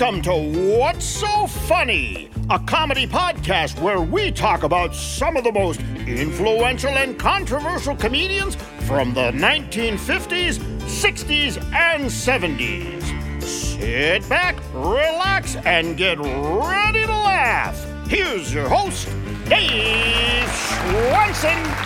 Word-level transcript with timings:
Welcome 0.00 0.22
to 0.22 0.78
What's 0.78 1.04
So 1.04 1.46
Funny, 1.46 2.30
a 2.48 2.58
comedy 2.58 3.06
podcast 3.06 3.78
where 3.82 4.00
we 4.00 4.30
talk 4.30 4.62
about 4.62 4.94
some 4.94 5.36
of 5.36 5.44
the 5.44 5.52
most 5.52 5.82
influential 6.06 6.96
and 6.96 7.18
controversial 7.18 7.94
comedians 7.94 8.56
from 8.86 9.12
the 9.12 9.30
1950s, 9.32 10.58
60s, 10.84 11.62
and 11.74 12.06
70s. 12.06 13.42
Sit 13.42 14.26
back, 14.26 14.56
relax, 14.72 15.56
and 15.66 15.98
get 15.98 16.18
ready 16.18 17.04
to 17.04 17.12
laugh. 17.12 17.78
Here's 18.08 18.54
your 18.54 18.70
host, 18.70 19.06
Dave 19.50 20.48
Schwensen. 20.48 21.79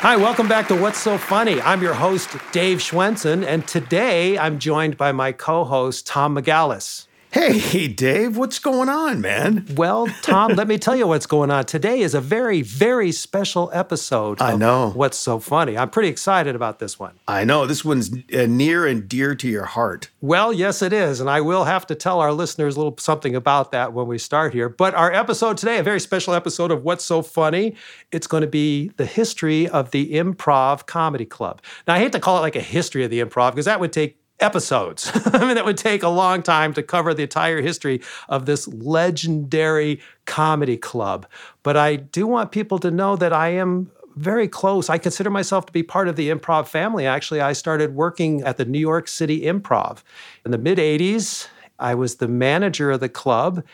Hi, 0.00 0.16
welcome 0.16 0.46
back 0.46 0.68
to 0.68 0.76
What's 0.76 1.00
So 1.00 1.18
Funny. 1.18 1.60
I'm 1.60 1.82
your 1.82 1.92
host, 1.92 2.30
Dave 2.52 2.78
Schwensen, 2.78 3.44
and 3.44 3.66
today 3.66 4.38
I'm 4.38 4.60
joined 4.60 4.96
by 4.96 5.10
my 5.10 5.32
co 5.32 5.64
host, 5.64 6.06
Tom 6.06 6.36
McGallis. 6.36 7.07
Hey, 7.30 7.88
Dave, 7.88 8.38
what's 8.38 8.58
going 8.58 8.88
on, 8.88 9.20
man? 9.20 9.66
Well, 9.76 10.06
Tom, 10.22 10.54
let 10.54 10.66
me 10.66 10.78
tell 10.78 10.96
you 10.96 11.06
what's 11.06 11.26
going 11.26 11.50
on. 11.50 11.66
Today 11.66 12.00
is 12.00 12.14
a 12.14 12.22
very, 12.22 12.62
very 12.62 13.12
special 13.12 13.70
episode. 13.74 14.40
I 14.40 14.56
know. 14.56 14.90
What's 14.90 15.18
so 15.18 15.38
funny? 15.38 15.76
I'm 15.76 15.90
pretty 15.90 16.08
excited 16.08 16.56
about 16.56 16.78
this 16.78 16.98
one. 16.98 17.12
I 17.28 17.44
know. 17.44 17.66
This 17.66 17.84
one's 17.84 18.10
uh, 18.34 18.46
near 18.46 18.86
and 18.86 19.06
dear 19.06 19.34
to 19.34 19.46
your 19.46 19.66
heart. 19.66 20.08
Well, 20.22 20.54
yes, 20.54 20.80
it 20.80 20.94
is. 20.94 21.20
And 21.20 21.28
I 21.28 21.42
will 21.42 21.64
have 21.64 21.86
to 21.88 21.94
tell 21.94 22.20
our 22.20 22.32
listeners 22.32 22.76
a 22.76 22.78
little 22.78 22.96
something 22.98 23.36
about 23.36 23.72
that 23.72 23.92
when 23.92 24.06
we 24.06 24.16
start 24.16 24.54
here. 24.54 24.70
But 24.70 24.94
our 24.94 25.12
episode 25.12 25.58
today, 25.58 25.78
a 25.78 25.82
very 25.82 26.00
special 26.00 26.32
episode 26.32 26.70
of 26.70 26.82
What's 26.82 27.04
So 27.04 27.20
Funny, 27.20 27.76
it's 28.10 28.26
going 28.26 28.40
to 28.40 28.46
be 28.46 28.88
the 28.96 29.06
history 29.06 29.68
of 29.68 29.90
the 29.90 30.14
Improv 30.14 30.86
Comedy 30.86 31.26
Club. 31.26 31.60
Now, 31.86 31.94
I 31.94 31.98
hate 31.98 32.12
to 32.12 32.20
call 32.20 32.38
it 32.38 32.40
like 32.40 32.56
a 32.56 32.60
history 32.60 33.04
of 33.04 33.10
the 33.10 33.20
improv 33.20 33.50
because 33.50 33.66
that 33.66 33.80
would 33.80 33.92
take 33.92 34.18
episodes. 34.40 35.10
I 35.26 35.44
mean, 35.46 35.54
that 35.54 35.64
would 35.64 35.78
take 35.78 36.02
a 36.02 36.08
long 36.08 36.42
time 36.42 36.72
to 36.74 36.82
cover 36.82 37.14
the 37.14 37.22
entire 37.24 37.60
history 37.60 38.00
of 38.28 38.46
this 38.46 38.68
legendary 38.68 40.00
comedy 40.26 40.76
club. 40.76 41.26
But 41.62 41.76
I 41.76 41.96
do 41.96 42.26
want 42.26 42.52
people 42.52 42.78
to 42.80 42.90
know 42.90 43.16
that 43.16 43.32
I 43.32 43.48
am 43.48 43.90
very 44.16 44.48
close. 44.48 44.90
I 44.90 44.98
consider 44.98 45.30
myself 45.30 45.66
to 45.66 45.72
be 45.72 45.82
part 45.82 46.08
of 46.08 46.16
the 46.16 46.28
improv 46.30 46.66
family. 46.66 47.06
Actually, 47.06 47.40
I 47.40 47.52
started 47.52 47.94
working 47.94 48.42
at 48.42 48.56
the 48.56 48.64
New 48.64 48.80
York 48.80 49.08
City 49.08 49.42
Improv 49.42 50.02
in 50.44 50.50
the 50.50 50.58
mid 50.58 50.78
80s. 50.78 51.48
I 51.78 51.94
was 51.94 52.16
the 52.16 52.28
manager 52.28 52.90
of 52.90 53.00
the 53.00 53.08
club 53.08 53.64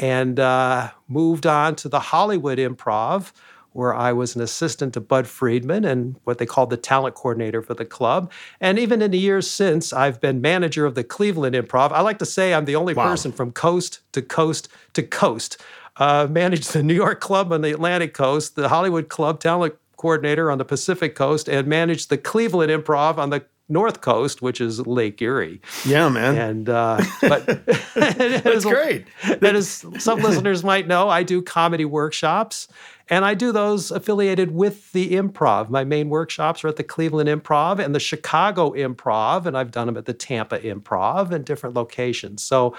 and 0.00 0.40
uh, 0.40 0.90
moved 1.06 1.46
on 1.46 1.76
to 1.76 1.88
the 1.88 2.00
Hollywood 2.00 2.58
Improv 2.58 3.32
where 3.72 3.94
I 3.94 4.12
was 4.12 4.36
an 4.36 4.42
assistant 4.42 4.94
to 4.94 5.00
Budd 5.00 5.26
Friedman 5.26 5.84
and 5.84 6.16
what 6.24 6.38
they 6.38 6.46
called 6.46 6.70
the 6.70 6.76
talent 6.76 7.14
coordinator 7.14 7.62
for 7.62 7.74
the 7.74 7.84
club. 7.84 8.30
And 8.60 8.78
even 8.78 9.02
in 9.02 9.10
the 9.10 9.18
years 9.18 9.50
since, 9.50 9.92
I've 9.92 10.20
been 10.20 10.40
manager 10.40 10.86
of 10.86 10.94
the 10.94 11.04
Cleveland 11.04 11.54
Improv. 11.54 11.92
I 11.92 12.00
like 12.00 12.18
to 12.18 12.26
say 12.26 12.54
I'm 12.54 12.64
the 12.64 12.76
only 12.76 12.94
wow. 12.94 13.10
person 13.10 13.32
from 13.32 13.52
coast 13.52 14.00
to 14.12 14.22
coast 14.22 14.68
to 14.94 15.02
coast. 15.02 15.60
Uh, 15.96 16.26
managed 16.30 16.72
the 16.72 16.82
New 16.82 16.94
York 16.94 17.20
club 17.20 17.52
on 17.52 17.60
the 17.60 17.70
Atlantic 17.70 18.14
coast, 18.14 18.56
the 18.56 18.70
Hollywood 18.70 19.08
club 19.08 19.40
talent 19.40 19.74
coordinator 19.96 20.50
on 20.50 20.58
the 20.58 20.64
Pacific 20.64 21.14
coast, 21.14 21.48
and 21.48 21.66
managed 21.66 22.08
the 22.08 22.18
Cleveland 22.18 22.72
Improv 22.72 23.18
on 23.18 23.30
the 23.30 23.44
North 23.68 24.00
Coast, 24.00 24.42
which 24.42 24.60
is 24.60 24.86
Lake 24.86 25.20
Erie. 25.22 25.60
Yeah, 25.86 26.08
man. 26.08 26.36
And 26.36 26.68
uh, 26.68 27.02
but 27.22 27.46
that's 27.94 28.64
great. 28.64 29.06
That 29.40 29.54
is 29.54 29.84
some 29.98 30.20
listeners 30.20 30.62
might 30.64 30.86
know. 30.86 31.08
I 31.08 31.22
do 31.22 31.40
comedy 31.42 31.84
workshops, 31.84 32.68
and 33.08 33.24
I 33.24 33.34
do 33.34 33.52
those 33.52 33.90
affiliated 33.90 34.52
with 34.52 34.92
the 34.92 35.12
Improv. 35.12 35.70
My 35.70 35.84
main 35.84 36.08
workshops 36.08 36.64
are 36.64 36.68
at 36.68 36.76
the 36.76 36.84
Cleveland 36.84 37.28
Improv 37.28 37.78
and 37.78 37.94
the 37.94 38.00
Chicago 38.00 38.70
Improv, 38.72 39.46
and 39.46 39.56
I've 39.56 39.70
done 39.70 39.86
them 39.86 39.96
at 39.96 40.06
the 40.06 40.14
Tampa 40.14 40.58
Improv 40.58 41.30
and 41.30 41.44
different 41.44 41.74
locations. 41.74 42.42
So, 42.42 42.76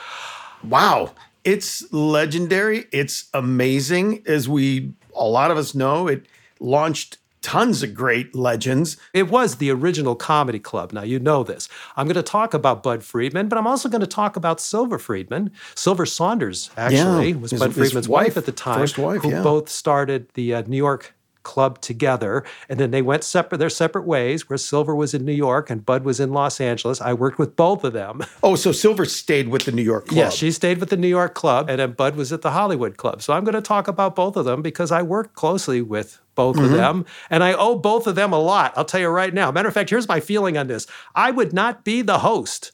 wow, 0.63 1.13
it's 1.43 1.91
legendary. 1.91 2.85
It's 2.91 3.29
amazing, 3.33 4.23
as 4.27 4.47
we 4.47 4.93
a 5.15 5.25
lot 5.25 5.51
of 5.51 5.57
us 5.57 5.75
know. 5.75 6.07
It 6.07 6.25
launched 6.59 7.17
tons 7.43 7.83
of 7.83 7.93
great 7.93 8.33
legends. 8.33 8.97
It 9.13 9.29
was 9.29 9.57
the 9.57 9.69
original 9.69 10.15
comedy 10.15 10.59
club. 10.59 10.93
Now, 10.93 11.03
you 11.03 11.19
know 11.19 11.43
this. 11.43 11.69
I'm 11.95 12.07
going 12.07 12.15
to 12.15 12.23
talk 12.23 12.53
about 12.53 12.81
Budd 12.81 13.03
Friedman, 13.03 13.49
but 13.49 13.57
I'm 13.57 13.67
also 13.67 13.89
going 13.89 14.01
to 14.01 14.07
talk 14.07 14.35
about 14.35 14.59
Silver 14.59 14.97
Friedman. 14.97 15.51
Silver 15.75 16.05
Saunders, 16.05 16.71
actually, 16.77 17.29
yeah, 17.29 17.35
was 17.35 17.51
his, 17.51 17.59
Budd 17.59 17.75
Friedman's 17.75 18.09
wife, 18.09 18.27
wife, 18.27 18.37
at 18.37 18.45
the 18.45 18.51
time, 18.51 18.79
first 18.79 18.97
wife, 18.97 19.21
who 19.21 19.29
yeah. 19.29 19.43
both 19.43 19.69
started 19.69 20.29
the 20.33 20.55
uh, 20.55 20.63
New 20.65 20.77
York 20.77 21.13
club 21.43 21.81
together 21.81 22.43
and 22.69 22.79
then 22.79 22.91
they 22.91 23.01
went 23.01 23.23
separate 23.23 23.57
their 23.57 23.69
separate 23.69 24.05
ways 24.05 24.49
where 24.49 24.57
silver 24.57 24.95
was 24.95 25.13
in 25.13 25.25
new 25.25 25.33
york 25.33 25.69
and 25.69 25.85
Budd 25.85 26.03
was 26.03 26.19
in 26.19 26.31
los 26.31 26.59
angeles. 26.59 27.01
I 27.01 27.13
worked 27.13 27.37
with 27.37 27.55
both 27.55 27.83
of 27.83 27.93
them. 27.93 28.21
Oh 28.43 28.55
so 28.55 28.71
silver 28.71 29.05
stayed 29.05 29.47
with 29.47 29.63
the 29.63 29.71
new 29.71 29.81
york 29.81 30.07
club. 30.07 30.17
Yeah 30.17 30.29
she 30.29 30.51
stayed 30.51 30.79
with 30.79 30.89
the 30.89 30.97
new 30.97 31.07
york 31.07 31.33
club 31.33 31.69
and 31.69 31.79
then 31.79 31.91
budd 31.93 32.15
was 32.15 32.33
at 32.33 32.41
the 32.41 32.51
hollywood 32.51 32.97
club. 32.97 33.21
So 33.21 33.33
i'm 33.33 33.43
going 33.43 33.53
to 33.55 33.61
talk 33.61 33.87
about 33.87 34.15
both 34.15 34.35
of 34.35 34.45
them 34.45 34.61
because 34.61 34.91
i 34.91 35.01
worked 35.01 35.35
closely 35.35 35.81
with 35.81 36.19
both 36.35 36.55
mm-hmm. 36.55 36.65
of 36.65 36.71
them 36.71 37.05
and 37.29 37.43
i 37.43 37.53
owe 37.53 37.75
both 37.75 38.07
of 38.07 38.15
them 38.15 38.33
a 38.33 38.39
lot 38.39 38.73
i'll 38.75 38.85
tell 38.85 38.99
you 38.99 39.09
right 39.09 39.33
now. 39.33 39.51
Matter 39.51 39.67
of 39.67 39.73
fact 39.73 39.89
here's 39.89 40.07
my 40.07 40.19
feeling 40.19 40.57
on 40.57 40.67
this. 40.67 40.87
I 41.15 41.31
would 41.31 41.53
not 41.53 41.83
be 41.83 42.01
the 42.01 42.19
host 42.19 42.71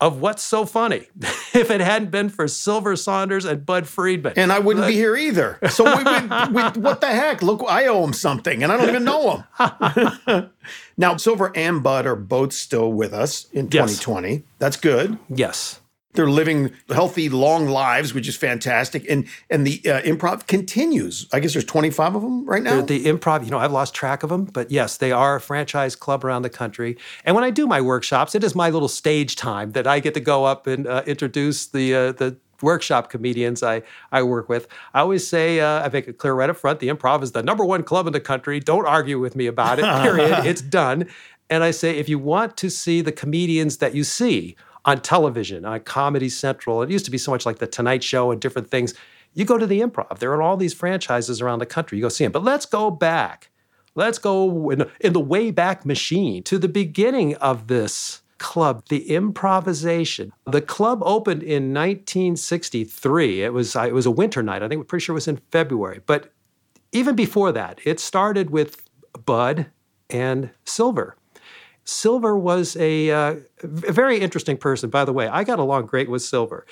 of 0.00 0.20
What's 0.20 0.42
So 0.42 0.64
Funny 0.64 1.06
if 1.54 1.70
it 1.70 1.80
hadn't 1.80 2.10
been 2.10 2.28
for 2.28 2.46
Silver 2.46 2.96
Saunders 2.96 3.44
and 3.44 3.64
Budd 3.66 3.86
Friedman. 3.86 4.34
And 4.36 4.52
I 4.52 4.58
wouldn't 4.58 4.86
be 4.86 4.94
here 4.94 5.16
either. 5.16 5.58
So 5.70 5.84
we, 5.84 6.04
we, 6.04 6.12
we, 6.52 6.62
what 6.80 7.00
the 7.00 7.08
heck? 7.08 7.42
Look, 7.42 7.64
I 7.68 7.86
owe 7.86 8.04
him 8.04 8.12
something 8.12 8.62
and 8.62 8.70
I 8.70 8.76
don't 8.76 8.88
even 8.88 9.04
know 9.04 9.44
him. 9.58 10.50
now, 10.96 11.16
Silver 11.16 11.52
and 11.56 11.82
Bud 11.82 12.06
are 12.06 12.16
both 12.16 12.52
still 12.52 12.92
with 12.92 13.12
us 13.12 13.46
in 13.52 13.68
2020. 13.68 14.30
Yes. 14.30 14.42
That's 14.58 14.76
good. 14.76 15.18
Yes. 15.28 15.80
They're 16.14 16.30
living 16.30 16.72
healthy, 16.88 17.28
long 17.28 17.68
lives, 17.68 18.14
which 18.14 18.26
is 18.28 18.36
fantastic. 18.36 19.08
And 19.08 19.26
and 19.50 19.66
the 19.66 19.80
uh, 19.84 20.00
improv 20.02 20.46
continues. 20.46 21.28
I 21.32 21.40
guess 21.40 21.52
there's 21.52 21.66
25 21.66 22.16
of 22.16 22.22
them 22.22 22.46
right 22.46 22.62
now. 22.62 22.80
The, 22.80 22.98
the 22.98 23.12
improv, 23.12 23.44
you 23.44 23.50
know, 23.50 23.58
I've 23.58 23.72
lost 23.72 23.94
track 23.94 24.22
of 24.22 24.30
them, 24.30 24.44
but 24.46 24.70
yes, 24.70 24.96
they 24.96 25.12
are 25.12 25.36
a 25.36 25.40
franchise 25.40 25.94
club 25.94 26.24
around 26.24 26.42
the 26.42 26.50
country. 26.50 26.96
And 27.24 27.34
when 27.34 27.44
I 27.44 27.50
do 27.50 27.66
my 27.66 27.80
workshops, 27.80 28.34
it 28.34 28.42
is 28.42 28.54
my 28.54 28.70
little 28.70 28.88
stage 28.88 29.36
time 29.36 29.72
that 29.72 29.86
I 29.86 30.00
get 30.00 30.14
to 30.14 30.20
go 30.20 30.44
up 30.44 30.66
and 30.66 30.86
uh, 30.86 31.02
introduce 31.06 31.66
the 31.66 31.94
uh, 31.94 32.12
the 32.12 32.36
workshop 32.62 33.10
comedians 33.10 33.62
I, 33.62 33.82
I 34.10 34.22
work 34.22 34.48
with. 34.48 34.68
I 34.94 35.00
always 35.00 35.26
say, 35.26 35.60
uh, 35.60 35.84
I 35.84 35.88
make 35.88 36.08
it 36.08 36.18
clear 36.18 36.34
right 36.34 36.50
up 36.50 36.56
front 36.56 36.80
the 36.80 36.88
improv 36.88 37.22
is 37.22 37.32
the 37.32 37.42
number 37.42 37.64
one 37.64 37.82
club 37.82 38.06
in 38.06 38.12
the 38.12 38.20
country. 38.20 38.60
Don't 38.60 38.86
argue 38.86 39.18
with 39.18 39.36
me 39.36 39.46
about 39.46 39.78
it, 39.78 39.84
period. 40.02 40.46
it's 40.46 40.62
done. 40.62 41.08
And 41.50 41.64
I 41.64 41.70
say, 41.70 41.96
if 41.96 42.08
you 42.08 42.18
want 42.18 42.56
to 42.58 42.70
see 42.70 43.00
the 43.00 43.12
comedians 43.12 43.78
that 43.78 43.94
you 43.94 44.04
see 44.04 44.56
on 44.84 45.00
television, 45.00 45.64
on 45.64 45.80
Comedy 45.80 46.28
Central. 46.28 46.82
It 46.82 46.90
used 46.90 47.04
to 47.04 47.10
be 47.10 47.18
so 47.18 47.30
much 47.30 47.46
like 47.46 47.58
The 47.58 47.66
Tonight 47.66 48.02
Show 48.02 48.30
and 48.30 48.40
different 48.40 48.70
things. 48.70 48.94
You 49.34 49.44
go 49.44 49.58
to 49.58 49.66
the 49.66 49.80
improv, 49.80 50.18
there 50.18 50.32
are 50.32 50.42
all 50.42 50.56
these 50.56 50.74
franchises 50.74 51.40
around 51.40 51.58
the 51.58 51.66
country. 51.66 51.98
You 51.98 52.02
go 52.02 52.08
see 52.08 52.24
them. 52.24 52.32
But 52.32 52.44
let's 52.44 52.66
go 52.66 52.90
back. 52.90 53.50
Let's 53.94 54.18
go 54.18 54.70
in, 54.70 54.88
in 55.00 55.12
the 55.12 55.20
way 55.20 55.50
back 55.50 55.84
machine 55.84 56.42
to 56.44 56.58
the 56.58 56.68
beginning 56.68 57.34
of 57.36 57.66
this 57.66 58.22
club, 58.38 58.84
the 58.88 59.10
improvisation. 59.10 60.32
The 60.46 60.62
club 60.62 61.02
opened 61.04 61.42
in 61.42 61.74
1963. 61.74 63.42
It 63.42 63.52
was 63.52 63.76
uh, 63.76 63.82
it 63.82 63.94
was 63.94 64.06
a 64.06 64.10
winter 64.10 64.42
night. 64.42 64.62
I 64.62 64.68
think 64.68 64.78
we're 64.78 64.84
pretty 64.84 65.04
sure 65.04 65.14
it 65.14 65.14
was 65.14 65.28
in 65.28 65.40
February. 65.50 66.00
But 66.06 66.32
even 66.92 67.14
before 67.14 67.52
that, 67.52 67.80
it 67.84 68.00
started 68.00 68.50
with 68.50 68.88
Budd 69.26 69.66
and 70.08 70.50
Silver. 70.64 71.16
Silver 71.88 72.38
was 72.38 72.76
a, 72.76 73.10
uh, 73.10 73.36
a, 73.62 73.66
very 73.66 74.20
interesting 74.20 74.58
person, 74.58 74.90
by 74.90 75.06
the 75.06 75.12
way. 75.12 75.26
I 75.26 75.42
got 75.42 75.58
along 75.58 75.86
great 75.86 76.10
with 76.10 76.20
Silver. 76.20 76.66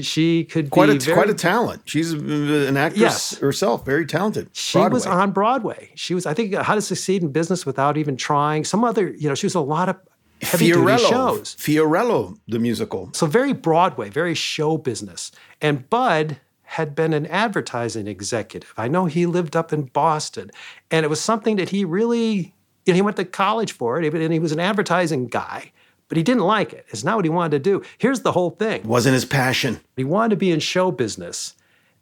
She 0.00 0.44
could 0.44 0.70
quite 0.70 0.86
be 0.86 0.96
a, 0.96 0.98
very, 0.98 1.14
quite 1.14 1.28
a 1.28 1.34
talent. 1.34 1.82
She's 1.84 2.12
an 2.12 2.74
actress 2.74 3.00
yes. 3.00 3.36
herself, 3.36 3.84
very 3.84 4.06
talented. 4.06 4.48
She 4.54 4.78
Broadway. 4.78 4.94
was 4.94 5.06
on 5.06 5.32
Broadway. 5.32 5.90
She 5.94 6.14
was, 6.14 6.24
I 6.24 6.32
think, 6.32 6.54
How 6.54 6.74
to 6.74 6.80
Succeed 6.80 7.22
in 7.22 7.32
Business 7.32 7.66
Without 7.66 7.98
Even 7.98 8.16
Trying. 8.16 8.64
Some 8.64 8.82
other, 8.82 9.10
you 9.10 9.28
know, 9.28 9.34
she 9.34 9.44
was 9.44 9.54
a 9.54 9.60
lot 9.60 9.90
of 9.90 9.96
heavy 10.40 10.70
Fiorello, 10.70 10.96
duty 10.96 11.10
shows. 11.10 11.54
Fiorello, 11.56 12.38
the 12.48 12.58
musical. 12.58 13.10
So 13.12 13.26
very 13.26 13.52
Broadway, 13.52 14.08
very 14.08 14.34
show 14.34 14.78
business. 14.78 15.32
And 15.60 15.88
Budd 15.90 16.40
had 16.62 16.94
been 16.94 17.12
an 17.12 17.26
advertising 17.26 18.06
executive. 18.06 18.72
I 18.78 18.88
know 18.88 19.04
he 19.04 19.26
lived 19.26 19.54
up 19.54 19.70
in 19.70 19.82
Boston, 19.82 20.50
and 20.90 21.04
it 21.04 21.10
was 21.10 21.20
something 21.20 21.56
that 21.56 21.68
he 21.68 21.84
really 21.84 22.54
you 22.86 22.92
know, 22.92 22.94
he 22.94 23.02
went 23.02 23.16
to 23.16 23.24
college 23.24 23.72
for 23.72 24.00
it, 24.00 24.14
and 24.14 24.32
he 24.32 24.38
was 24.38 24.52
an 24.52 24.60
advertising 24.60 25.26
guy, 25.26 25.72
but 26.08 26.16
he 26.16 26.22
didn't 26.22 26.44
like 26.44 26.72
it. 26.72 26.86
It's 26.88 27.04
not 27.04 27.16
what 27.16 27.24
he 27.24 27.28
wanted 27.28 27.50
to 27.50 27.58
do. 27.58 27.82
Here's 27.98 28.20
the 28.20 28.32
whole 28.32 28.50
thing. 28.50 28.80
It 28.80 28.86
Wasn't 28.86 29.12
his 29.12 29.24
passion. 29.24 29.80
He 29.96 30.04
wanted 30.04 30.30
to 30.30 30.36
be 30.36 30.50
in 30.50 30.60
show 30.60 30.92
business, 30.92 31.54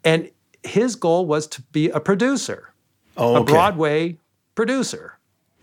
and 0.04 0.30
his 0.62 0.94
goal 0.94 1.26
was 1.26 1.46
to 1.48 1.62
be 1.72 1.88
a 1.88 2.00
producer, 2.00 2.72
oh, 3.16 3.36
okay. 3.36 3.40
a 3.40 3.44
Broadway 3.44 4.18
producer. 4.54 5.18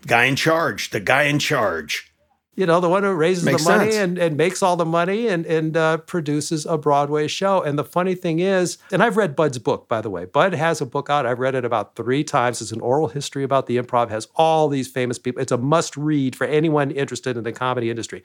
Guy 0.06 0.24
in 0.24 0.36
charge, 0.36 0.90
the 0.90 1.00
guy 1.00 1.24
in 1.24 1.38
charge. 1.38 2.11
You 2.54 2.66
know, 2.66 2.80
the 2.80 2.88
one 2.88 3.02
who 3.02 3.12
raises 3.14 3.44
Makes 3.44 3.64
the 3.64 3.70
money 3.70 3.96
and, 3.96 4.18
and 4.18 4.36
makes 4.36 4.62
all 4.62 4.76
the 4.76 4.84
money 4.84 5.26
and, 5.26 5.46
and 5.46 5.74
uh, 5.74 5.96
produces 5.96 6.66
a 6.66 6.76
Broadway 6.76 7.26
show. 7.26 7.62
And 7.62 7.78
the 7.78 7.84
funny 7.84 8.14
thing 8.14 8.40
is, 8.40 8.76
and 8.90 9.02
I've 9.02 9.16
read 9.16 9.34
Budd's 9.34 9.58
book, 9.58 9.88
by 9.88 10.02
the 10.02 10.10
way. 10.10 10.26
Budd 10.26 10.52
has 10.52 10.82
a 10.82 10.86
book 10.86 11.08
out. 11.08 11.24
I've 11.24 11.38
read 11.38 11.54
it 11.54 11.64
about 11.64 11.96
three 11.96 12.22
times. 12.22 12.60
It's 12.60 12.70
an 12.70 12.82
oral 12.82 13.08
history 13.08 13.42
about 13.42 13.68
the 13.68 13.78
improv, 13.78 14.10
has 14.10 14.28
all 14.36 14.68
these 14.68 14.86
famous 14.86 15.18
people. 15.18 15.40
It's 15.40 15.52
a 15.52 15.56
must 15.56 15.96
read 15.96 16.36
for 16.36 16.46
anyone 16.46 16.90
interested 16.90 17.38
in 17.38 17.44
the 17.44 17.52
comedy 17.52 17.88
industry. 17.88 18.22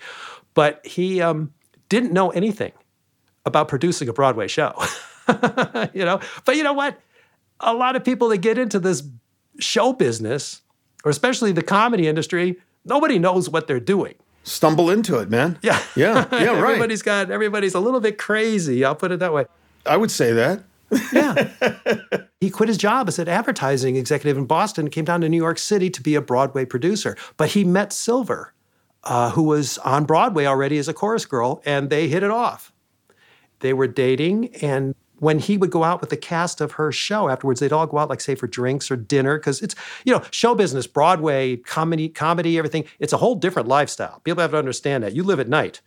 But 0.53 0.85
he 0.85 1.21
um, 1.21 1.53
didn't 1.88 2.12
know 2.12 2.30
anything 2.31 2.73
about 3.45 3.69
producing 3.69 4.09
a 4.09 4.13
Broadway 4.13 4.50
show. 4.50 4.73
you 5.94 6.03
know, 6.03 6.19
but 6.44 6.57
you 6.57 6.63
know 6.63 6.73
what? 6.73 7.00
A 7.62 7.73
lot 7.73 7.95
of 7.95 8.03
people 8.03 8.27
that 8.30 8.39
get 8.39 8.57
into 8.57 8.77
this 8.77 9.03
show 9.59 9.94
business, 9.94 10.62
or 11.06 11.12
especially 11.12 11.53
the 11.53 11.63
comedy 11.63 12.09
industry, 12.09 12.57
nobody 12.88 13.19
knows 13.19 13.50
what 13.50 13.68
they're 13.68 13.80
doing. 13.80 14.16
Stumble 14.44 14.89
into 14.89 15.18
it, 15.19 15.30
man. 15.30 15.60
Yeah. 15.62 15.81
Yeah. 15.95 16.25
Yeah, 16.31 16.38
right. 16.51 16.72
everybody's 16.72 17.01
got 17.01 17.30
everybody's 17.30 17.74
a 17.74 17.80
little 17.80 18.00
bit 18.00 18.18
crazy. 18.18 18.86
I'll 18.86 18.95
put 18.95 19.12
it 19.12 19.19
that 19.19 19.34
way. 19.34 19.45
I 19.86 19.98
would 19.98 20.12
say 20.12 20.31
that. 20.34 20.63
Yeah. 21.12 21.50
he 22.39 22.50
quit 22.50 22.69
his 22.69 22.78
job 22.78 23.07
as 23.07 23.19
an 23.19 23.28
advertising 23.28 23.95
executive 23.95 24.38
in 24.38 24.45
Boston 24.45 24.89
came 24.89 25.06
down 25.06 25.22
to 25.22 25.30
New 25.30 25.38
York 25.38 25.60
City 25.60 25.89
to 25.89 26.01
be 26.01 26.16
a 26.16 26.22
Broadway 26.22 26.66
producer. 26.66 27.18
But 27.36 27.50
he 27.50 27.63
met 27.63 27.92
Silver, 27.92 28.54
uh, 29.04 29.31
who 29.31 29.44
was 29.44 29.78
on 29.80 30.06
Broadway 30.06 30.45
already 30.45 30.78
as 30.78 30.88
a 30.88 30.94
chorus 30.94 31.25
girl, 31.25 31.62
and 31.66 31.90
they 31.90 32.07
hit 32.07 32.24
it 32.24 32.31
off. 32.31 32.72
They 33.60 33.74
were 33.74 33.88
dating, 33.88 34.56
and 34.62 34.95
when 35.19 35.40
he 35.40 35.58
would 35.58 35.72
go 35.72 35.84
out 35.84 36.02
with 36.02 36.10
the 36.10 36.18
cast 36.18 36.62
of 36.62 36.74
her 36.74 36.92
show 36.92 37.30
afterwards, 37.30 37.60
they'd 37.60 37.74
all 37.74 37.88
go 37.88 37.98
out, 37.98 38.10
like 38.10 38.22
say 38.22 38.36
for 38.36 38.48
drinks 38.48 38.92
or 38.92 38.96
dinner, 38.96 39.38
because 39.38 39.62
it's 39.62 39.75
you 40.06 40.14
know 40.14 40.22
show 40.31 40.56
business, 40.56 40.88
Broadway, 40.88 41.58
comedy, 41.58 42.10
comedy, 42.10 42.58
everything. 42.58 42.86
It's 43.00 43.14
a 43.14 43.18
whole 43.18 43.36
different 43.36 43.68
lifestyle. 43.68 44.22
People 44.24 44.42
have 44.42 44.52
to 44.52 44.58
understand 44.58 45.04
that. 45.04 45.14
You 45.14 45.24
live 45.24 45.40
at 45.40 45.50
night. 45.50 45.81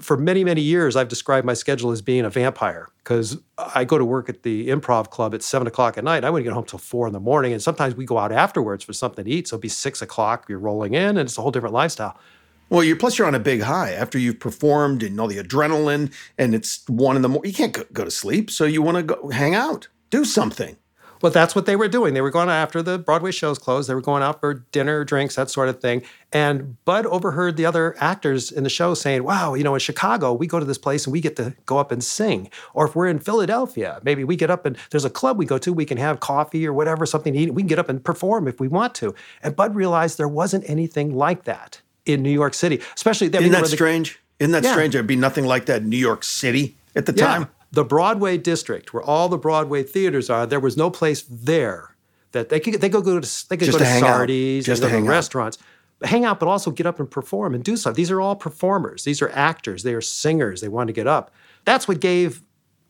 For 0.00 0.16
many 0.18 0.44
many 0.44 0.60
years, 0.60 0.94
I've 0.94 1.08
described 1.08 1.46
my 1.46 1.54
schedule 1.54 1.90
as 1.90 2.02
being 2.02 2.26
a 2.26 2.30
vampire 2.30 2.88
because 2.98 3.38
I 3.56 3.84
go 3.84 3.96
to 3.96 4.04
work 4.04 4.28
at 4.28 4.42
the 4.42 4.68
Improv 4.68 5.08
Club 5.08 5.34
at 5.34 5.42
seven 5.42 5.66
o'clock 5.66 5.96
at 5.96 6.04
night. 6.04 6.22
I 6.22 6.28
wouldn't 6.28 6.44
get 6.44 6.52
home 6.52 6.64
till 6.66 6.78
four 6.78 7.06
in 7.06 7.14
the 7.14 7.20
morning, 7.20 7.52
and 7.52 7.62
sometimes 7.62 7.94
we 7.94 8.04
go 8.04 8.18
out 8.18 8.30
afterwards 8.30 8.84
for 8.84 8.92
something 8.92 9.24
to 9.24 9.30
eat. 9.30 9.48
So 9.48 9.54
it'd 9.54 9.62
be 9.62 9.68
six 9.68 10.02
o'clock. 10.02 10.46
You're 10.48 10.58
rolling 10.58 10.92
in, 10.92 11.10
and 11.10 11.20
it's 11.20 11.38
a 11.38 11.40
whole 11.40 11.50
different 11.50 11.72
lifestyle. 11.72 12.18
Well, 12.68 12.82
you're 12.82 12.96
plus 12.96 13.16
you're 13.16 13.28
on 13.28 13.34
a 13.34 13.40
big 13.40 13.62
high 13.62 13.92
after 13.92 14.18
you've 14.18 14.40
performed 14.40 15.04
and 15.04 15.20
all 15.20 15.28
the 15.28 15.38
adrenaline, 15.38 16.12
and 16.36 16.52
it's 16.52 16.82
one 16.88 17.14
in 17.14 17.22
the 17.22 17.28
morning. 17.28 17.50
You 17.50 17.56
can't 17.56 17.72
go, 17.72 17.84
go 17.92 18.04
to 18.04 18.10
sleep, 18.10 18.50
so 18.50 18.64
you 18.64 18.82
want 18.82 18.96
to 18.96 19.02
go 19.04 19.28
hang 19.28 19.54
out, 19.54 19.86
do 20.10 20.24
something. 20.24 20.76
Well, 21.22 21.32
that's 21.32 21.54
what 21.54 21.64
they 21.64 21.76
were 21.76 21.88
doing. 21.88 22.12
They 22.12 22.20
were 22.20 22.30
going 22.30 22.50
after 22.50 22.82
the 22.82 22.98
Broadway 22.98 23.30
shows 23.30 23.58
closed. 23.58 23.88
They 23.88 23.94
were 23.94 24.02
going 24.02 24.22
out 24.22 24.40
for 24.40 24.54
dinner, 24.72 25.04
drinks, 25.04 25.36
that 25.36 25.48
sort 25.48 25.68
of 25.68 25.80
thing. 25.80 26.02
And 26.32 26.76
Budd 26.84 27.06
overheard 27.06 27.56
the 27.56 27.64
other 27.64 27.94
actors 27.98 28.52
in 28.52 28.64
the 28.64 28.68
show 28.70 28.94
saying, 28.94 29.22
Wow, 29.22 29.54
you 29.54 29.64
know, 29.64 29.74
in 29.74 29.80
Chicago, 29.80 30.32
we 30.32 30.46
go 30.46 30.58
to 30.58 30.66
this 30.66 30.76
place 30.76 31.06
and 31.06 31.12
we 31.12 31.20
get 31.20 31.36
to 31.36 31.54
go 31.64 31.78
up 31.78 31.90
and 31.90 32.02
sing. 32.04 32.50
Or 32.74 32.86
if 32.86 32.94
we're 32.94 33.06
in 33.06 33.20
Philadelphia, 33.20 34.00
maybe 34.02 34.24
we 34.24 34.36
get 34.36 34.50
up 34.50 34.66
and 34.66 34.76
there's 34.90 35.04
a 35.04 35.10
club 35.10 35.38
we 35.38 35.46
go 35.46 35.56
to, 35.56 35.72
we 35.72 35.86
can 35.86 35.98
have 35.98 36.20
coffee 36.20 36.66
or 36.66 36.74
whatever, 36.74 37.06
something 37.06 37.32
to 37.32 37.38
eat. 37.38 37.54
We 37.54 37.62
can 37.62 37.68
get 37.68 37.78
up 37.78 37.88
and 37.88 38.04
perform 38.04 38.46
if 38.46 38.60
we 38.60 38.68
want 38.68 38.94
to. 38.96 39.14
And 39.42 39.56
Budd 39.56 39.74
realized 39.74 40.18
there 40.18 40.28
wasn't 40.28 40.68
anything 40.68 41.14
like 41.14 41.44
that 41.44 41.80
in 42.06 42.22
New 42.22 42.30
York 42.30 42.54
City, 42.54 42.80
especially 42.94 43.26
I 43.28 43.30
mean, 43.40 43.42
Isn't 43.42 43.52
that 43.52 43.62
the- 43.62 43.76
strange? 43.76 44.18
Isn't 44.38 44.52
that 44.52 44.64
Yeah. 44.64 44.72
strange? 44.72 44.92
There'd 44.94 45.06
be 45.06 45.16
nothing 45.16 45.44
like 45.44 45.66
that 45.66 45.82
in 45.82 45.88
New 45.88 45.96
York 45.96 46.22
City 46.24 46.76
at 46.94 47.06
the 47.06 47.12
time. 47.12 47.48
The 47.72 47.84
Broadway 47.84 48.36
district, 48.38 48.94
where 48.94 49.02
all 49.02 49.28
the 49.28 49.36
Broadway 49.38 49.82
theaters 49.82 50.30
are, 50.30 50.46
there 50.46 50.60
was 50.60 50.76
no 50.76 50.88
place 50.88 51.24
there 51.28 51.96
that 52.32 52.48
they 52.48 52.60
could 52.60 52.80
they 52.80 52.88
could 52.88 53.04
go 53.04 53.18
to 53.20 53.48
they 53.48 53.56
could 53.56 53.66
Just 53.66 53.78
go 53.78 53.84
to 53.84 53.84
to 53.84 53.90
hang 53.90 54.02
out. 54.02 54.06
Sardi's 54.08 54.64
Just 54.66 54.82
to 54.82 54.88
to 54.88 54.94
hang 54.94 55.06
out. 55.06 55.10
restaurants. 55.10 55.58
Hang 56.02 56.24
out, 56.26 56.38
but 56.38 56.46
also 56.48 56.70
get 56.70 56.86
up 56.86 57.00
and 57.00 57.10
perform 57.10 57.54
and 57.54 57.64
do 57.64 57.76
stuff. 57.76 57.94
These 57.94 58.10
are 58.10 58.20
all 58.20 58.36
performers. 58.36 59.04
These 59.04 59.22
are 59.22 59.30
actors. 59.34 59.82
They 59.82 59.94
are 59.94 60.02
singers. 60.02 60.60
They 60.60 60.68
want 60.68 60.88
to 60.88 60.92
get 60.92 61.06
up. 61.06 61.30
That's 61.64 61.88
what 61.88 62.00
gave 62.00 62.42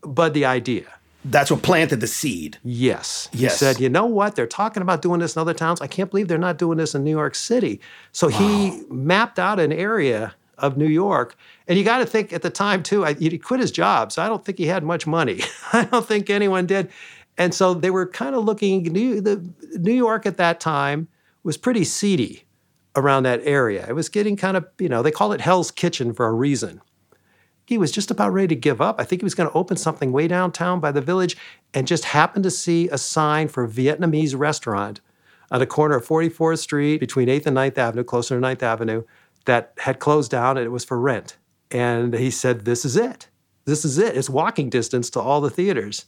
Budd 0.03 0.35
the 0.35 0.45
idea. 0.45 0.85
That's 1.29 1.51
what 1.51 1.63
planted 1.63 2.01
the 2.01 2.07
seed. 2.07 2.59
Yes. 2.63 3.29
He 3.33 3.45
Yes. 3.45 3.59
said, 3.59 3.81
you 3.81 3.89
know 3.89 4.07
what? 4.07 4.37
They're 4.37 4.47
talking 4.47 4.81
about 4.83 5.03
doing 5.03 5.21
this 5.21 5.35
in 5.35 5.41
other 5.41 5.55
towns. 5.55 5.81
I 5.81 5.87
can't 5.89 6.11
believe 6.11 6.29
they're 6.29 6.39
not 6.39 6.57
doing 6.59 6.79
this 6.79 6.95
in 6.95 7.03
New 7.05 7.11
York 7.11 7.35
City. 7.35 7.81
So 8.13 8.29
he 8.29 8.83
mapped 8.91 9.39
out 9.39 9.59
an 9.59 9.73
area 9.73 10.35
of 10.59 10.77
New 10.77 10.87
York. 10.87 11.37
And 11.67 11.77
you 11.79 11.85
got 11.85 11.99
to 11.99 12.07
think 12.07 12.33
at 12.33 12.43
the 12.43 12.51
time, 12.51 12.83
too, 12.83 13.05
I, 13.05 13.15
he 13.15 13.37
quit 13.39 13.61
his 13.61 13.71
job. 13.73 14.13
So 14.13 14.23
I 14.23 14.29
don't 14.29 14.45
think 14.45 14.57
he 14.59 14.67
had 14.67 14.85
much 14.85 15.07
money. 15.07 15.41
I 15.73 15.85
don't 15.85 16.07
think 16.07 16.31
anyone 16.31 16.65
did. 16.67 16.91
And 17.37 17.53
so 17.53 17.75
they 17.75 17.91
were 17.91 18.07
kind 18.07 18.35
of 18.35 18.45
looking, 18.45 18.85
New, 18.85 19.21
the, 19.21 19.45
New 19.79 19.93
York 19.93 20.27
at 20.27 20.37
that 20.39 20.61
time 20.61 21.09
was 21.43 21.57
pretty 21.57 21.85
seedy 21.85 22.45
around 22.95 23.25
that 23.25 23.41
area. 23.45 23.85
It 23.89 23.93
was 23.95 24.09
getting 24.09 24.37
kind 24.37 24.57
of, 24.57 24.67
you 24.79 24.89
know, 24.89 25.03
they 25.03 25.11
call 25.11 25.33
it 25.33 25.41
Hell's 25.41 25.71
Kitchen 25.71 26.15
for 26.15 26.27
a 26.27 26.33
reason 26.33 26.81
he 27.67 27.77
was 27.79 27.91
just 27.91 28.11
about 28.11 28.33
ready 28.33 28.49
to 28.49 28.55
give 28.57 28.81
up. 28.81 29.01
I 29.01 29.05
think 29.05 29.21
he 29.21 29.25
was 29.25 29.35
going 29.35 29.49
to 29.51 29.55
open 29.57 29.77
something 29.77 30.13
way 30.13 30.29
downtown 30.29 30.79
by 30.81 30.93
the 30.93 31.01
village 31.01 31.37
and 31.75 31.87
just 31.87 32.07
happened 32.07 32.45
to 32.45 32.51
see 32.51 32.89
a 32.89 32.97
sign 32.99 33.49
for 33.49 33.65
a 33.65 33.69
Vietnamese 33.69 34.39
restaurant 34.39 35.01
on 35.51 35.59
the 35.61 35.67
corner 35.67 35.97
of 35.97 36.07
44th 36.07 36.59
Street 36.59 36.99
between 37.01 37.29
8th 37.29 37.47
and 37.47 37.57
9th 37.57 37.77
Avenue, 37.79 38.05
closer 38.05 38.39
to 38.41 38.47
9th 38.47 38.63
Avenue, 38.63 39.03
that 39.47 39.73
had 39.79 39.99
closed 39.99 40.31
down 40.31 40.57
and 40.57 40.65
it 40.65 40.71
was 40.71 40.85
for 40.85 40.99
rent. 40.99 41.37
And 41.71 42.15
he 42.15 42.31
said, 42.31 42.65
This 42.65 42.85
is 42.85 42.97
it. 42.97 43.29
This 43.65 43.85
is 43.85 43.99
it. 43.99 44.17
It's 44.17 44.31
walking 44.31 44.71
distance 44.71 45.11
to 45.11 45.21
all 45.21 45.41
the 45.41 45.51
theaters. 45.51 46.07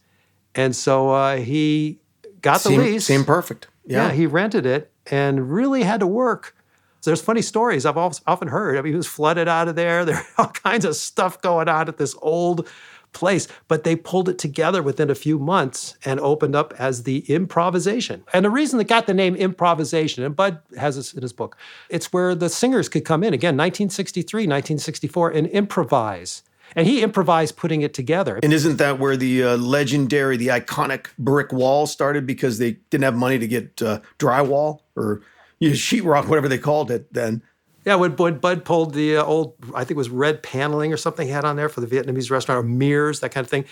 And 0.54 0.74
so 0.74 1.10
uh, 1.10 1.36
he 1.38 1.98
got 2.40 2.62
the 2.62 2.68
Seemed, 2.70 2.82
lease. 2.84 3.04
seemed 3.06 3.26
perfect. 3.26 3.66
Yeah. 3.84 4.06
Yeah. 4.08 4.12
he 4.12 4.26
rented 4.26 4.64
it 4.64 4.92
and 5.10 5.50
really 5.50 5.82
had 5.82 6.00
to 6.00 6.06
work. 6.06 6.54
So 7.00 7.10
there's 7.10 7.20
funny 7.20 7.42
stories 7.42 7.86
I've 7.86 7.96
often 7.96 8.48
heard. 8.48 8.76
I 8.76 8.82
mean, 8.82 8.92
he 8.92 8.96
was 8.96 9.06
flooded 9.06 9.48
out 9.48 9.68
of 9.68 9.76
there. 9.76 10.04
There 10.08 10.16
are 10.16 10.26
all 10.38 10.48
kinds 10.48 10.84
of 10.84 10.96
stuff 10.96 11.40
going 11.42 11.68
on 11.68 11.88
at 11.88 11.98
this 11.98 12.16
old 12.22 12.66
place, 13.12 13.48
but 13.68 13.84
they 13.84 13.96
pulled 13.96 14.28
it 14.28 14.38
together 14.38 14.82
within 14.82 15.10
a 15.10 15.14
few 15.14 15.38
months 15.38 15.96
and 16.04 16.20
opened 16.20 16.54
up 16.54 16.74
as 16.78 17.02
the 17.02 17.18
improvisation. 17.32 18.24
And 18.32 18.44
the 18.44 18.50
reason 18.50 18.80
it 18.80 18.88
got 18.88 19.06
the 19.06 19.14
name 19.14 19.34
improvisation, 19.34 20.24
and 20.24 20.34
Budd 20.34 20.60
has 20.76 20.96
this 20.96 21.12
in 21.12 21.22
his 21.22 21.32
book, 21.32 21.56
it's 21.88 22.12
where 22.12 22.34
the 22.34 22.48
singers 22.48 22.88
could 22.88 23.04
come 23.04 23.22
in 23.22 23.34
again, 23.34 23.56
1963, 23.56 24.42
1964, 24.42 25.30
and 25.30 25.46
improvise. 25.48 26.42
And 26.76 26.86
he 26.86 27.02
improvised 27.02 27.56
putting 27.56 27.80
it 27.80 27.94
together. 27.94 28.38
and 28.42 28.52
isn't 28.52 28.76
that 28.76 28.98
where 28.98 29.16
the 29.16 29.42
uh, 29.42 29.56
legendary, 29.56 30.36
the 30.36 30.48
iconic 30.48 31.06
brick 31.18 31.50
wall 31.50 31.86
started 31.86 32.26
because 32.26 32.58
they 32.58 32.72
didn't 32.90 33.04
have 33.04 33.16
money 33.16 33.38
to 33.38 33.46
get 33.46 33.80
uh, 33.80 34.00
drywall 34.18 34.80
or 34.94 35.22
you 35.58 35.70
know, 35.70 35.74
sheetrock, 35.74 36.26
whatever 36.28 36.48
they 36.48 36.58
called 36.58 36.90
it 36.90 37.12
then? 37.12 37.42
Yeah, 37.84 37.94
when, 37.94 38.16
when 38.16 38.38
Budd 38.38 38.64
pulled 38.64 38.92
the 38.92 39.16
uh, 39.16 39.24
old, 39.24 39.54
I 39.74 39.78
think 39.78 39.92
it 39.92 39.96
was 39.96 40.10
red 40.10 40.42
paneling 40.42 40.92
or 40.92 40.96
something 40.96 41.26
he 41.26 41.32
had 41.32 41.44
on 41.44 41.56
there 41.56 41.68
for 41.68 41.80
the 41.80 41.86
Vietnamese 41.86 42.30
restaurant, 42.30 42.64
or 42.64 42.68
mirrors, 42.68 43.20
that 43.20 43.30
kind 43.30 43.44
of 43.44 43.50
thing. 43.50 43.64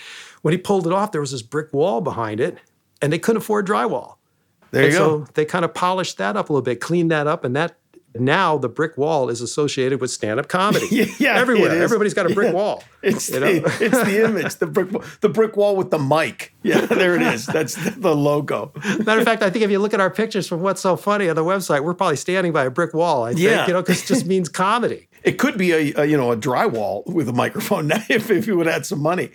When 0.42 0.52
he 0.52 0.58
pulled 0.58 0.86
it 0.86 0.92
off, 0.92 1.12
there 1.12 1.20
was 1.20 1.32
this 1.32 1.42
brick 1.42 1.72
wall 1.72 2.00
behind 2.00 2.40
it, 2.40 2.58
and 3.02 3.12
they 3.12 3.18
couldn't 3.18 3.42
afford 3.42 3.66
drywall. 3.66 4.16
There 4.70 4.82
you 4.82 4.88
and 4.88 4.96
go. 4.96 5.24
so 5.24 5.32
they 5.34 5.44
kind 5.44 5.64
of 5.64 5.74
polished 5.74 6.18
that 6.18 6.36
up 6.36 6.48
a 6.48 6.52
little 6.52 6.62
bit, 6.62 6.80
cleaned 6.80 7.10
that 7.10 7.26
up, 7.26 7.44
and 7.44 7.54
that 7.56 7.76
now 8.20 8.58
the 8.58 8.68
brick 8.68 8.96
wall 8.96 9.28
is 9.28 9.40
associated 9.40 10.00
with 10.00 10.10
stand-up 10.10 10.48
comedy. 10.48 10.86
Yeah, 11.18 11.36
everywhere. 11.38 11.82
Everybody's 11.82 12.14
got 12.14 12.30
a 12.30 12.34
brick 12.34 12.48
Yeah. 12.48 12.54
wall. 12.54 12.82
It's 13.02 13.28
you 13.30 13.38
the, 13.38 13.60
know? 13.60 13.62
it's 13.80 14.02
the 14.02 14.24
image, 14.28 14.54
the 14.56 14.66
brick 14.66 14.90
wall, 14.90 15.04
the 15.20 15.28
brick 15.28 15.56
wall 15.56 15.76
with 15.76 15.90
the 15.90 15.98
mic. 15.98 16.52
Yeah, 16.64 16.80
there 16.86 17.14
it 17.14 17.22
is. 17.22 17.46
That's 17.46 17.74
the, 17.76 17.90
the 17.90 18.16
logo. 18.16 18.72
Matter 19.04 19.20
of 19.20 19.24
fact, 19.24 19.42
I 19.44 19.50
think 19.50 19.64
if 19.64 19.70
you 19.70 19.78
look 19.78 19.94
at 19.94 20.00
our 20.00 20.10
pictures 20.10 20.48
from 20.48 20.60
What's 20.60 20.80
So 20.80 20.96
Funny 20.96 21.28
on 21.28 21.36
the 21.36 21.44
website, 21.44 21.84
we're 21.84 21.94
probably 21.94 22.16
standing 22.16 22.52
by 22.52 22.64
a 22.64 22.70
brick 22.70 22.92
wall. 22.94 23.22
I 23.22 23.28
think, 23.28 23.40
Yeah. 23.42 23.66
you 23.68 23.72
know, 23.74 23.80
because 23.82 24.02
it 24.02 24.06
just 24.06 24.26
means 24.26 24.48
comedy. 24.48 25.08
It 25.22 25.38
could 25.38 25.56
be 25.56 25.72
a, 25.72 26.02
a 26.02 26.04
you 26.06 26.16
know 26.16 26.32
a 26.32 26.36
drywall 26.36 27.06
with 27.06 27.28
a 27.28 27.32
microphone 27.32 27.86
now 27.88 28.02
if 28.08 28.28
if 28.30 28.46
you 28.48 28.56
would 28.56 28.66
add 28.68 28.86
some 28.86 29.00
money. 29.00 29.30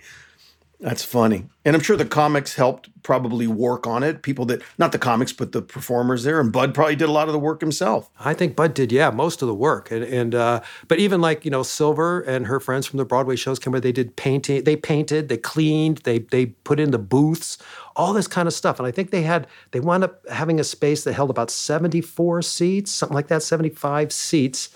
That's 0.82 1.04
funny, 1.04 1.44
and 1.64 1.76
I'm 1.76 1.80
sure 1.80 1.96
the 1.96 2.04
comics 2.04 2.56
helped 2.56 2.90
probably 3.04 3.46
work 3.46 3.86
on 3.86 4.02
it. 4.02 4.22
People 4.22 4.44
that 4.46 4.62
not 4.78 4.90
the 4.90 4.98
comics, 4.98 5.32
but 5.32 5.52
the 5.52 5.62
performers 5.62 6.24
there, 6.24 6.40
and 6.40 6.50
Budd 6.50 6.74
probably 6.74 6.96
did 6.96 7.08
a 7.08 7.12
lot 7.12 7.28
of 7.28 7.32
the 7.32 7.38
work 7.38 7.60
himself. 7.60 8.10
I 8.18 8.34
think 8.34 8.56
Budd 8.56 8.74
did, 8.74 8.90
yeah, 8.90 9.10
most 9.10 9.42
of 9.42 9.48
the 9.48 9.54
work, 9.54 9.92
and 9.92 10.02
and 10.02 10.34
uh, 10.34 10.60
but 10.88 10.98
even 10.98 11.20
like 11.20 11.44
you 11.44 11.52
know 11.52 11.62
Silver 11.62 12.22
and 12.22 12.48
her 12.48 12.58
friends 12.58 12.88
from 12.88 12.96
the 12.96 13.04
Broadway 13.04 13.36
shows 13.36 13.60
came 13.60 13.70
where 13.70 13.80
they 13.80 13.92
did 13.92 14.16
painting, 14.16 14.64
they 14.64 14.74
painted, 14.74 15.28
they 15.28 15.36
cleaned, 15.36 15.98
they 15.98 16.18
they 16.18 16.46
put 16.46 16.80
in 16.80 16.90
the 16.90 16.98
booths, 16.98 17.58
all 17.94 18.12
this 18.12 18.26
kind 18.26 18.48
of 18.48 18.52
stuff, 18.52 18.80
and 18.80 18.86
I 18.88 18.90
think 18.90 19.12
they 19.12 19.22
had 19.22 19.46
they 19.70 19.78
wound 19.78 20.02
up 20.02 20.28
having 20.30 20.58
a 20.58 20.64
space 20.64 21.04
that 21.04 21.12
held 21.12 21.30
about 21.30 21.52
seventy 21.52 22.00
four 22.00 22.42
seats, 22.42 22.90
something 22.90 23.14
like 23.14 23.28
that, 23.28 23.44
seventy 23.44 23.70
five 23.70 24.12
seats, 24.12 24.68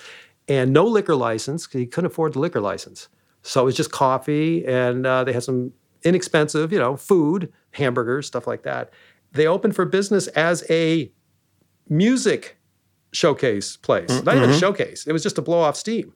and 0.46 0.72
no 0.72 0.84
liquor 0.84 1.16
license 1.16 1.66
because 1.66 1.80
he 1.80 1.86
couldn't 1.86 2.12
afford 2.12 2.34
the 2.34 2.38
liquor 2.38 2.60
license, 2.60 3.08
so 3.42 3.62
it 3.62 3.64
was 3.64 3.74
just 3.74 3.90
coffee, 3.90 4.64
and 4.66 5.04
uh, 5.04 5.24
they 5.24 5.32
had 5.32 5.42
some 5.42 5.72
inexpensive, 6.06 6.72
you 6.72 6.78
know, 6.78 6.96
food, 6.96 7.52
hamburgers, 7.72 8.26
stuff 8.26 8.46
like 8.46 8.62
that. 8.62 8.90
They 9.32 9.46
opened 9.46 9.74
for 9.74 9.84
business 9.84 10.28
as 10.28 10.64
a 10.70 11.10
music 11.88 12.56
showcase 13.12 13.76
place. 13.76 14.10
Mm, 14.10 14.24
Not 14.24 14.36
even 14.36 14.48
a 14.48 14.52
mm-hmm. 14.52 14.60
showcase. 14.60 15.06
It 15.06 15.12
was 15.12 15.22
just 15.22 15.36
to 15.36 15.42
blow 15.42 15.58
off 15.58 15.76
steam. 15.76 16.12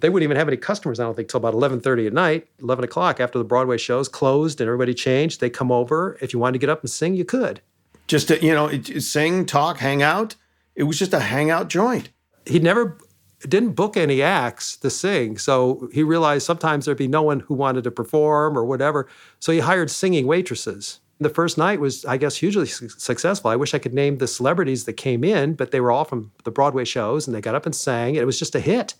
They 0.00 0.08
wouldn't 0.08 0.24
even 0.24 0.36
have 0.36 0.48
any 0.48 0.56
customers, 0.56 0.98
I 1.00 1.04
don't 1.04 1.14
think, 1.14 1.28
till 1.28 1.38
about 1.38 1.54
11.30 1.54 2.06
at 2.06 2.12
night, 2.12 2.48
11 2.60 2.84
o'clock 2.84 3.20
after 3.20 3.38
the 3.38 3.44
Broadway 3.44 3.76
shows 3.76 4.08
closed 4.08 4.60
and 4.60 4.68
everybody 4.68 4.94
changed. 4.94 5.40
They 5.40 5.50
come 5.50 5.70
over. 5.70 6.16
If 6.20 6.32
you 6.32 6.38
wanted 6.38 6.54
to 6.54 6.58
get 6.58 6.70
up 6.70 6.80
and 6.80 6.90
sing, 6.90 7.14
you 7.14 7.24
could. 7.24 7.60
Just 8.06 8.28
to 8.28 8.44
you 8.44 8.52
know, 8.52 8.70
sing, 8.98 9.46
talk, 9.46 9.78
hang 9.78 10.02
out. 10.02 10.36
It 10.74 10.84
was 10.84 10.98
just 10.98 11.14
a 11.14 11.20
hangout 11.20 11.68
joint. 11.68 12.10
He'd 12.46 12.62
never 12.62 12.98
didn't 13.48 13.72
book 13.72 13.96
any 13.96 14.22
acts 14.22 14.76
to 14.78 14.90
sing. 14.90 15.38
So 15.38 15.88
he 15.92 16.02
realized 16.02 16.46
sometimes 16.46 16.84
there'd 16.84 16.98
be 16.98 17.08
no 17.08 17.22
one 17.22 17.40
who 17.40 17.54
wanted 17.54 17.84
to 17.84 17.90
perform 17.90 18.58
or 18.58 18.64
whatever. 18.64 19.08
So 19.38 19.52
he 19.52 19.60
hired 19.60 19.90
singing 19.90 20.26
waitresses. 20.26 21.00
The 21.20 21.28
first 21.28 21.56
night 21.56 21.80
was, 21.80 22.04
I 22.04 22.16
guess, 22.16 22.36
hugely 22.36 22.66
su- 22.66 22.88
successful. 22.88 23.50
I 23.50 23.56
wish 23.56 23.72
I 23.72 23.78
could 23.78 23.94
name 23.94 24.18
the 24.18 24.26
celebrities 24.26 24.84
that 24.84 24.94
came 24.94 25.22
in, 25.22 25.54
but 25.54 25.70
they 25.70 25.80
were 25.80 25.92
all 25.92 26.04
from 26.04 26.32
the 26.44 26.50
Broadway 26.50 26.84
shows 26.84 27.26
and 27.26 27.34
they 27.34 27.40
got 27.40 27.54
up 27.54 27.66
and 27.66 27.74
sang. 27.74 28.10
And 28.10 28.18
it 28.18 28.26
was 28.26 28.38
just 28.38 28.54
a 28.54 28.60
hit. 28.60 28.94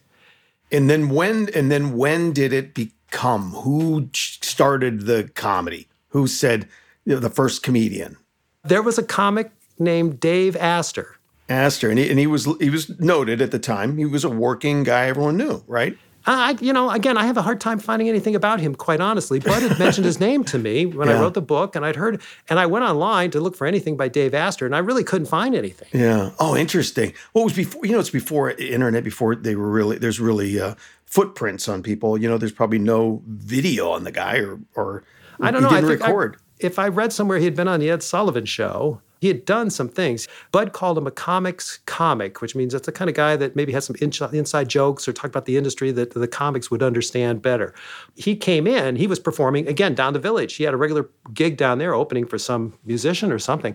And 0.70 0.88
then 0.88 1.08
when 1.08 1.50
and 1.54 1.70
then 1.70 1.96
when 1.96 2.32
did 2.32 2.52
it 2.52 2.74
become? 2.74 3.50
Who 3.50 4.08
started 4.14 5.02
the 5.02 5.30
comedy? 5.34 5.88
Who 6.08 6.26
said 6.26 6.68
you 7.04 7.14
know, 7.14 7.20
the 7.20 7.30
first 7.30 7.62
comedian? 7.62 8.16
There 8.62 8.82
was 8.82 8.98
a 8.98 9.02
comic 9.02 9.50
named 9.78 10.20
Dave 10.20 10.56
Astor. 10.56 11.18
Astor, 11.48 11.90
and 11.90 11.98
he, 11.98 12.08
and 12.10 12.18
he 12.18 12.26
was 12.26 12.48
he 12.58 12.70
was 12.70 12.98
noted 12.98 13.42
at 13.42 13.50
the 13.50 13.58
time. 13.58 13.98
He 13.98 14.06
was 14.06 14.24
a 14.24 14.30
working 14.30 14.82
guy 14.82 15.06
everyone 15.06 15.36
knew, 15.36 15.62
right? 15.66 15.98
I, 16.26 16.56
you 16.60 16.72
know, 16.72 16.90
again, 16.90 17.18
I 17.18 17.26
have 17.26 17.36
a 17.36 17.42
hard 17.42 17.60
time 17.60 17.78
finding 17.78 18.08
anything 18.08 18.34
about 18.34 18.58
him, 18.58 18.74
quite 18.74 19.00
honestly. 19.00 19.40
Budd 19.40 19.62
had 19.62 19.78
mentioned 19.78 20.06
his 20.06 20.20
name 20.20 20.42
to 20.44 20.58
me 20.58 20.86
when 20.86 21.08
yeah. 21.08 21.18
I 21.18 21.20
wrote 21.20 21.34
the 21.34 21.42
book, 21.42 21.76
and 21.76 21.84
I'd 21.84 21.96
heard, 21.96 22.22
and 22.48 22.58
I 22.58 22.64
went 22.64 22.84
online 22.84 23.30
to 23.32 23.40
look 23.40 23.54
for 23.54 23.66
anything 23.66 23.96
by 23.96 24.08
Dave 24.08 24.32
Astor, 24.32 24.64
and 24.64 24.74
I 24.74 24.78
really 24.78 25.04
couldn't 25.04 25.26
find 25.26 25.54
anything. 25.54 25.88
Yeah. 25.92 26.30
Oh, 26.38 26.56
interesting. 26.56 27.12
Well, 27.34 27.42
it 27.42 27.44
was 27.44 27.52
before, 27.52 27.84
you 27.84 27.92
know, 27.92 28.00
it's 28.00 28.08
before 28.08 28.52
internet, 28.52 29.04
before 29.04 29.36
they 29.36 29.54
were 29.54 29.68
really, 29.68 29.98
there's 29.98 30.18
really 30.18 30.58
uh, 30.58 30.76
footprints 31.04 31.68
on 31.68 31.82
people. 31.82 32.16
You 32.16 32.28
know, 32.30 32.38
there's 32.38 32.52
probably 32.52 32.78
no 32.78 33.22
video 33.26 33.90
on 33.90 34.04
the 34.04 34.12
guy, 34.12 34.38
or, 34.38 34.60
or 34.74 35.04
I 35.40 35.50
don't 35.50 35.62
know. 35.62 35.68
Didn't 35.68 35.84
I 35.84 36.06
record. 36.06 36.36
I, 36.36 36.66
if 36.66 36.78
I 36.78 36.88
read 36.88 37.12
somewhere 37.12 37.36
he 37.36 37.44
had 37.44 37.54
been 37.54 37.68
on 37.68 37.80
the 37.80 37.90
Ed 37.90 38.02
Sullivan 38.02 38.46
show, 38.46 39.02
he 39.24 39.28
had 39.28 39.46
done 39.46 39.70
some 39.70 39.88
things. 39.88 40.28
Budd 40.52 40.74
called 40.74 40.98
him 40.98 41.06
a 41.06 41.10
comics 41.10 41.78
comic, 41.86 42.42
which 42.42 42.54
means 42.54 42.74
that's 42.74 42.84
the 42.84 42.92
kind 42.92 43.08
of 43.08 43.16
guy 43.16 43.36
that 43.36 43.56
maybe 43.56 43.72
has 43.72 43.86
some 43.86 43.96
inside 43.96 44.68
jokes 44.68 45.08
or 45.08 45.14
talked 45.14 45.32
about 45.32 45.46
the 45.46 45.56
industry 45.56 45.90
that 45.92 46.10
the 46.10 46.28
comics 46.28 46.70
would 46.70 46.82
understand 46.82 47.40
better. 47.40 47.72
He 48.16 48.36
came 48.36 48.66
in, 48.66 48.96
he 48.96 49.06
was 49.06 49.18
performing 49.18 49.66
again 49.66 49.94
down 49.94 50.12
the 50.12 50.18
village. 50.18 50.56
He 50.56 50.64
had 50.64 50.74
a 50.74 50.76
regular 50.76 51.08
gig 51.32 51.56
down 51.56 51.78
there 51.78 51.94
opening 51.94 52.26
for 52.26 52.36
some 52.36 52.74
musician 52.84 53.32
or 53.32 53.38
something. 53.38 53.74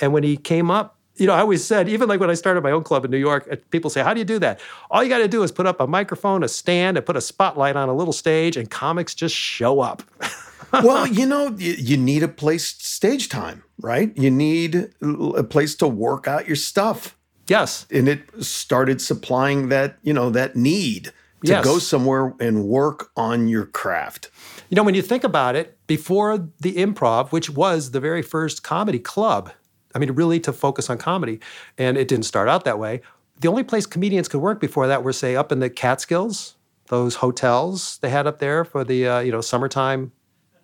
And 0.00 0.14
when 0.14 0.22
he 0.22 0.38
came 0.38 0.70
up, 0.70 0.96
you 1.16 1.26
know, 1.26 1.34
I 1.34 1.40
always 1.40 1.62
said, 1.62 1.90
even 1.90 2.08
like 2.08 2.18
when 2.18 2.30
I 2.30 2.34
started 2.34 2.62
my 2.62 2.70
own 2.70 2.82
club 2.82 3.04
in 3.04 3.10
New 3.10 3.18
York, 3.18 3.46
uh, 3.52 3.56
people 3.68 3.90
say, 3.90 4.02
How 4.02 4.14
do 4.14 4.18
you 4.18 4.24
do 4.24 4.38
that? 4.38 4.62
All 4.90 5.02
you 5.02 5.10
got 5.10 5.18
to 5.18 5.28
do 5.28 5.42
is 5.42 5.52
put 5.52 5.66
up 5.66 5.78
a 5.78 5.86
microphone, 5.86 6.42
a 6.42 6.48
stand, 6.48 6.96
and 6.96 7.04
put 7.04 7.16
a 7.16 7.20
spotlight 7.20 7.76
on 7.76 7.90
a 7.90 7.94
little 7.94 8.14
stage, 8.14 8.56
and 8.56 8.70
comics 8.70 9.14
just 9.14 9.34
show 9.34 9.80
up. 9.80 10.02
well, 10.84 11.06
you 11.06 11.26
know, 11.26 11.54
you, 11.58 11.72
you, 11.72 11.96
need 11.96 12.22
a 12.22 12.28
place 12.28 12.66
stage 12.66 13.28
time, 13.28 13.62
right? 13.80 14.16
You 14.16 14.30
need 14.30 14.90
a 15.02 15.44
place 15.44 15.74
to 15.76 15.88
work 15.88 16.26
out 16.26 16.46
your 16.46 16.56
stuff. 16.56 17.16
Yes. 17.48 17.86
And 17.90 18.08
it 18.08 18.42
started 18.42 19.00
supplying 19.00 19.68
that, 19.68 19.98
you 20.02 20.12
know, 20.12 20.30
that 20.30 20.56
need 20.56 21.12
to 21.44 21.52
yes. 21.52 21.64
go 21.64 21.78
somewhere 21.78 22.34
and 22.40 22.64
work 22.64 23.10
on 23.16 23.48
your 23.48 23.66
craft. 23.66 24.30
You 24.68 24.74
know, 24.74 24.82
when 24.82 24.94
you 24.94 25.02
think 25.02 25.22
about 25.22 25.54
it, 25.54 25.78
before 25.86 26.38
the 26.60 26.74
improv, 26.74 27.30
which 27.30 27.50
was 27.50 27.92
the 27.92 28.00
very 28.00 28.22
first 28.22 28.62
comedy 28.62 28.98
club, 28.98 29.52
I 29.94 29.98
mean, 29.98 30.10
really 30.12 30.40
to 30.40 30.52
focus 30.52 30.90
on 30.90 30.98
comedy, 30.98 31.40
and 31.78 31.96
it 31.96 32.08
didn't 32.08 32.24
start 32.24 32.48
out 32.48 32.64
that 32.64 32.78
way. 32.78 33.00
The 33.40 33.48
only 33.48 33.62
place 33.62 33.86
comedians 33.86 34.28
could 34.28 34.40
work 34.40 34.60
before 34.60 34.86
that 34.88 35.04
were, 35.04 35.12
say, 35.12 35.36
up 35.36 35.52
in 35.52 35.60
the 35.60 35.70
Catskills, 35.70 36.56
those 36.88 37.16
hotels 37.16 37.98
they 37.98 38.10
had 38.10 38.26
up 38.26 38.38
there 38.38 38.64
for 38.64 38.84
the 38.84 39.06
uh, 39.06 39.18
you 39.20 39.32
know 39.32 39.40
summertime 39.40 40.12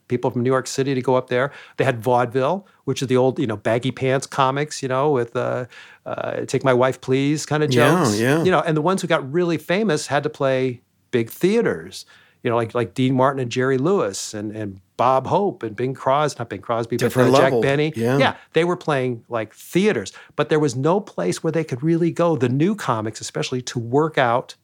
people 0.08 0.30
from 0.30 0.42
New 0.42 0.50
York 0.50 0.66
City 0.66 0.94
to 0.94 1.02
go 1.02 1.14
up 1.14 1.28
there. 1.28 1.52
They 1.76 1.84
had 1.84 2.02
vaudeville, 2.02 2.66
which 2.84 3.02
is 3.02 3.08
the 3.08 3.16
old, 3.16 3.38
you 3.38 3.46
know, 3.46 3.56
baggy 3.56 3.90
pants 3.90 4.26
comics, 4.26 4.82
you 4.82 4.88
know, 4.88 5.10
with 5.10 5.34
uh, 5.36 5.66
uh, 6.06 6.44
"Take 6.46 6.64
My 6.64 6.74
Wife, 6.74 7.00
Please" 7.00 7.46
kind 7.46 7.62
of 7.62 7.70
jokes. 7.70 8.18
Yeah, 8.18 8.38
yeah. 8.38 8.44
You 8.44 8.50
know, 8.50 8.60
and 8.60 8.76
the 8.76 8.82
ones 8.82 9.02
who 9.02 9.08
got 9.08 9.30
really 9.32 9.58
famous 9.58 10.06
had 10.06 10.22
to 10.22 10.30
play 10.30 10.82
big 11.10 11.30
theaters. 11.30 12.04
You 12.42 12.50
know, 12.50 12.56
like 12.56 12.74
like 12.74 12.94
Dean 12.94 13.14
Martin 13.14 13.40
and 13.40 13.50
Jerry 13.50 13.78
Lewis 13.78 14.34
and 14.34 14.54
and 14.54 14.80
Bob 14.96 15.26
Hope 15.26 15.62
and 15.62 15.74
Bing 15.74 15.94
Crosby, 15.94 16.38
not 16.38 16.48
Bing 16.48 16.60
Crosby, 16.60 16.96
Different 16.96 17.32
but 17.32 17.42
uh. 17.42 17.50
Jack 17.50 17.62
Benny. 17.62 17.92
Yeah. 17.96 18.18
yeah, 18.18 18.36
they 18.52 18.64
were 18.64 18.76
playing 18.76 19.24
like 19.28 19.54
theaters, 19.54 20.12
but 20.36 20.48
there 20.48 20.60
was 20.60 20.76
no 20.76 21.00
place 21.00 21.42
where 21.42 21.52
they 21.52 21.64
could 21.64 21.82
really 21.82 22.10
go. 22.10 22.36
The 22.36 22.48
new 22.48 22.74
comics, 22.74 23.20
especially, 23.20 23.62
to 23.62 23.78
work 23.78 24.18
out 24.18 24.56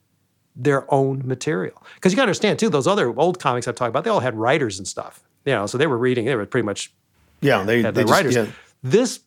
their 0.55 0.93
own 0.93 1.23
material. 1.25 1.85
Because 1.95 2.13
you 2.13 2.17
got 2.17 2.23
to 2.23 2.31
understand 2.31 2.59
too, 2.59 2.69
those 2.69 2.89
other 2.89 3.17
old 3.17 3.39
comics 3.39 3.69
I've 3.69 3.77
talked 3.77 3.91
about, 3.91 4.03
they 4.03 4.11
all 4.11 4.21
had 4.21 4.35
writers 4.35 4.79
and 4.79 4.89
stuff 4.89 5.23
you 5.49 5.55
know, 5.55 5.67
so 5.67 5.79
they 5.79 5.87
were 5.87 5.97
reading. 5.97 6.27
They 6.27 6.37
were 6.37 6.45
pretty 6.45 6.67
much 6.67 6.93
yeah, 7.41 7.63
they, 7.63 7.81
had 7.81 7.95
they 7.95 8.03
the 8.03 8.09
just, 8.09 8.13
writers. 8.13 8.37
yeah. 8.37 8.47
This 8.83 9.21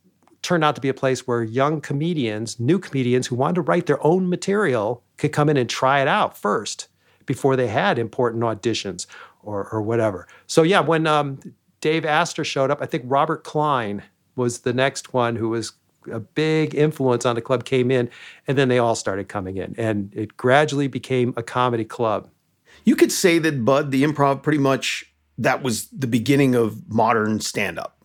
turned 0.44 0.64
out 0.64 0.76
to 0.76 0.82
be 0.82 0.90
a 0.90 0.94
place 0.94 1.26
where 1.26 1.42
young 1.42 1.82
comedians, 1.82 2.60
new 2.60 2.78
comedians 2.78 3.26
who 3.26 3.36
wanted 3.36 3.56
to 3.56 3.62
write 3.62 3.88
their 3.88 4.06
own 4.06 4.30
material 4.30 5.04
could 5.18 5.32
come 5.32 5.50
in 5.50 5.58
and 5.58 5.68
try 5.68 6.00
it 6.00 6.08
out 6.08 6.38
first 6.38 6.88
before 7.26 7.56
they 7.56 7.68
had 7.68 7.98
important 7.98 8.44
auditions 8.44 9.08
or, 9.42 9.68
or 9.70 9.82
whatever. 9.82 10.28
So 10.46 10.62
yeah, 10.62 10.80
when 10.80 11.08
um, 11.08 11.40
Dave 11.80 12.06
Astor 12.06 12.44
showed 12.44 12.70
up, 12.70 12.84
I 12.84 12.86
think 12.86 13.04
Robert 13.08 13.44
Klein 13.44 14.04
was 14.36 14.60
the 14.60 14.74
next 14.74 15.14
one 15.14 15.36
who 15.36 15.50
was 15.50 15.74
a 16.12 16.20
big 16.20 16.76
influence 16.76 17.26
on 17.26 17.34
the 17.34 17.42
club 17.42 17.66
came 17.66 17.90
in, 17.90 18.12
and 18.48 18.60
then 18.60 18.70
they 18.70 18.78
all 18.78 18.96
started 18.96 19.28
coming 19.28 19.58
in, 19.58 19.74
and 19.78 20.12
it 20.16 20.38
gradually 20.38 20.88
became 20.88 21.34
a 21.36 21.44
comedy 21.44 21.86
club. 21.86 22.30
You 22.84 22.96
could 22.96 23.12
say 23.12 23.40
that 23.40 23.66
Budd, 23.66 23.92
the 23.92 24.04
improv, 24.04 24.44
pretty 24.44 24.58
much 24.60 25.11
that 25.38 25.64
was 25.64 25.88
the 25.88 26.08
beginning 26.08 26.56
of 26.56 26.90
modern 26.92 27.40
stand 27.40 27.80
up. 27.80 27.98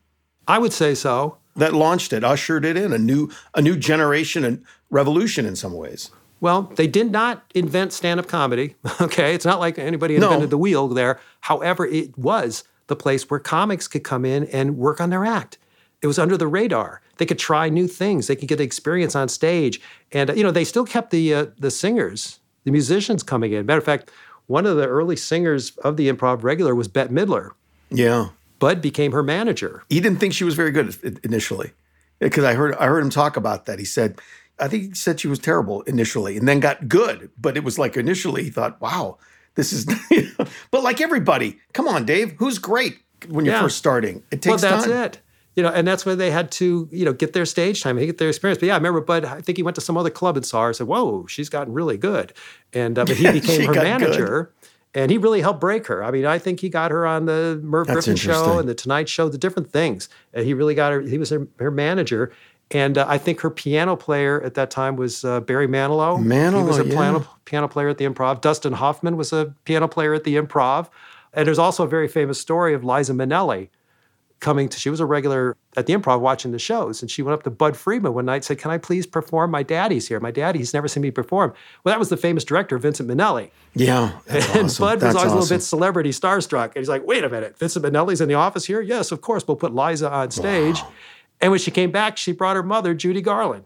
I 0.48 0.58
would 0.58 0.72
say 0.72 0.94
so. 0.94 1.38
That 1.56 1.72
launched 1.74 2.12
it, 2.12 2.22
ushered 2.22 2.64
it 2.66 2.76
in 2.76 2.92
a 2.92 2.98
new 2.98 3.30
a 3.54 3.62
new 3.62 3.76
generation 3.76 4.44
and 4.44 4.64
revolution 4.90 5.46
in 5.46 5.56
some 5.56 5.72
ways. 5.72 6.10
Well, 6.40 6.70
they 6.76 6.86
did 6.86 7.10
not 7.10 7.44
invent 7.54 7.92
stand 7.94 8.20
up 8.20 8.26
comedy. 8.28 8.76
Okay. 9.00 9.34
It's 9.34 9.46
not 9.46 9.58
like 9.58 9.78
anybody 9.78 10.16
invented 10.16 10.40
No. 10.40 10.46
the 10.46 10.58
wheel 10.58 10.88
there. 10.88 11.18
However, 11.40 11.86
it 11.86 12.16
was 12.18 12.64
the 12.88 12.96
place 12.96 13.28
where 13.30 13.40
comics 13.40 13.88
could 13.88 14.04
come 14.04 14.24
in 14.24 14.44
and 14.44 14.76
work 14.76 15.00
on 15.00 15.08
their 15.10 15.24
act. 15.24 15.56
It 16.02 16.06
was 16.06 16.18
under 16.18 16.36
the 16.36 16.46
radar. 16.46 17.00
They 17.16 17.24
could 17.26 17.38
try 17.38 17.70
new 17.70 17.88
things. 17.88 18.26
They 18.26 18.36
could 18.36 18.48
get 18.48 18.58
the 18.58 18.64
experience 18.64 19.16
on 19.16 19.28
stage. 19.28 19.80
And, 20.12 20.30
you 20.36 20.42
know, 20.42 20.50
they 20.50 20.64
still 20.64 20.84
kept 20.84 21.10
the, 21.10 21.34
uh, 21.34 21.46
the 21.58 21.70
singers, 21.70 22.38
the 22.64 22.70
musicians 22.70 23.22
coming 23.22 23.52
in. 23.52 23.64
Matter 23.64 23.78
of 23.78 23.84
fact, 23.84 24.10
one 24.46 24.66
of 24.66 24.76
the 24.76 24.86
early 24.86 25.16
singers 25.16 25.70
of 25.78 25.96
the 25.96 26.10
improv 26.10 26.42
regular 26.42 26.74
was 26.74 26.88
Bette 26.88 27.12
Midler. 27.12 27.50
Yeah. 27.90 28.28
Budd 28.58 28.80
became 28.80 29.12
her 29.12 29.22
manager. 29.22 29.84
He 29.88 30.00
didn't 30.00 30.18
think 30.18 30.32
she 30.34 30.44
was 30.44 30.54
very 30.54 30.70
good 30.70 31.20
initially. 31.24 31.72
Because 32.18 32.44
I 32.44 32.54
heard 32.54 32.74
I 32.76 32.86
heard 32.86 33.02
him 33.02 33.10
talk 33.10 33.36
about 33.36 33.66
that. 33.66 33.78
He 33.78 33.84
said, 33.84 34.18
I 34.58 34.68
think 34.68 34.82
he 34.84 34.94
said 34.94 35.20
she 35.20 35.28
was 35.28 35.38
terrible 35.38 35.82
initially 35.82 36.36
and 36.38 36.48
then 36.48 36.60
got 36.60 36.88
good. 36.88 37.30
But 37.38 37.56
it 37.58 37.64
was 37.64 37.78
like 37.78 37.96
initially 37.96 38.44
he 38.44 38.50
thought, 38.50 38.80
wow, 38.80 39.18
this 39.54 39.72
is 39.72 39.84
but 40.70 40.82
like 40.82 41.00
everybody, 41.02 41.58
come 41.74 41.86
on, 41.86 42.06
Dave, 42.06 42.32
who's 42.38 42.58
great 42.58 42.98
when 43.28 43.44
you're 43.44 43.54
Yeah. 43.54 43.62
first 43.62 43.76
starting? 43.76 44.22
It 44.30 44.40
takes 44.40 44.62
well, 44.62 44.70
that's 44.72 44.86
time. 44.86 45.04
it. 45.04 45.20
You 45.56 45.62
know, 45.62 45.70
and 45.70 45.88
that's 45.88 46.06
where 46.06 46.14
they 46.14 46.30
had 46.30 46.50
to, 46.52 46.88
you 46.92 47.04
know, 47.04 47.12
get 47.12 47.32
their 47.32 47.46
stage 47.46 47.82
time, 47.82 47.98
get 47.98 48.18
their 48.18 48.28
experience. 48.28 48.60
But 48.60 48.66
yeah, 48.66 48.74
I 48.74 48.76
remember 48.76 49.00
Budd. 49.00 49.24
I 49.24 49.40
think 49.40 49.56
he 49.56 49.62
went 49.62 49.74
to 49.76 49.80
some 49.80 49.96
other 49.96 50.10
club 50.10 50.36
and 50.36 50.44
saw 50.44 50.62
her. 50.62 50.66
and 50.68 50.76
Said, 50.76 50.86
"Whoa, 50.86 51.26
she's 51.26 51.48
gotten 51.48 51.72
really 51.72 51.96
good," 51.96 52.32
and 52.72 52.98
uh, 52.98 53.04
but 53.06 53.16
he 53.16 53.32
became 53.40 53.66
her 53.66 53.72
manager, 53.72 54.52
and 54.96 55.10
he 55.10 55.18
really 55.18 55.42
helped 55.42 55.60
break 55.60 55.86
her. 55.88 56.02
I 56.02 56.10
mean, 56.10 56.24
I 56.24 56.38
think 56.38 56.60
he 56.60 56.68
got 56.68 56.90
her 56.90 57.06
on 57.06 57.26
the 57.26 57.60
Merv 57.62 57.86
That's 57.86 58.06
Griffin 58.06 58.16
show 58.16 58.58
and 58.58 58.68
the 58.68 58.74
Tonight 58.74 59.08
Show, 59.08 59.28
the 59.28 59.38
different 59.38 59.70
things. 59.70 60.08
And 60.32 60.46
he 60.46 60.54
really 60.54 60.74
got 60.74 60.92
her. 60.92 61.00
He 61.02 61.18
was 61.18 61.30
her, 61.30 61.46
her 61.58 61.70
manager. 61.70 62.32
And 62.70 62.98
uh, 62.98 63.04
I 63.06 63.18
think 63.18 63.40
her 63.42 63.50
piano 63.50 63.94
player 63.94 64.42
at 64.42 64.54
that 64.54 64.70
time 64.70 64.96
was 64.96 65.24
uh, 65.24 65.40
Barry 65.40 65.68
Manilow. 65.68 66.18
Manilow, 66.18 66.62
he 66.62 66.64
was 66.64 66.78
a 66.78 66.86
yeah. 66.86 66.94
piano, 66.94 67.28
piano 67.44 67.68
player 67.68 67.88
at 67.88 67.98
the 67.98 68.06
Improv. 68.06 68.40
Dustin 68.40 68.72
Hoffman 68.72 69.16
was 69.16 69.32
a 69.32 69.54
piano 69.64 69.86
player 69.86 70.14
at 70.14 70.24
the 70.24 70.36
Improv. 70.36 70.88
And 71.32 71.46
there's 71.46 71.58
also 71.58 71.84
a 71.84 71.88
very 71.88 72.08
famous 72.08 72.40
story 72.40 72.72
of 72.74 72.82
Liza 72.82 73.12
Minnelli, 73.12 73.68
coming 74.40 74.68
to 74.68 74.78
she 74.78 74.90
was 74.90 75.00
a 75.00 75.06
regular 75.06 75.56
at 75.76 75.86
the 75.86 75.94
improv 75.94 76.20
watching 76.20 76.52
the 76.52 76.58
shows 76.58 77.00
and 77.00 77.10
she 77.10 77.22
went 77.22 77.32
up 77.32 77.42
to 77.42 77.50
budd 77.50 77.76
friedman 77.76 78.12
one 78.12 78.26
night 78.26 78.36
and 78.36 78.44
said 78.44 78.58
can 78.58 78.70
i 78.70 78.78
please 78.78 79.06
perform? 79.06 79.50
My 79.50 79.62
daddy's 79.62 80.08
here. 80.08 80.20
My 80.20 80.30
daddy 80.30 80.58
he's 80.58 80.74
never 80.74 80.88
seen 80.88 81.02
me 81.02 81.10
perform. 81.10 81.54
Well 81.84 81.92
that 81.92 81.98
was 81.98 82.08
the 82.08 82.16
famous 82.16 82.44
director 82.44 82.78
vincent 82.78 83.08
minnelli. 83.08 83.50
Yeah. 83.74 84.18
And 84.28 84.66
awesome. 84.66 84.84
budd 84.84 84.94
was 84.96 85.00
That's 85.02 85.16
always 85.16 85.32
a 85.32 85.34
little 85.36 85.56
bit 85.56 85.62
celebrity 85.62 86.10
starstruck 86.10 86.66
and 86.66 86.76
he's 86.76 86.88
like 86.88 87.06
wait 87.06 87.24
a 87.24 87.28
minute 87.28 87.58
vincent 87.58 87.84
minnelli's 87.84 88.20
in 88.20 88.28
the 88.28 88.34
office 88.34 88.66
here? 88.66 88.80
Yes 88.80 89.12
of 89.12 89.20
course 89.20 89.46
we'll 89.46 89.56
put 89.56 89.74
liza 89.74 90.10
on 90.10 90.30
stage. 90.30 90.80
And 91.40 91.50
when 91.50 91.60
she 91.60 91.70
came 91.70 91.90
back 91.90 92.16
she 92.16 92.32
brought 92.32 92.56
her 92.56 92.62
mother 92.62 92.94
judy 92.94 93.22
garland 93.22 93.64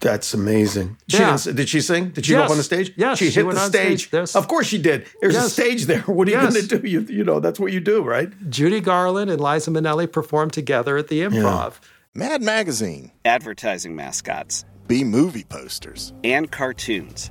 That's 0.00 0.34
amazing. 0.34 0.96
She 1.08 1.18
Yeah. 1.18 1.36
didn't, 1.36 1.56
did 1.56 1.68
she 1.68 1.80
sing? 1.80 2.10
Did 2.10 2.26
she 2.26 2.32
go 2.32 2.42
up 2.42 2.50
on 2.50 2.56
the 2.58 2.62
stage? 2.62 2.92
Yes, 2.96 3.18
She 3.18 3.30
she 3.30 3.40
hit 3.40 3.50
the 3.50 3.58
stage. 3.66 4.00
stage. 4.00 4.10
There's- 4.10 4.36
of 4.36 4.46
course 4.48 4.66
she 4.66 4.78
did. 4.78 5.06
There's 5.20 5.36
a 5.36 5.48
stage 5.48 5.86
there. 5.86 6.00
What 6.02 6.28
are 6.28 6.30
you 6.32 6.36
Yes. 6.36 6.52
going 6.54 6.66
to 6.68 6.78
do? 6.78 6.88
You, 6.88 7.00
you 7.08 7.24
know, 7.24 7.40
that's 7.40 7.58
what 7.58 7.72
you 7.72 7.80
do, 7.80 8.02
right? 8.02 8.30
judy 8.50 8.80
garland 8.80 9.30
and 9.30 9.40
liza 9.40 9.70
minnelli 9.70 10.10
performed 10.10 10.52
together 10.52 10.96
at 10.96 11.08
the 11.08 11.20
improv 11.20 11.74
Mad 12.14 12.40
Magazine, 12.42 13.10
advertising 13.24 13.94
mascots, 13.94 14.64
B 14.86 15.04
movie 15.04 15.44
posters. 15.44 16.12
and 16.24 16.50
cartoons. 16.50 17.30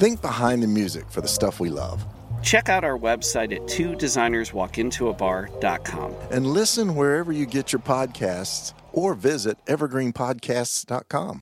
Think 0.00 0.20
behind 0.22 0.62
the 0.62 0.66
music 0.66 1.04
for 1.10 1.20
the 1.20 1.28
stuff 1.28 1.60
we 1.60 1.68
love. 1.68 2.06
Check 2.42 2.70
out 2.70 2.84
our 2.84 2.96
website 2.96 3.54
at 3.54 3.68
two 3.68 3.90
designerswalkintoabar.com. 3.90 6.14
And 6.30 6.46
listen 6.46 6.94
wherever 6.94 7.32
you 7.32 7.44
get 7.44 7.70
your 7.70 7.82
podcasts 7.82 8.72
or 8.94 9.12
visit 9.12 9.58
evergreenpodcasts.com. 9.66 11.40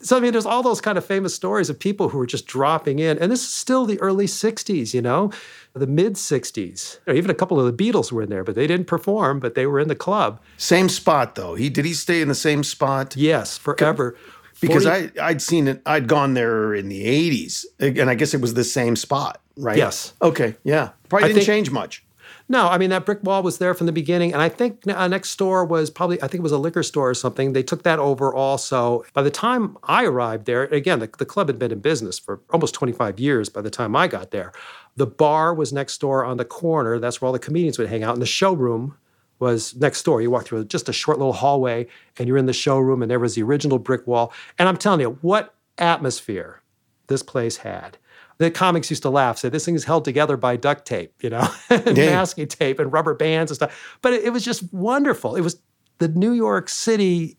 So, 0.00 0.16
I 0.16 0.20
mean, 0.20 0.30
there's 0.30 0.46
all 0.46 0.62
those 0.62 0.80
kind 0.80 0.96
of 0.96 1.04
famous 1.04 1.34
stories 1.34 1.68
of 1.68 1.76
people 1.78 2.08
who 2.08 2.18
were 2.18 2.26
just 2.26 2.46
dropping 2.46 3.00
in. 3.00 3.18
And 3.18 3.32
this 3.32 3.42
is 3.42 3.50
still 3.50 3.84
the 3.84 4.00
early 4.00 4.26
60s, 4.26 4.94
you 4.94 5.02
know, 5.02 5.32
the 5.74 5.88
mid 5.88 6.14
60s. 6.14 7.00
Even 7.12 7.30
a 7.30 7.34
couple 7.34 7.60
of 7.60 7.66
the 7.66 7.90
Beatles 7.90 8.12
were 8.12 8.22
in 8.22 8.30
there, 8.30 8.44
but 8.44 8.54
they 8.54 8.68
didn't 8.68 8.86
perform, 8.86 9.40
but 9.40 9.56
they 9.56 9.66
were 9.66 9.80
in 9.80 9.88
the 9.88 9.96
club. 9.96 10.40
Same 10.56 10.88
spot, 10.88 11.34
though. 11.34 11.54
He 11.54 11.68
Did 11.68 11.84
he 11.84 11.94
stay 11.94 12.22
in 12.22 12.28
the 12.28 12.34
same 12.34 12.62
spot? 12.62 13.16
Yes, 13.16 13.58
forever. 13.58 14.16
Because 14.60 14.84
40, 14.84 15.20
I, 15.20 15.28
I'd 15.28 15.42
seen 15.42 15.68
it, 15.68 15.82
I'd 15.86 16.08
gone 16.08 16.34
there 16.34 16.74
in 16.74 16.88
the 16.88 17.04
80s, 17.04 17.64
and 17.78 18.10
I 18.10 18.14
guess 18.14 18.34
it 18.34 18.40
was 18.40 18.54
the 18.54 18.64
same 18.64 18.96
spot 18.96 19.40
right? 19.58 19.76
Yes. 19.76 20.14
Okay. 20.22 20.56
Yeah. 20.64 20.90
Probably 21.08 21.24
I 21.24 21.28
didn't 21.28 21.40
think, 21.40 21.46
change 21.46 21.70
much. 21.70 22.04
No, 22.50 22.66
I 22.66 22.78
mean 22.78 22.88
that 22.90 23.04
brick 23.04 23.22
wall 23.22 23.42
was 23.42 23.58
there 23.58 23.74
from 23.74 23.86
the 23.86 23.92
beginning, 23.92 24.32
and 24.32 24.40
I 24.40 24.48
think 24.48 24.86
uh, 24.88 25.06
next 25.06 25.36
door 25.36 25.66
was 25.66 25.90
probably 25.90 26.16
I 26.22 26.28
think 26.28 26.36
it 26.36 26.42
was 26.42 26.52
a 26.52 26.58
liquor 26.58 26.82
store 26.82 27.10
or 27.10 27.14
something. 27.14 27.52
They 27.52 27.62
took 27.62 27.82
that 27.82 27.98
over 27.98 28.34
also. 28.34 29.04
By 29.12 29.22
the 29.22 29.30
time 29.30 29.76
I 29.82 30.04
arrived 30.04 30.46
there, 30.46 30.64
again 30.64 31.00
the, 31.00 31.10
the 31.18 31.26
club 31.26 31.48
had 31.48 31.58
been 31.58 31.72
in 31.72 31.80
business 31.80 32.18
for 32.18 32.40
almost 32.50 32.74
25 32.74 33.20
years. 33.20 33.50
By 33.50 33.60
the 33.60 33.70
time 33.70 33.94
I 33.94 34.08
got 34.08 34.30
there, 34.30 34.52
the 34.96 35.06
bar 35.06 35.52
was 35.52 35.74
next 35.74 35.98
door 35.98 36.24
on 36.24 36.38
the 36.38 36.44
corner. 36.44 36.98
That's 36.98 37.20
where 37.20 37.26
all 37.26 37.32
the 37.34 37.38
comedians 37.38 37.78
would 37.78 37.88
hang 37.88 38.02
out, 38.02 38.14
and 38.14 38.22
the 38.22 38.26
showroom 38.26 38.96
was 39.38 39.74
next 39.76 40.02
door. 40.02 40.20
You 40.20 40.30
walk 40.30 40.46
through 40.46 40.64
just 40.64 40.88
a 40.88 40.92
short 40.92 41.18
little 41.18 41.32
hallway, 41.32 41.86
and 42.18 42.26
you're 42.26 42.38
in 42.38 42.46
the 42.46 42.52
showroom, 42.52 43.02
and 43.02 43.10
there 43.10 43.20
was 43.20 43.34
the 43.34 43.42
original 43.42 43.78
brick 43.78 44.06
wall. 44.06 44.32
And 44.58 44.68
I'm 44.68 44.76
telling 44.76 45.00
you, 45.00 45.18
what 45.20 45.54
atmosphere 45.78 46.62
this 47.06 47.22
place 47.22 47.58
had 47.58 47.98
the 48.38 48.50
comics 48.50 48.88
used 48.88 49.02
to 49.02 49.10
laugh, 49.10 49.36
say 49.38 49.48
this 49.48 49.64
thing 49.64 49.74
is 49.74 49.84
held 49.84 50.04
together 50.04 50.36
by 50.36 50.56
duct 50.56 50.86
tape, 50.86 51.12
you 51.22 51.30
know, 51.30 51.46
and 51.70 51.96
masking 51.96 52.46
tape 52.46 52.78
and 52.78 52.92
rubber 52.92 53.14
bands 53.14 53.50
and 53.50 53.56
stuff. 53.56 53.98
But 54.00 54.14
it, 54.14 54.24
it 54.24 54.30
was 54.30 54.44
just 54.44 54.72
wonderful. 54.72 55.36
It 55.36 55.42
was 55.42 55.60
the 55.98 56.08
New 56.08 56.32
York 56.32 56.68
City 56.68 57.36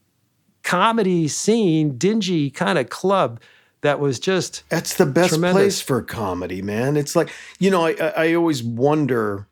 comedy 0.64 1.28
scene, 1.28 1.98
dingy 1.98 2.50
kind 2.50 2.78
of 2.78 2.90
club 2.90 3.40
that 3.82 4.00
was 4.00 4.20
just 4.20 4.64
that's 4.68 4.96
the 4.96 5.06
best 5.06 5.30
tremendous. 5.30 5.56
place 5.56 5.82
for 5.82 6.02
comedy 6.02 6.62
man 6.62 6.98
it's 6.98 7.16
like 7.16 7.32
you 7.60 7.72
know 7.72 7.86
I, 7.86 7.92
I 7.94 8.34
always 8.34 8.62
wonder 8.62 9.48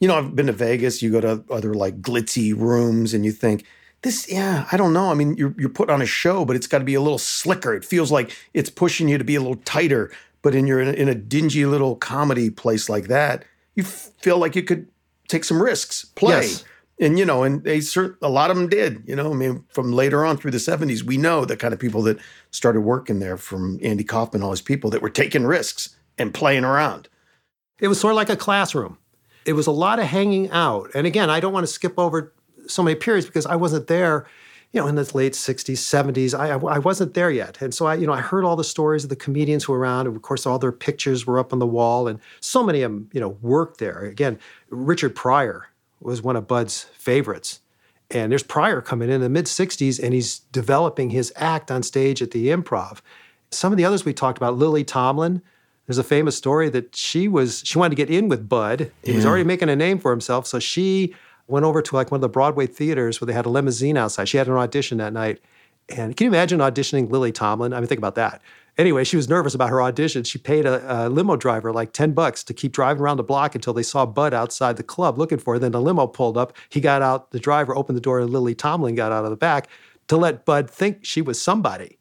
you 0.00 0.08
know 0.08 0.16
i've 0.18 0.34
been 0.34 0.46
to 0.46 0.52
vegas 0.52 1.02
you 1.02 1.10
go 1.10 1.20
to 1.20 1.44
other 1.50 1.74
like 1.74 2.00
glitzy 2.00 2.56
rooms 2.56 3.14
and 3.14 3.24
you 3.24 3.32
think 3.32 3.64
this 4.02 4.30
yeah 4.30 4.66
i 4.72 4.76
don't 4.76 4.92
know 4.92 5.10
i 5.10 5.14
mean 5.14 5.36
you're, 5.36 5.54
you're 5.58 5.68
put 5.68 5.90
on 5.90 6.02
a 6.02 6.06
show 6.06 6.44
but 6.44 6.56
it's 6.56 6.66
got 6.66 6.78
to 6.78 6.84
be 6.84 6.94
a 6.94 7.00
little 7.00 7.18
slicker 7.18 7.74
it 7.74 7.84
feels 7.84 8.10
like 8.10 8.36
it's 8.54 8.70
pushing 8.70 9.08
you 9.08 9.18
to 9.18 9.24
be 9.24 9.36
a 9.36 9.40
little 9.40 9.60
tighter 9.64 10.10
but 10.42 10.54
in 10.54 10.66
your 10.66 10.80
in 10.80 11.08
a 11.08 11.14
dingy 11.14 11.66
little 11.66 11.96
comedy 11.96 12.50
place 12.50 12.88
like 12.88 13.08
that, 13.08 13.44
you 13.74 13.82
feel 13.82 14.38
like 14.38 14.56
you 14.56 14.62
could 14.62 14.88
take 15.28 15.44
some 15.44 15.62
risks, 15.62 16.04
play. 16.04 16.42
Yes. 16.42 16.64
And 16.98 17.18
you 17.18 17.24
know, 17.24 17.42
and 17.42 17.64
they 17.64 17.78
cert- 17.78 18.16
a 18.20 18.28
lot 18.28 18.50
of 18.50 18.56
them 18.56 18.68
did. 18.68 19.02
You 19.06 19.16
know, 19.16 19.30
I 19.30 19.34
mean, 19.34 19.64
from 19.68 19.92
later 19.92 20.24
on 20.24 20.36
through 20.36 20.50
the 20.50 20.58
'70s, 20.58 21.02
we 21.02 21.16
know 21.16 21.44
the 21.44 21.56
kind 21.56 21.72
of 21.72 21.80
people 21.80 22.02
that 22.02 22.18
started 22.50 22.82
working 22.82 23.20
there, 23.20 23.36
from 23.36 23.78
Andy 23.82 24.04
Kaufman, 24.04 24.42
all 24.42 24.50
his 24.50 24.60
people 24.60 24.90
that 24.90 25.02
were 25.02 25.10
taking 25.10 25.44
risks 25.44 25.96
and 26.18 26.34
playing 26.34 26.64
around. 26.64 27.08
It 27.80 27.88
was 27.88 27.98
sort 27.98 28.12
of 28.12 28.16
like 28.16 28.28
a 28.28 28.36
classroom. 28.36 28.98
It 29.44 29.54
was 29.54 29.66
a 29.66 29.72
lot 29.72 29.98
of 29.98 30.06
hanging 30.06 30.50
out. 30.50 30.90
And 30.94 31.06
again, 31.06 31.30
I 31.30 31.40
don't 31.40 31.52
want 31.52 31.64
to 31.64 31.72
skip 31.72 31.98
over 31.98 32.32
so 32.66 32.82
many 32.82 32.94
periods 32.94 33.26
because 33.26 33.46
I 33.46 33.56
wasn't 33.56 33.86
there 33.86 34.26
you 34.72 34.80
know, 34.80 34.86
in 34.86 34.94
the 34.94 35.10
late 35.14 35.32
60s, 35.32 35.72
70s. 35.72 36.38
I, 36.38 36.50
I 36.50 36.78
wasn't 36.78 37.14
there 37.14 37.30
yet. 37.30 37.60
And 37.60 37.74
so 37.74 37.86
I, 37.86 37.94
you 37.94 38.06
know, 38.06 38.12
I 38.12 38.20
heard 38.20 38.44
all 38.44 38.54
the 38.54 38.62
stories 38.62 39.02
of 39.02 39.10
the 39.10 39.16
comedians 39.16 39.64
who 39.64 39.72
were 39.72 39.80
around. 39.80 40.06
And 40.06 40.14
of 40.14 40.22
course, 40.22 40.46
all 40.46 40.58
their 40.58 40.72
pictures 40.72 41.26
were 41.26 41.38
up 41.38 41.52
on 41.52 41.58
the 41.58 41.66
wall. 41.66 42.06
And 42.06 42.20
so 42.40 42.62
many 42.62 42.82
of 42.82 42.92
them, 42.92 43.10
you 43.12 43.20
know, 43.20 43.30
worked 43.42 43.78
there. 43.78 44.04
Again, 44.04 44.38
Richard 44.68 45.16
Pryor 45.16 45.66
was 46.00 46.22
one 46.22 46.36
of 46.36 46.46
Budd's 46.46 46.84
favorites. 46.94 47.60
And 48.12 48.30
there's 48.30 48.42
Pryor 48.42 48.80
coming 48.80 49.08
in, 49.08 49.16
in 49.16 49.20
the 49.20 49.28
mid 49.28 49.46
60s, 49.46 50.02
and 50.02 50.14
he's 50.14 50.40
developing 50.52 51.10
his 51.10 51.32
act 51.36 51.70
on 51.70 51.82
stage 51.82 52.22
at 52.22 52.30
the 52.30 52.48
improv. 52.48 53.00
Some 53.50 53.72
of 53.72 53.76
the 53.76 53.84
others 53.84 54.04
we 54.04 54.12
talked 54.12 54.38
about, 54.38 54.56
Lily 54.56 54.84
Tomlin, 54.84 55.42
there's 55.90 55.98
a 55.98 56.04
famous 56.04 56.36
story 56.36 56.68
that 56.68 56.94
she 56.94 57.26
was 57.26 57.64
she 57.66 57.76
wanted 57.76 57.90
to 57.90 57.96
get 57.96 58.08
in 58.08 58.28
with 58.28 58.48
Budd. 58.48 58.92
He 59.02 59.10
yeah. 59.10 59.16
was 59.16 59.26
already 59.26 59.42
making 59.42 59.68
a 59.68 59.74
name 59.74 59.98
for 59.98 60.12
himself, 60.12 60.46
so 60.46 60.60
she 60.60 61.16
went 61.48 61.66
over 61.66 61.82
to 61.82 61.96
like 61.96 62.12
one 62.12 62.18
of 62.18 62.22
the 62.22 62.28
Broadway 62.28 62.68
theaters 62.68 63.20
where 63.20 63.26
they 63.26 63.32
had 63.32 63.44
a 63.44 63.48
limousine 63.48 63.96
outside. 63.96 64.28
She 64.28 64.36
had 64.36 64.46
an 64.46 64.54
audition 64.54 64.98
that 64.98 65.12
night. 65.12 65.40
And 65.88 66.16
can 66.16 66.26
you 66.26 66.30
imagine 66.30 66.60
auditioning 66.60 67.10
Lily 67.10 67.32
Tomlin? 67.32 67.72
I 67.72 67.80
mean, 67.80 67.88
think 67.88 67.98
about 67.98 68.14
that. 68.14 68.40
Anyway, 68.78 69.02
she 69.02 69.16
was 69.16 69.28
nervous 69.28 69.52
about 69.52 69.68
her 69.70 69.82
audition. 69.82 70.22
She 70.22 70.38
paid 70.38 70.64
a, 70.64 71.06
a, 71.06 71.08
limo 71.08 71.34
driver 71.34 71.72
like 71.72 71.92
10 71.92 72.12
bucks 72.12 72.44
to 72.44 72.54
keep 72.54 72.70
driving 72.70 73.02
around 73.02 73.16
the 73.16 73.24
block 73.24 73.56
until 73.56 73.72
they 73.72 73.82
saw 73.82 74.06
Budd 74.06 74.32
outside 74.32 74.76
the 74.76 74.84
club 74.84 75.18
looking 75.18 75.38
for 75.38 75.54
her. 75.54 75.58
Then 75.58 75.72
the 75.72 75.80
limo 75.80 76.06
pulled 76.06 76.38
up. 76.38 76.52
He 76.68 76.80
got 76.80 77.02
out, 77.02 77.32
the 77.32 77.40
driver 77.40 77.74
opened 77.74 77.96
the 77.96 78.00
door, 78.00 78.20
and 78.20 78.30
Lily 78.30 78.54
Tomlin 78.54 78.94
got 78.94 79.10
out 79.10 79.24
of 79.24 79.30
the 79.30 79.36
back 79.36 79.68
to 80.06 80.16
let 80.16 80.44
Budd 80.44 80.70
think 80.70 81.04
she 81.04 81.20
was 81.20 81.42
somebody. 81.42 81.98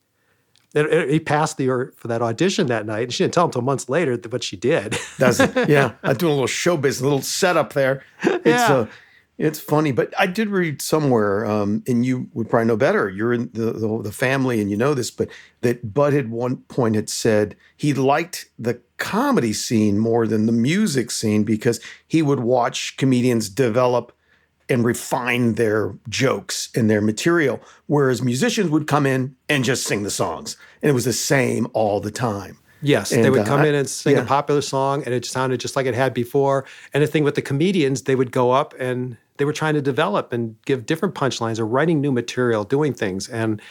He 0.73 1.19
passed 1.19 1.57
the 1.57 1.91
for 1.95 2.07
that 2.07 2.21
audition 2.21 2.67
that 2.67 2.85
night. 2.85 3.03
And 3.03 3.13
she 3.13 3.23
didn't 3.23 3.33
tell 3.33 3.45
him 3.45 3.49
until 3.49 3.61
months 3.63 3.89
later, 3.89 4.17
but 4.17 4.43
she 4.43 4.55
did. 4.55 4.97
Does 5.17 5.39
it? 5.39 5.49
Yeah. 5.69 5.93
I'm 6.03 6.15
doing 6.15 6.31
a 6.31 6.35
little 6.35 6.47
showbiz, 6.47 7.01
a 7.01 7.03
little 7.03 7.21
setup 7.21 7.73
there. 7.73 8.03
It's 8.23 8.45
yeah. 8.45 8.73
Uh, 8.73 8.87
it's 9.39 9.59
funny, 9.59 9.93
but 9.93 10.13
I 10.19 10.27
did 10.27 10.49
read 10.49 10.81
somewhere, 10.81 11.45
um, 11.45 11.81
and 11.87 12.05
you 12.05 12.29
would 12.33 12.49
probably 12.49 12.67
know 12.67 12.75
better. 12.75 13.09
You're 13.09 13.31
in 13.31 13.49
the, 13.53 13.71
the, 13.71 14.01
the 14.03 14.11
family, 14.11 14.59
and 14.59 14.69
you 14.69 14.75
know 14.75 14.93
this, 14.93 15.09
but 15.09 15.29
that 15.61 15.93
Budd 15.93 16.13
at 16.13 16.27
one 16.27 16.57
point 16.63 16.95
had 16.95 17.09
said 17.09 17.55
he 17.77 17.93
liked 17.93 18.49
the 18.59 18.81
comedy 18.97 19.53
scene 19.53 19.97
more 19.97 20.27
than 20.27 20.45
the 20.45 20.51
music 20.51 21.09
scene 21.09 21.45
because 21.45 21.79
he 22.05 22.21
would 22.21 22.41
watch 22.41 22.97
comedians 22.97 23.47
develop 23.47 24.11
and 24.69 24.85
refine 24.85 25.55
their 25.55 25.95
jokes 26.07 26.69
and 26.75 26.89
their 26.89 27.01
material, 27.01 27.59
whereas 27.87 28.21
musicians 28.21 28.69
would 28.69 28.87
come 28.87 29.05
in 29.05 29.35
and 29.49 29.63
just 29.63 29.83
sing 29.83 30.03
the 30.03 30.11
songs, 30.11 30.55
and 30.81 30.89
it 30.89 30.93
was 30.93 31.05
the 31.05 31.13
same 31.13 31.67
all 31.73 31.99
the 31.99 32.11
time. 32.11 32.59
Yes, 32.81 33.11
and, 33.11 33.25
they 33.25 33.29
would 33.29 33.45
come 33.45 33.61
uh, 33.61 33.65
in 33.65 33.75
and 33.75 33.89
sing 33.89 34.15
yeah. 34.15 34.21
a 34.21 34.25
popular 34.25 34.61
song, 34.61 35.03
and 35.03 35.13
it 35.13 35.25
sounded 35.25 35.59
just 35.59 35.75
like 35.75 35.85
it 35.85 35.95
had 35.95 36.13
before. 36.13 36.65
And 36.93 37.03
the 37.03 37.07
thing 37.07 37.23
with 37.23 37.35
the 37.35 37.41
comedians, 37.41 38.03
they 38.03 38.15
would 38.15 38.31
go 38.31 38.51
up 38.51 38.73
and 38.79 39.17
they 39.37 39.45
were 39.45 39.53
trying 39.53 39.73
to 39.73 39.81
develop 39.81 40.31
and 40.31 40.55
give 40.65 40.85
different 40.85 41.15
punchlines 41.15 41.59
or 41.59 41.65
writing 41.65 41.99
new 41.99 42.11
material, 42.11 42.63
doing 42.63 42.93
things. 42.93 43.27
And 43.27 43.61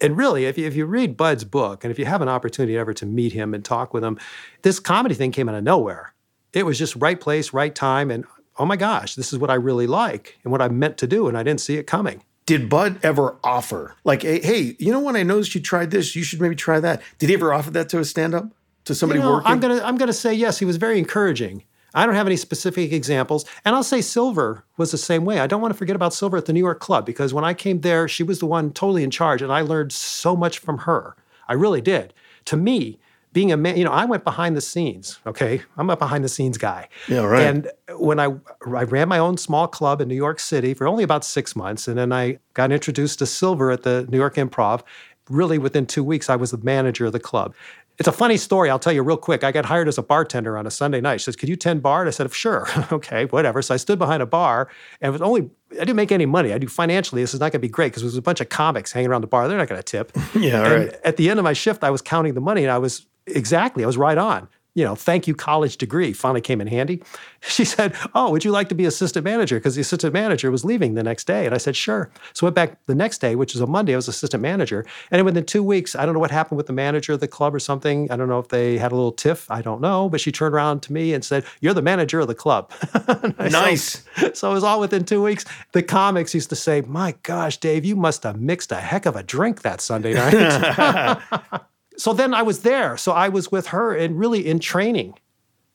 and 0.00 0.16
really, 0.16 0.44
if 0.44 0.56
you, 0.56 0.66
if 0.66 0.76
you 0.76 0.86
read 0.86 1.16
Budd's 1.16 1.44
book, 1.44 1.82
and 1.82 1.90
if 1.90 1.98
you 1.98 2.04
have 2.04 2.22
an 2.22 2.28
opportunity 2.28 2.78
ever 2.78 2.94
to 2.94 3.06
meet 3.06 3.32
him 3.32 3.52
and 3.52 3.64
talk 3.64 3.92
with 3.92 4.04
him, 4.04 4.18
this 4.62 4.78
comedy 4.78 5.14
thing 5.14 5.32
came 5.32 5.48
out 5.48 5.56
of 5.56 5.64
nowhere. 5.64 6.14
It 6.52 6.64
was 6.64 6.78
just 6.78 6.94
right 6.96 7.20
place, 7.20 7.52
right 7.52 7.74
time, 7.74 8.10
and 8.10 8.24
oh 8.58 8.66
my 8.66 8.76
gosh, 8.76 9.14
this 9.14 9.32
is 9.32 9.38
what 9.38 9.50
I 9.50 9.54
really 9.54 9.86
like 9.86 10.38
and 10.42 10.52
what 10.52 10.62
I 10.62 10.68
meant 10.68 10.98
to 10.98 11.06
do, 11.06 11.28
and 11.28 11.38
I 11.38 11.42
didn't 11.42 11.60
see 11.60 11.76
it 11.76 11.86
coming. 11.86 12.22
Did 12.46 12.68
Budd 12.68 12.98
ever 13.02 13.36
offer, 13.44 13.94
like, 14.04 14.22
hey, 14.22 14.74
you 14.78 14.90
know 14.90 15.00
what? 15.00 15.16
I 15.16 15.22
noticed 15.22 15.54
you 15.54 15.60
tried 15.60 15.90
this. 15.90 16.16
You 16.16 16.22
should 16.22 16.40
maybe 16.40 16.56
try 16.56 16.80
that. 16.80 17.02
Did 17.18 17.28
he 17.28 17.34
ever 17.34 17.52
offer 17.52 17.70
that 17.72 17.90
to 17.90 17.98
a 17.98 18.04
stand-up 18.04 18.50
to 18.86 18.94
somebody 18.94 19.20
you 19.20 19.24
know, 19.24 19.32
working? 19.32 19.52
I'm 19.52 19.60
gonna 19.60 19.82
I'm 19.82 19.98
gonna 19.98 20.14
say 20.14 20.32
yes. 20.32 20.58
He 20.58 20.64
was 20.64 20.78
very 20.78 20.98
encouraging. 20.98 21.64
I 21.94 22.06
don't 22.06 22.14
have 22.14 22.26
any 22.26 22.36
specific 22.36 22.92
examples. 22.92 23.44
And 23.64 23.74
I'll 23.74 23.82
say 23.82 24.00
Silver 24.00 24.64
was 24.76 24.92
the 24.92 24.98
same 24.98 25.24
way. 25.24 25.40
I 25.40 25.46
don't 25.46 25.60
want 25.60 25.72
to 25.72 25.78
forget 25.78 25.96
about 25.96 26.14
Silver 26.14 26.36
at 26.36 26.44
the 26.44 26.52
New 26.52 26.60
York 26.60 26.80
Club 26.80 27.06
because 27.06 27.34
when 27.34 27.44
I 27.44 27.54
came 27.54 27.80
there, 27.80 28.08
she 28.08 28.22
was 28.22 28.38
the 28.38 28.46
one 28.46 28.72
totally 28.72 29.04
in 29.04 29.10
charge, 29.10 29.42
and 29.42 29.52
I 29.52 29.60
learned 29.60 29.92
so 29.92 30.36
much 30.36 30.58
from 30.58 30.78
her. 30.78 31.16
I 31.48 31.54
really 31.54 31.80
did. 31.80 32.14
To 32.46 32.56
me, 32.56 32.98
being 33.32 33.52
a 33.52 33.56
man, 33.56 33.76
you 33.76 33.84
know, 33.84 33.90
I 33.90 34.04
went 34.04 34.24
behind 34.24 34.56
the 34.56 34.60
scenes. 34.60 35.18
Okay, 35.26 35.62
I'm 35.76 35.90
a 35.90 35.96
behind 35.96 36.24
the 36.24 36.28
scenes 36.28 36.58
guy. 36.58 36.88
Yeah, 37.08 37.24
right. 37.24 37.42
And 37.42 37.70
when 37.96 38.18
I 38.18 38.34
I 38.66 38.84
ran 38.84 39.08
my 39.08 39.18
own 39.18 39.36
small 39.36 39.68
club 39.68 40.00
in 40.00 40.08
New 40.08 40.14
York 40.14 40.40
City 40.40 40.74
for 40.74 40.86
only 40.86 41.04
about 41.04 41.24
six 41.24 41.54
months, 41.54 41.88
and 41.88 41.98
then 41.98 42.12
I 42.12 42.38
got 42.54 42.72
introduced 42.72 43.18
to 43.20 43.26
Silver 43.26 43.70
at 43.70 43.82
the 43.82 44.06
New 44.08 44.18
York 44.18 44.36
Improv. 44.36 44.82
Really, 45.28 45.58
within 45.58 45.84
two 45.84 46.02
weeks, 46.02 46.30
I 46.30 46.36
was 46.36 46.52
the 46.52 46.58
manager 46.58 47.06
of 47.06 47.12
the 47.12 47.20
club. 47.20 47.54
It's 47.98 48.06
a 48.06 48.12
funny 48.12 48.36
story. 48.36 48.70
I'll 48.70 48.78
tell 48.78 48.92
you 48.92 49.02
real 49.02 49.16
quick. 49.16 49.42
I 49.42 49.50
got 49.50 49.64
hired 49.64 49.88
as 49.88 49.98
a 49.98 50.02
bartender 50.02 50.56
on 50.56 50.68
a 50.68 50.70
Sunday 50.70 51.00
night. 51.00 51.20
She 51.20 51.24
says, 51.24 51.36
"Could 51.36 51.48
you 51.48 51.56
tend 51.56 51.82
bar?" 51.82 52.00
And 52.00 52.08
I 52.08 52.12
said, 52.12 52.32
"Sure." 52.32 52.68
okay, 52.92 53.26
whatever. 53.26 53.60
So 53.60 53.74
I 53.74 53.76
stood 53.76 53.98
behind 53.98 54.22
a 54.22 54.26
bar, 54.26 54.68
and 55.00 55.08
it 55.08 55.12
was 55.12 55.20
only 55.20 55.50
I 55.72 55.80
didn't 55.80 55.96
make 55.96 56.12
any 56.12 56.24
money. 56.24 56.52
I 56.52 56.58
do 56.58 56.68
financially. 56.68 57.22
This 57.22 57.34
is 57.34 57.40
not 57.40 57.52
going 57.52 57.60
to 57.60 57.66
be 57.66 57.68
great 57.68 57.88
because 57.88 58.02
there 58.02 58.06
was 58.06 58.16
a 58.16 58.22
bunch 58.22 58.40
of 58.40 58.48
comics 58.48 58.92
hanging 58.92 59.10
around 59.10 59.22
the 59.22 59.26
bar. 59.26 59.48
They're 59.48 59.58
not 59.58 59.68
going 59.68 59.82
to 59.82 59.84
tip. 59.84 60.12
yeah, 60.34 60.60
right. 60.60 60.94
At 61.04 61.16
the 61.16 61.28
end 61.28 61.40
of 61.40 61.44
my 61.44 61.52
shift, 61.52 61.82
I 61.82 61.90
was 61.90 62.00
counting 62.00 62.34
the 62.34 62.40
money, 62.40 62.62
and 62.62 62.70
I 62.70 62.78
was 62.78 63.04
exactly. 63.36 63.84
I 63.84 63.86
was 63.86 63.96
right 63.98 64.18
on. 64.18 64.48
you 64.74 64.84
know, 64.84 64.94
thank 64.94 65.26
you 65.26 65.34
college 65.34 65.76
degree 65.76 66.12
finally 66.12 66.40
came 66.40 66.60
in 66.60 66.68
handy. 66.68 67.02
She 67.40 67.64
said, 67.64 67.94
Oh, 68.16 68.32
would 68.32 68.44
you 68.44 68.50
like 68.50 68.68
to 68.70 68.74
be 68.74 68.84
assistant 68.84 69.24
manager? 69.24 69.58
Because 69.58 69.76
the 69.76 69.80
assistant 69.80 70.12
manager 70.12 70.50
was 70.50 70.64
leaving 70.64 70.94
the 70.94 71.04
next 71.04 71.24
day. 71.24 71.46
And 71.46 71.54
I 71.54 71.58
said, 71.58 71.76
Sure. 71.76 72.10
So 72.32 72.44
I 72.44 72.48
went 72.48 72.56
back 72.56 72.84
the 72.86 72.96
next 72.96 73.18
day, 73.18 73.36
which 73.36 73.54
was 73.54 73.60
a 73.60 73.66
Monday, 73.66 73.92
I 73.92 73.96
was 73.96 74.08
assistant 74.08 74.42
manager. 74.42 74.84
And 75.12 75.24
within 75.24 75.44
two 75.44 75.62
weeks, 75.62 75.94
I 75.94 76.04
don't 76.04 76.14
know 76.14 76.20
what 76.20 76.32
happened 76.32 76.56
with 76.56 76.66
the 76.66 76.72
manager 76.72 77.12
of 77.12 77.20
the 77.20 77.28
club 77.28 77.54
or 77.54 77.60
something. 77.60 78.10
I 78.10 78.16
don't 78.16 78.28
know 78.28 78.40
if 78.40 78.48
they 78.48 78.76
had 78.76 78.90
a 78.90 78.96
little 78.96 79.12
tiff. 79.12 79.48
I 79.52 79.62
don't 79.62 79.80
know. 79.80 80.08
But 80.08 80.20
she 80.20 80.32
turned 80.32 80.52
around 80.52 80.82
to 80.82 80.92
me 80.92 81.14
and 81.14 81.24
said, 81.24 81.44
You're 81.60 81.74
the 81.74 81.82
manager 81.82 82.18
of 82.18 82.26
the 82.26 82.34
club. 82.34 82.72
nice. 83.38 84.02
So, 84.16 84.32
so 84.32 84.50
it 84.50 84.54
was 84.54 84.64
all 84.64 84.80
within 84.80 85.04
two 85.04 85.22
weeks. 85.22 85.44
The 85.72 85.84
comics 85.84 86.34
used 86.34 86.50
to 86.50 86.56
say, 86.56 86.80
My 86.80 87.14
gosh, 87.22 87.58
Dave, 87.58 87.84
you 87.84 87.94
must 87.94 88.24
have 88.24 88.40
mixed 88.40 88.72
a 88.72 88.80
heck 88.80 89.06
of 89.06 89.14
a 89.14 89.22
drink 89.22 89.62
that 89.62 89.80
Sunday 89.80 90.14
night. 90.14 91.22
so 91.98 92.12
then 92.12 92.32
I 92.32 92.42
was 92.42 92.60
there. 92.60 92.96
So 92.96 93.12
I 93.12 93.28
was 93.28 93.50
with 93.52 93.68
her 93.68 93.94
and 93.94 94.18
really 94.18 94.46
in 94.46 94.58
training. 94.60 95.14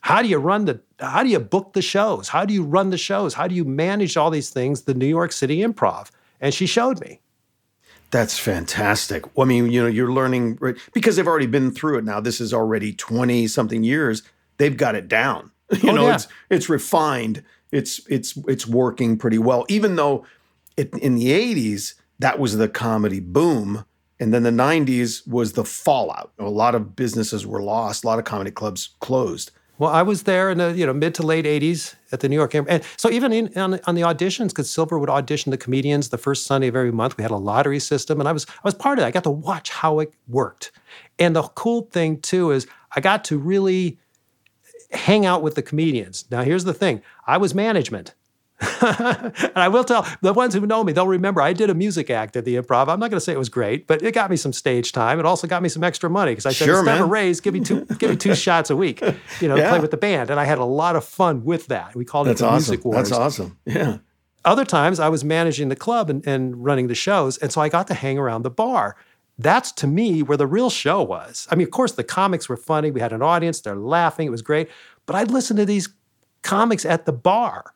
How 0.02 0.22
do 0.22 0.28
you 0.28 0.38
run 0.38 0.66
the 0.66 0.82
how 1.00 1.24
do 1.24 1.30
you 1.30 1.40
book 1.40 1.74
the 1.74 1.82
shows? 1.82 2.30
How 2.30 2.46
do 2.46 2.54
you 2.54 2.64
run 2.64 2.90
the 2.90 2.98
shows? 2.98 3.34
How 3.34 3.48
do 3.48 3.56
you 3.56 3.66
manage 3.66 4.18
all 4.18 4.30
these 4.32 4.50
things, 4.50 4.82
the 4.84 4.94
New 4.94 5.06
York 5.08 5.32
City 5.32 5.58
improv? 5.60 6.10
And 6.42 6.54
she 6.54 6.66
showed 6.66 7.00
me. 7.00 7.20
That's 8.12 8.38
fantastic. 8.38 9.26
I 9.40 9.44
mean, 9.46 9.72
you 9.72 9.82
know, 9.82 9.88
you're 9.88 10.12
learning 10.12 10.58
right, 10.62 10.76
because 10.94 11.16
they've 11.16 11.28
already 11.28 11.48
been 11.48 11.72
through 11.72 11.98
it 12.00 12.04
now. 12.04 12.20
This 12.20 12.40
is 12.40 12.54
already 12.54 12.94
20 12.94 13.48
something 13.48 13.84
years. 13.84 14.24
They've 14.58 14.78
got 14.78 14.96
it 14.96 15.08
down. 15.08 15.52
You 15.82 15.90
Oh, 15.90 15.96
know, 15.96 16.08
yeah. 16.08 16.16
it's 16.16 16.28
it's 16.52 16.70
refined. 16.70 17.44
It's 17.72 18.00
it's 18.08 18.38
it's 18.48 18.68
working 18.68 19.18
pretty 19.18 19.40
well. 19.40 19.66
Even 19.70 19.96
though 19.96 20.26
it, 20.78 20.94
in 20.96 21.16
the 21.16 21.32
80s 21.32 21.96
that 22.20 22.38
was 22.40 22.58
the 22.58 22.70
comedy 22.70 23.20
boom 23.20 23.84
and 24.20 24.34
then 24.34 24.44
the 24.44 24.52
90s 24.52 25.28
was 25.28 25.54
the 25.54 25.66
fallout. 25.66 26.32
A 26.40 26.50
lot 26.50 26.76
of 26.76 26.96
businesses 26.96 27.46
were 27.46 27.62
lost, 27.62 28.04
a 28.04 28.08
lot 28.08 28.20
of 28.20 28.26
comedy 28.26 28.52
clubs 28.52 28.96
closed. 29.00 29.52
Well, 29.80 29.92
I 29.92 30.04
was 30.04 30.24
there 30.24 30.52
in 30.52 30.60
the 30.60 30.72
you 30.74 30.86
know 30.86 30.94
mid 30.94 31.16
to 31.16 31.24
late 31.24 31.46
'80s 31.46 31.96
at 32.12 32.20
the 32.20 32.30
New 32.30 32.36
York 32.36 32.52
Improv, 32.52 32.68
and 32.70 32.84
so 32.96 33.10
even 33.10 33.34
in, 33.34 33.58
on, 33.58 33.80
on 33.86 33.96
the 33.96 34.02
auditions, 34.02 34.50
because 34.50 34.70
Silver 34.70 35.00
would 35.00 35.10
audition 35.10 35.50
the 35.50 35.58
comedians 35.58 36.10
the 36.10 36.18
first 36.18 36.46
Sunday 36.46 36.68
of 36.68 36.76
every 36.76 36.92
month. 36.92 37.18
We 37.18 37.24
had 37.24 37.32
a 37.32 37.38
lottery 37.38 37.80
system, 37.80 38.20
and 38.20 38.30
I 38.30 38.32
was 38.32 38.46
I 38.50 38.62
was 38.64 38.76
part 38.76 39.00
of 39.00 39.02
that. 39.02 39.08
I 39.08 39.12
got 39.12 39.24
to 39.24 39.32
watch 39.32 39.72
how 39.72 40.00
it 40.00 40.14
worked, 40.28 40.72
and 41.18 41.36
the 41.36 41.42
cool 41.42 41.82
thing 41.92 42.22
too 42.22 42.52
is 42.52 42.68
I 42.96 43.02
got 43.02 43.24
to 43.26 43.38
really 43.40 44.00
hang 44.92 45.26
out 45.26 45.42
with 45.42 45.56
the 45.56 45.64
comedians. 45.64 46.26
Now, 46.30 46.44
here's 46.44 46.66
the 46.66 46.74
thing: 46.74 47.02
I 47.26 47.38
was 47.38 47.56
management. 47.56 48.14
and 48.82 49.52
I 49.58 49.68
will 49.68 49.84
tell 49.84 50.08
the 50.22 50.34
ones 50.34 50.54
who 50.54 50.66
know 50.66 50.84
me, 50.84 50.94
they'll 50.94 51.08
remember 51.08 51.42
I 51.42 51.54
did 51.54 51.70
a 51.70 51.74
music 51.74 52.10
act 52.10 52.36
at 52.36 52.46
the 52.46 52.56
improv. 52.56 52.88
I'm 52.88 53.00
not 53.00 53.10
going 53.10 53.18
to 53.18 53.22
say 53.22 53.34
it 53.34 53.38
was 53.38 53.50
great, 53.50 53.88
but 53.88 54.02
it 54.02 54.14
got 54.14 54.30
me 54.30 54.38
some 54.38 54.54
stage 54.54 54.92
time. 54.92 55.20
It 55.20 55.26
also 55.26 55.48
got 55.48 55.62
me 55.62 55.70
some 55.70 55.84
extra 55.84 56.10
money 56.10 56.32
because 56.32 56.46
I 56.46 56.52
said, 56.52 56.66
Sure, 56.66 56.80
instead 56.80 56.96
of 57.02 57.08
a 57.08 57.10
raise, 57.10 57.40
give 57.42 57.54
me 57.54 57.60
two, 57.62 57.86
give 58.00 58.10
me 58.10 58.16
two 58.16 58.36
shots 58.46 58.70
a 58.70 58.76
week, 58.76 59.02
you 59.42 59.48
know, 59.48 59.56
to 59.56 59.62
Yeah. 59.62 59.70
play 59.70 59.80
with 59.80 59.92
the 59.92 59.98
band. 59.98 60.30
And 60.30 60.40
I 60.40 60.46
had 60.46 60.58
a 60.58 60.66
lot 60.66 60.96
of 60.96 61.04
fun 61.06 61.44
with 61.44 61.68
that. 61.68 61.96
We 61.96 62.06
called 62.06 62.28
That's 62.28 62.42
it 62.42 62.44
the 62.46 62.50
awesome. 62.50 62.72
Music 62.72 62.86
Wars. 62.86 63.10
That's 63.10 63.12
awesome. 63.20 63.58
Yeah. 63.66 63.98
Other 64.46 64.66
times 64.66 65.00
I 65.00 65.08
was 65.10 65.24
managing 65.24 65.70
the 65.70 65.76
club 65.76 66.10
and, 66.10 66.26
and 66.28 66.64
running 66.64 66.88
the 66.88 66.96
shows. 66.96 67.38
And 67.38 67.52
so 67.52 67.62
I 67.62 67.70
got 67.70 67.88
to 67.88 67.94
hang 67.94 68.18
around 68.18 68.42
the 68.44 68.50
bar. 68.50 68.96
That's 69.40 69.72
to 69.74 69.88
me 69.88 70.22
where 70.22 70.38
the 70.38 70.46
real 70.46 70.70
show 70.70 71.02
was. 71.02 71.48
I 71.50 71.56
mean, 71.56 71.66
of 71.66 71.72
course, 71.72 71.94
the 71.94 72.04
comics 72.04 72.48
were 72.50 72.58
funny. 72.58 72.92
We 72.92 73.00
had 73.00 73.14
an 73.14 73.22
audience, 73.24 73.62
they're 73.62 73.76
laughing, 73.76 74.28
it 74.28 74.32
was 74.32 74.42
great. 74.44 74.70
But 75.06 75.16
I'd 75.16 75.32
listen 75.32 75.58
to 75.58 75.66
these 75.66 75.90
comics 76.44 76.86
at 76.86 77.06
the 77.06 77.14
bar, 77.14 77.74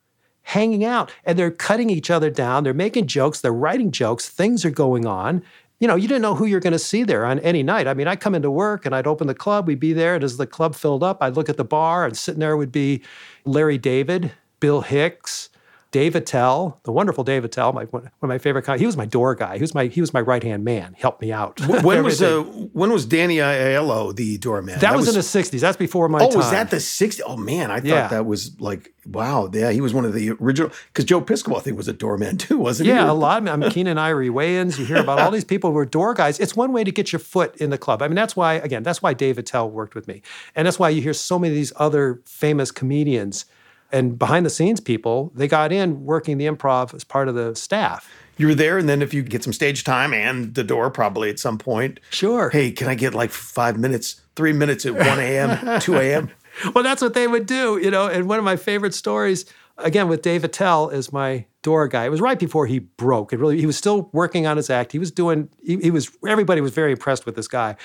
hanging 0.48 0.82
out, 0.82 1.12
and 1.26 1.38
they're 1.38 1.50
cutting 1.50 1.90
each 1.90 2.10
other 2.10 2.30
down. 2.30 2.64
They're 2.64 2.72
making 2.72 3.06
jokes, 3.06 3.42
they're 3.42 3.52
writing 3.52 3.90
jokes, 3.90 4.30
things 4.30 4.64
are 4.64 4.70
going 4.70 5.06
on. 5.06 5.42
You 5.78 5.86
know, 5.86 5.94
you 5.94 6.08
didn't 6.08 6.22
know 6.22 6.34
who 6.34 6.46
you're 6.46 6.58
going 6.58 6.72
to 6.72 6.78
see 6.78 7.04
there 7.04 7.26
on 7.26 7.38
any 7.40 7.62
night. 7.62 7.86
I 7.86 7.92
mean, 7.92 8.08
I'd 8.08 8.20
come 8.20 8.34
into 8.34 8.50
work 8.50 8.86
and 8.86 8.94
I'd 8.94 9.06
open 9.06 9.26
the 9.26 9.34
club, 9.34 9.66
we'd 9.68 9.78
be 9.78 9.92
there, 9.92 10.14
and 10.14 10.24
as 10.24 10.38
the 10.38 10.46
club 10.46 10.74
filled 10.74 11.02
up, 11.02 11.18
I'd 11.20 11.36
look 11.36 11.50
at 11.50 11.58
the 11.58 11.64
bar, 11.64 12.06
and 12.06 12.16
sitting 12.16 12.40
there 12.40 12.56
would 12.56 12.72
be 12.72 13.02
Larry 13.44 13.76
David, 13.76 14.32
Bill 14.58 14.80
Hicks, 14.80 15.50
Dave 15.90 16.14
Attell, 16.14 16.80
the 16.82 16.92
wonderful 16.92 17.24
Dave 17.24 17.44
Attell, 17.46 17.72
my, 17.72 17.84
one 17.84 18.10
of 18.20 18.28
my 18.28 18.36
favorite. 18.36 18.66
He 18.78 18.84
was 18.84 18.96
my 18.96 19.06
door 19.06 19.34
guy. 19.34 19.54
He 19.56 19.62
was 19.62 19.74
my 19.74 19.86
he 19.86 20.02
was 20.02 20.12
my 20.12 20.20
right 20.20 20.42
hand 20.42 20.62
man. 20.62 20.92
He 20.94 21.00
helped 21.00 21.22
me 21.22 21.32
out. 21.32 21.60
When 21.82 22.04
was 22.04 22.20
uh, 22.20 22.42
when 22.42 22.92
was 22.92 23.06
Danny 23.06 23.36
Aiello 23.36 24.14
the 24.14 24.36
doorman? 24.36 24.78
that, 24.80 24.94
was, 24.94 25.08
in 25.08 25.14
the 25.14 25.20
'60s. 25.20 25.60
That's 25.60 25.78
before 25.78 26.10
my 26.10 26.18
Oh, 26.20 26.28
time. 26.28 26.36
was 26.38 26.50
that 26.50 26.70
the 26.70 26.76
60s? 26.76 27.22
Oh 27.26 27.38
man, 27.38 27.70
I 27.70 27.76
thought 27.76 27.86
Yeah. 27.86 28.08
that 28.08 28.26
was 28.26 28.60
like 28.60 28.92
wow. 29.06 29.48
Yeah, 29.50 29.70
he 29.70 29.80
was 29.80 29.94
one 29.94 30.04
of 30.04 30.12
the 30.12 30.32
original 30.32 30.70
because 30.88 31.06
Joe 31.06 31.22
Piscopo 31.22 31.56
I 31.56 31.60
think 31.60 31.78
was 31.78 31.88
a 31.88 31.94
doorman 31.94 32.36
too, 32.36 32.58
wasn't 32.58 32.88
he? 32.88 32.92
Yeah, 32.92 33.10
a 33.10 33.12
lot. 33.12 33.42
Of 33.42 33.48
I 33.48 33.56
mean, 33.56 33.70
Keenen 33.70 33.96
Ivory 33.96 34.28
Wayans. 34.28 34.78
You 34.78 34.84
hear 34.84 34.98
about 34.98 35.18
all 35.20 35.30
these 35.30 35.44
people 35.44 35.70
who 35.70 35.76
were 35.76 35.86
door 35.86 36.12
guys. 36.12 36.38
It's 36.38 36.54
one 36.54 36.72
way 36.72 36.84
to 36.84 36.92
get 36.92 37.12
your 37.12 37.20
foot 37.20 37.56
in 37.56 37.70
the 37.70 37.78
club. 37.78 38.02
I 38.02 38.08
mean, 38.08 38.14
that's 38.14 38.36
why, 38.36 38.54
again, 38.54 38.82
that's 38.82 39.00
why 39.00 39.14
Dave 39.14 39.38
Attell 39.38 39.70
worked 39.70 39.94
with 39.94 40.06
me. 40.06 40.20
And 40.54 40.66
that's 40.66 40.78
why 40.78 40.90
you 40.90 41.00
hear 41.00 41.14
so 41.14 41.38
many 41.38 41.54
of 41.54 41.56
these 41.56 41.72
other 41.76 42.20
famous 42.26 42.70
comedians 42.70 43.46
and 43.90 44.18
behind 44.18 44.44
the 44.44 44.50
scenes 44.50 44.80
people, 44.80 45.32
they 45.34 45.48
got 45.48 45.72
in 45.72 46.04
working 46.04 46.38
the 46.38 46.46
improv 46.46 46.94
as 46.94 47.04
part 47.04 47.28
of 47.28 47.34
the 47.34 47.54
staff. 47.54 48.10
You 48.36 48.46
were 48.46 48.54
there, 48.54 48.78
and 48.78 48.88
then 48.88 49.02
if 49.02 49.12
you 49.12 49.22
get 49.22 49.42
some 49.42 49.52
stage 49.52 49.82
time 49.82 50.14
and 50.14 50.54
the 50.54 50.62
door 50.62 50.90
probably 50.90 51.28
at 51.28 51.40
some 51.40 51.58
point. 51.58 51.98
Sure. 52.10 52.50
Hey, 52.50 52.70
can 52.70 52.88
I 52.88 52.94
get 52.94 53.12
like 53.12 53.30
five 53.30 53.76
minutes, 53.76 54.20
three 54.36 54.52
minutes 54.52 54.86
at 54.86 54.94
1 54.94 55.02
a.m., 55.18 55.80
2 55.80 55.96
a.m.? 55.96 56.30
well, 56.74 56.84
that's 56.84 57.02
what 57.02 57.14
they 57.14 57.26
would 57.26 57.46
do, 57.46 57.78
you 57.82 57.90
know. 57.90 58.06
And 58.06 58.28
one 58.28 58.38
of 58.38 58.44
my 58.44 58.56
favorite 58.56 58.94
stories, 58.94 59.44
again, 59.76 60.06
with 60.08 60.22
Dave 60.22 60.44
Attell 60.44 60.90
as 60.90 61.12
my 61.12 61.46
door 61.62 61.88
guy. 61.88 62.06
It 62.06 62.10
was 62.10 62.20
right 62.20 62.38
before 62.38 62.66
he 62.66 62.78
broke. 62.78 63.32
It 63.32 63.38
really, 63.38 63.58
he 63.58 63.66
was 63.66 63.76
still 63.76 64.08
working 64.12 64.46
on 64.46 64.56
his 64.56 64.70
act. 64.70 64.92
He 64.92 64.98
was 64.98 65.10
doing. 65.10 65.48
He, 65.62 65.76
he 65.78 65.90
was. 65.90 66.10
Everybody 66.26 66.60
was 66.60 66.72
very 66.72 66.92
impressed 66.92 67.26
with 67.26 67.34
this 67.34 67.48
guy. 67.48 67.76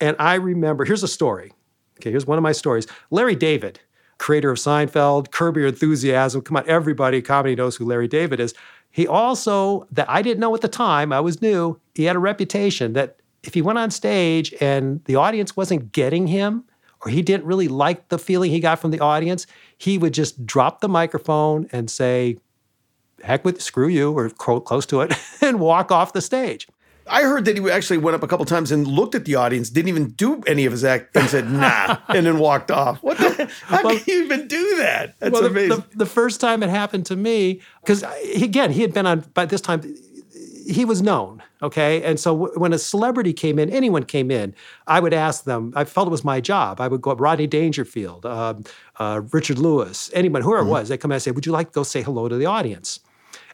And 0.00 0.16
I 0.18 0.34
remember. 0.34 0.84
Here's 0.84 1.02
a 1.02 1.08
story. 1.08 1.52
Okay, 1.98 2.10
here's 2.10 2.26
one 2.26 2.38
of 2.38 2.42
my 2.42 2.52
stories. 2.52 2.86
Larry 3.10 3.34
David, 3.34 3.80
creator 4.18 4.50
of 4.50 4.58
Seinfeld, 4.58 5.30
Curb 5.30 5.56
Your 5.56 5.68
Enthusiasm. 5.68 6.42
Come 6.42 6.56
on, 6.56 6.68
everybody, 6.68 7.22
comedy 7.22 7.54
knows 7.54 7.76
who 7.76 7.84
Larry 7.84 8.08
David 8.08 8.40
is. 8.40 8.54
He 8.90 9.06
also, 9.06 9.86
that 9.92 10.08
I 10.10 10.22
didn't 10.22 10.40
know 10.40 10.54
at 10.54 10.60
the 10.60 10.68
time, 10.68 11.12
I 11.12 11.20
was 11.20 11.40
new. 11.40 11.78
He 11.94 12.04
had 12.04 12.16
a 12.16 12.20
reputation 12.20 12.94
that 12.94 13.16
if 13.42 13.54
he 13.54 13.62
went 13.62 13.78
on 13.78 13.90
stage 13.90 14.54
and 14.60 15.04
the 15.04 15.14
audience 15.14 15.56
wasn't 15.56 15.92
getting 15.92 16.26
him, 16.26 16.64
or 17.04 17.10
he 17.10 17.22
didn't 17.22 17.46
really 17.46 17.68
like 17.68 18.08
the 18.08 18.18
feeling 18.18 18.50
he 18.50 18.60
got 18.60 18.78
from 18.80 18.90
the 18.90 19.00
audience, 19.00 19.46
he 19.76 19.98
would 19.98 20.14
just 20.14 20.44
drop 20.44 20.80
the 20.80 20.88
microphone 20.88 21.68
and 21.70 21.90
say, 21.90 22.38
heck 23.22 23.44
with 23.44 23.62
screw 23.62 23.88
you, 23.88 24.12
or 24.16 24.30
clo- 24.30 24.60
close 24.60 24.86
to 24.86 25.00
it, 25.02 25.12
and 25.40 25.60
walk 25.60 25.92
off 25.92 26.12
the 26.12 26.20
stage. 26.20 26.66
I 27.10 27.22
heard 27.22 27.44
that 27.46 27.56
he 27.58 27.70
actually 27.70 27.98
went 27.98 28.14
up 28.14 28.22
a 28.22 28.26
couple 28.26 28.44
times 28.44 28.70
and 28.70 28.86
looked 28.86 29.14
at 29.14 29.24
the 29.24 29.34
audience, 29.34 29.70
didn't 29.70 29.88
even 29.88 30.10
do 30.10 30.42
any 30.46 30.66
of 30.66 30.72
his 30.72 30.84
act, 30.84 31.16
and 31.16 31.28
said 31.28 31.50
nah, 31.50 31.98
and 32.08 32.26
then 32.26 32.38
walked 32.38 32.70
off. 32.70 33.02
What 33.02 33.18
the? 33.18 33.50
How 33.64 33.82
Well- 33.82 33.96
can 33.98 34.04
you 34.06 34.24
even 34.24 34.48
do 34.48 34.76
that? 34.76 35.18
That's 35.18 35.32
Well, 35.32 35.42
the- 35.42 35.48
amazing. 35.48 35.84
The, 35.90 35.98
the 35.98 36.06
first 36.06 36.40
time 36.40 36.62
it 36.62 36.70
happened 36.70 37.06
to 37.06 37.16
me, 37.16 37.60
because 37.82 38.04
again, 38.34 38.70
he 38.72 38.82
had 38.82 38.92
been 38.92 39.06
on, 39.06 39.20
by 39.34 39.46
this 39.46 39.60
time, 39.60 39.82
he 40.66 40.84
was 40.84 41.00
known, 41.00 41.42
okay? 41.62 42.02
And 42.02 42.20
so 42.20 42.36
w- 42.36 42.52
when 42.60 42.74
a 42.74 42.78
celebrity 42.78 43.32
came 43.32 43.58
in, 43.58 43.70
anyone 43.70 44.02
came 44.04 44.30
in, 44.30 44.54
I 44.86 45.00
would 45.00 45.14
ask 45.14 45.44
them, 45.44 45.72
I 45.74 45.84
felt 45.84 46.08
it 46.08 46.10
was 46.10 46.24
my 46.24 46.42
job. 46.42 46.78
I 46.78 46.88
would 46.88 47.00
go 47.00 47.10
up, 47.12 47.20
Rodney 47.22 47.46
Dangerfield, 47.46 48.26
um, 48.26 48.64
uh, 48.98 49.22
Richard 49.32 49.58
Lewis, 49.58 50.10
anyone, 50.12 50.42
whoever 50.42 50.60
Mm-hmm. 50.64 50.68
it 50.68 50.72
was, 50.72 50.88
they'd 50.90 50.98
come 50.98 51.10
in 51.10 51.14
and 51.14 51.22
say, 51.22 51.30
Would 51.30 51.46
you 51.46 51.52
like 51.52 51.68
to 51.68 51.72
go 51.74 51.82
say 51.84 52.02
hello 52.02 52.28
to 52.28 52.36
the 52.36 52.44
audience? 52.44 53.00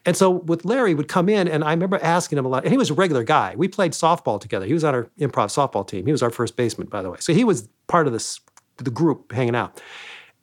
And 0.07 0.17
so 0.17 0.31
with 0.31 0.65
Larry 0.65 0.95
would 0.95 1.09
come 1.09 1.29
in, 1.29 1.49
and 1.49 1.65
I 1.65 1.71
remember 1.71 1.99
asking 2.03 2.39
him 2.39 2.45
a 2.45 2.49
lot. 2.49 2.65
And 2.65 2.73
he 2.73 2.79
was 2.79 2.91
a 2.91 2.95
regular 2.95 3.25
guy. 3.25 3.55
We 3.57 3.69
played 3.69 3.93
softball 3.93 4.41
together. 4.41 4.67
He 4.67 4.75
was 4.75 4.85
on 4.85 4.95
our 4.95 5.05
improv 5.19 5.47
softball 5.47 5.87
team. 5.87 6.05
He 6.07 6.13
was 6.13 6.23
our 6.23 6.31
first 6.31 6.57
baseman, 6.57 6.89
by 6.89 7.03
the 7.03 7.11
way. 7.11 7.19
So 7.21 7.33
he 7.33 7.45
was 7.45 7.69
part 7.87 8.07
of 8.07 8.13
this 8.13 8.41
the 8.79 8.91
group 8.91 9.33
hanging 9.33 9.55
out. 9.55 9.81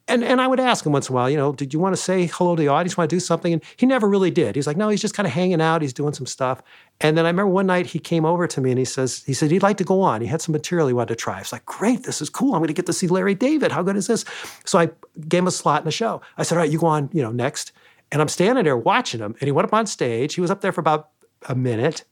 And 0.08 0.24
and 0.24 0.42
I 0.42 0.48
would 0.48 0.60
ask 0.60 0.86
him 0.86 0.92
once 0.92 1.10
in 1.10 1.14
a 1.14 1.16
while, 1.16 1.30
you 1.30 1.38
know, 1.38 1.54
did 1.54 1.74
you 1.74 1.80
want 1.80 1.96
to 1.96 2.02
say 2.02 2.26
hello 2.26 2.56
to 2.56 2.62
the 2.62 2.68
audience? 2.68 2.98
Want 2.98 3.10
to 3.10 3.16
do 3.16 3.20
something? 3.20 3.54
And 3.54 3.62
he 3.78 3.86
never 3.86 4.10
really 4.10 4.32
did. 4.32 4.56
He's 4.56 4.68
like, 4.68 4.78
no, 4.78 4.90
he's 4.90 5.02
just 5.02 5.14
kind 5.14 5.28
of 5.28 5.34
hanging 5.34 5.62
out. 5.62 5.82
He's 5.82 5.94
doing 5.94 6.14
some 6.14 6.26
stuff. 6.26 6.62
And 7.00 7.18
then 7.18 7.26
I 7.26 7.30
remember 7.30 7.52
one 7.52 7.68
night 7.68 7.86
he 7.86 8.00
came 8.00 8.26
over 8.26 8.48
to 8.48 8.62
me 8.62 8.72
and 8.72 8.80
he 8.80 8.86
says, 8.86 9.24
he 9.26 9.34
said 9.34 9.52
he'd 9.52 9.64
like 9.64 9.78
to 9.78 9.84
go 9.84 10.02
on. 10.02 10.22
He 10.22 10.28
had 10.28 10.42
some 10.42 10.54
material 10.54 10.88
he 10.88 10.94
wanted 10.94 11.10
to 11.10 11.16
try. 11.16 11.38
I 11.38 11.40
was 11.40 11.52
like, 11.52 11.66
great, 11.66 12.04
this 12.04 12.22
is 12.22 12.30
cool. 12.30 12.54
I'm 12.54 12.60
going 12.60 12.68
to 12.68 12.74
get 12.74 12.88
to 12.88 12.94
see 12.94 13.08
Larry 13.08 13.36
David. 13.36 13.72
How 13.72 13.84
good 13.84 13.96
is 13.96 14.08
this? 14.08 14.26
So 14.66 14.80
I 14.80 14.90
gave 15.28 15.40
him 15.40 15.48
a 15.48 15.52
slot 15.52 15.82
in 15.82 15.86
the 15.86 15.92
show. 15.92 16.22
I 16.38 16.44
said, 16.44 16.56
all 16.56 16.64
right, 16.64 16.72
you 16.72 16.80
go 16.80 16.88
on, 16.88 17.10
you 17.14 17.22
know, 17.22 17.32
next. 17.32 17.72
And 18.12 18.22
I'm 18.22 18.28
standing 18.28 18.64
there 18.64 18.78
watching 18.78 19.20
him. 19.20 19.36
And 19.40 19.48
he 19.48 19.52
went 19.52 19.68
up 19.68 19.74
on 19.74 19.86
stage. 19.86 20.36
He 20.36 20.42
was 20.42 20.52
up 20.52 20.62
there 20.62 20.72
for 20.72 20.82
about 20.82 21.10
a 21.48 21.56
minute, 21.56 22.04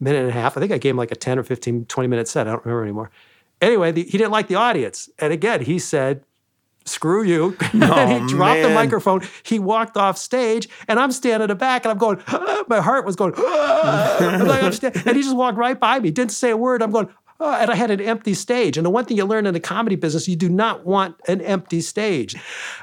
minute 0.00 0.20
and 0.20 0.28
a 0.28 0.32
half. 0.32 0.56
I 0.56 0.60
think 0.60 0.72
I 0.72 0.78
gave 0.78 0.90
him 0.90 0.96
like 0.96 1.12
a 1.12 1.16
10 1.16 1.38
or 1.38 1.42
15, 1.42 1.86
20 1.86 2.08
minute 2.08 2.28
set. 2.28 2.46
I 2.46 2.52
don't 2.52 2.64
remember 2.64 2.82
anymore. 2.82 3.10
Anyway, 3.60 3.92
the, 3.92 4.02
he 4.02 4.18
didn't 4.18 4.32
like 4.32 4.48
the 4.48 4.56
audience. 4.56 5.08
And 5.18 5.32
again, 5.32 5.62
he 5.62 5.78
said, 5.78 6.24
screw 6.84 7.22
you. 7.22 7.56
and 7.72 8.22
he 8.22 8.28
dropped 8.28 8.62
the 8.62 8.70
microphone. 8.70 9.22
He 9.42 9.58
walked 9.58 9.96
off 9.96 10.18
stage, 10.18 10.68
and 10.88 10.98
I'm 10.98 11.12
standing 11.12 11.44
in 11.44 11.48
the 11.48 11.54
back, 11.54 11.84
and 11.84 11.92
I'm 11.92 11.98
going, 11.98 12.22
my 12.68 12.80
heart 12.80 13.04
was 13.04 13.16
going, 13.16 13.34
I'm 13.38 14.46
like, 14.46 14.62
I'm 14.62 14.92
and 15.06 15.16
he 15.16 15.22
just 15.22 15.36
walked 15.36 15.58
right 15.58 15.78
by 15.78 15.98
me, 16.00 16.10
didn't 16.10 16.32
say 16.32 16.50
a 16.50 16.56
word. 16.56 16.82
I'm 16.82 16.90
going, 16.90 17.08
"Ah," 17.40 17.58
and 17.60 17.70
I 17.70 17.74
had 17.74 17.90
an 17.90 18.00
empty 18.00 18.34
stage. 18.34 18.76
And 18.76 18.84
the 18.84 18.90
one 18.90 19.04
thing 19.04 19.16
you 19.16 19.24
learn 19.24 19.46
in 19.46 19.54
the 19.54 19.60
comedy 19.60 19.96
business, 19.96 20.28
you 20.28 20.36
do 20.36 20.48
not 20.48 20.84
want 20.84 21.16
an 21.28 21.40
empty 21.40 21.80
stage. 21.80 22.36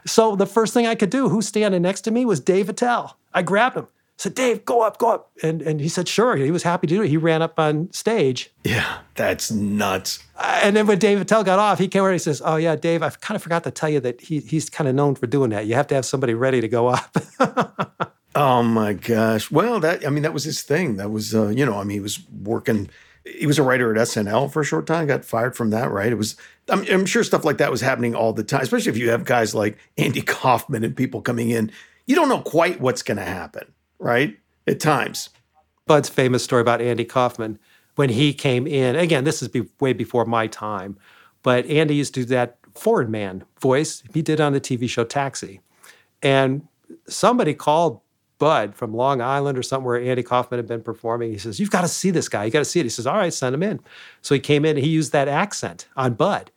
So 0.05 0.35
the 0.35 0.45
first 0.45 0.73
thing 0.73 0.87
I 0.87 0.95
could 0.95 1.09
do, 1.09 1.29
who's 1.29 1.47
standing 1.47 1.81
next 1.81 2.01
to 2.01 2.11
me, 2.11 2.25
was 2.25 2.39
Dave 2.39 2.69
Attell. 2.69 3.17
I 3.33 3.41
grabbed 3.41 3.77
him. 3.77 3.87
said, 4.17 4.35
Dave, 4.35 4.65
go 4.65 4.81
up, 4.81 4.97
go 4.97 5.09
up. 5.09 5.31
And, 5.41 5.61
and 5.61 5.79
he 5.79 5.89
said, 5.89 6.07
sure. 6.07 6.35
He 6.35 6.51
was 6.51 6.63
happy 6.63 6.85
to 6.87 6.95
do 6.95 7.01
it. 7.01 7.07
He 7.07 7.17
ran 7.17 7.41
up 7.41 7.57
on 7.59 7.91
stage. 7.91 8.51
Yeah, 8.63 8.99
that's 9.15 9.49
nuts. 9.51 10.19
Uh, 10.35 10.59
and 10.63 10.75
then 10.75 10.85
when 10.85 10.99
Dave 10.99 11.19
Attell 11.21 11.43
got 11.43 11.59
off, 11.59 11.79
he 11.79 11.87
came 11.87 12.01
over 12.01 12.09
and 12.09 12.15
he 12.15 12.19
says, 12.19 12.41
Oh, 12.43 12.57
yeah, 12.57 12.75
Dave, 12.75 13.01
I 13.03 13.09
kind 13.09 13.35
of 13.35 13.41
forgot 13.41 13.63
to 13.63 13.71
tell 13.71 13.89
you 13.89 13.99
that 14.01 14.21
he, 14.21 14.39
he's 14.39 14.69
kind 14.69 14.87
of 14.87 14.95
known 14.95 15.15
for 15.15 15.27
doing 15.27 15.49
that. 15.51 15.65
You 15.65 15.75
have 15.75 15.87
to 15.87 15.95
have 15.95 16.05
somebody 16.05 16.33
ready 16.33 16.61
to 16.61 16.67
go 16.67 16.87
up. 16.87 17.17
oh, 18.35 18.63
my 18.63 18.93
gosh. 18.93 19.49
Well, 19.49 19.79
that, 19.79 20.05
I 20.05 20.09
mean, 20.09 20.23
that 20.23 20.33
was 20.33 20.43
his 20.43 20.61
thing. 20.61 20.97
That 20.97 21.09
was, 21.09 21.33
uh, 21.33 21.47
you 21.47 21.65
know, 21.65 21.79
I 21.79 21.83
mean, 21.83 21.95
he 21.95 21.99
was 21.99 22.19
working, 22.43 22.89
he 23.25 23.45
was 23.45 23.59
a 23.59 23.63
writer 23.63 23.91
at 23.91 24.07
SNL 24.07 24.51
for 24.51 24.61
a 24.61 24.65
short 24.65 24.87
time, 24.87 25.07
got 25.07 25.25
fired 25.25 25.55
from 25.55 25.69
that, 25.69 25.91
right? 25.91 26.11
It 26.11 26.17
was, 26.17 26.35
I'm, 26.69 26.85
I'm 26.89 27.05
sure 27.05 27.23
stuff 27.23 27.45
like 27.45 27.57
that 27.57 27.71
was 27.71 27.81
happening 27.81 28.15
all 28.15 28.33
the 28.33 28.43
time, 28.43 28.61
especially 28.61 28.91
if 28.91 28.97
you 28.97 29.09
have 29.11 29.25
guys 29.25 29.53
like 29.53 29.77
Andy 29.97 30.21
Kaufman 30.23 30.83
and 30.83 30.95
people 30.95 31.21
coming 31.21 31.49
in. 31.49 31.71
You 32.07 32.15
don't 32.15 32.29
know 32.29 32.41
quite 32.41 32.81
what's 32.81 33.03
going 33.03 33.17
to 33.17 33.23
happen 33.23 33.71
right? 34.01 34.37
At 34.67 34.79
times. 34.79 35.29
Budd's 35.85 36.09
famous 36.09 36.43
story 36.43 36.61
about 36.61 36.81
Andy 36.81 37.05
Kaufman 37.05 37.57
when 37.95 38.09
he 38.09 38.33
came 38.33 38.67
in. 38.67 38.95
Again, 38.95 39.23
this 39.23 39.41
is 39.41 39.47
be, 39.47 39.67
way 39.79 39.93
before 39.93 40.25
my 40.25 40.47
time, 40.47 40.97
but 41.43 41.65
Andy 41.67 41.95
used 41.95 42.13
to 42.15 42.21
do 42.21 42.25
that 42.27 42.57
foreign 42.73 43.11
man 43.11 43.43
voice 43.59 44.03
he 44.13 44.21
did 44.21 44.41
on 44.41 44.53
the 44.53 44.61
TV 44.61 44.89
show 44.89 45.03
Taxi. 45.03 45.61
And 46.21 46.67
somebody 47.07 47.53
called 47.53 48.01
Budd 48.41 48.73
from 48.73 48.93
Long 48.93 49.21
Island 49.21 49.55
or 49.55 49.63
somewhere 49.63 50.01
Andy 50.01 50.23
Kaufman 50.23 50.57
had 50.57 50.67
been 50.67 50.81
performing. 50.81 51.31
He 51.31 51.37
says, 51.37 51.59
You've 51.59 51.69
got 51.69 51.81
to 51.81 51.87
see 51.87 52.09
this 52.09 52.27
guy. 52.27 52.43
You 52.43 52.51
got 52.51 52.59
to 52.59 52.65
see 52.65 52.79
it. 52.79 52.83
He 52.83 52.89
says, 52.89 53.05
All 53.05 53.17
right, 53.17 53.31
send 53.31 53.53
him 53.53 53.61
in. 53.61 53.79
So 54.21 54.33
he 54.33 54.39
came 54.39 54.65
in 54.65 54.77
and 54.77 54.83
he 54.83 54.89
used 54.89 55.11
that 55.11 55.27
accent 55.27 55.87
on 55.95 56.15
Budd 56.15 56.51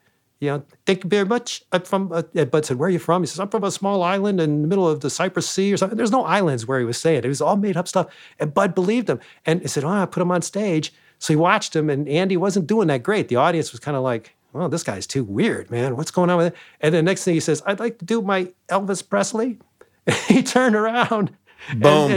you 0.45 0.51
know, 0.51 0.63
thank 0.85 1.05
you 1.05 1.11
very 1.11 1.25
much. 1.25 1.63
I'm 1.73 1.83
from, 1.83 2.13
uh, 2.13 2.23
Budd 2.45 2.67
said, 2.67 2.77
where 2.77 2.89
are 2.89 2.91
you 2.93 2.99
from? 2.99 3.23
He 3.23 3.27
says, 3.27 3.41
I'm 3.41 3.49
from 3.49 3.65
a 3.65 3.71
small 3.71 4.03
island 4.03 4.41
in 4.41 4.63
the 4.63 4.69
middle 4.69 4.87
of 4.87 5.01
the 5.01 5.09
Cyprus 5.09 5.49
Sea 5.49 5.73
or 5.73 5.79
something. 5.79 5.97
There's 5.97 6.11
no 6.11 6.25
islands 6.25 6.67
where 6.67 6.79
he 6.79 6.85
was 6.85 6.99
saying 6.99 7.19
it. 7.19 7.25
It 7.25 7.29
was 7.29 7.41
all 7.41 7.57
made 7.57 7.79
up 7.79 7.89
stuff. 7.89 8.09
And 8.39 8.53
Budd 8.53 8.75
believed 8.75 9.09
him. 9.09 9.21
And 9.47 9.63
he 9.63 9.69
said, 9.69 9.85
oh, 9.85 9.89
I 9.89 10.07
put 10.07 10.21
him 10.21 10.31
on 10.31 10.43
stage. 10.43 10.93
So 11.19 11.33
he 11.33 11.37
watched 11.37 11.75
him 11.75 11.89
and 11.89 12.07
Andy 12.09 12.37
wasn't 12.37 12.67
doing 12.67 12.89
that 12.89 13.03
great. 13.03 13.29
The 13.29 13.37
audience 13.37 13.73
was 13.73 13.81
kind 13.81 13.97
of 13.97 14.03
like, 14.03 14.37
well, 14.53 14.69
this 14.69 14.83
guy's 14.83 15.07
too 15.07 15.25
weird, 15.25 15.71
man. 15.71 15.97
What's 15.97 16.11
going 16.11 16.31
on 16.31 16.37
with 16.37 16.47
it? 16.49 16.57
And 16.81 16.95
then 16.95 17.07
next 17.07 17.25
thing 17.25 17.35
he 17.35 17.41
says, 17.41 17.63
I'd 17.65 17.81
like 17.81 17.99
to 18.01 18.05
do 18.05 18.21
my 18.21 18.53
Elvis 18.69 19.09
Presley. 19.09 19.59
he 20.29 20.43
turned 20.43 20.77
around. 20.77 21.35
Boom. 21.71 22.11
And, 22.11 22.13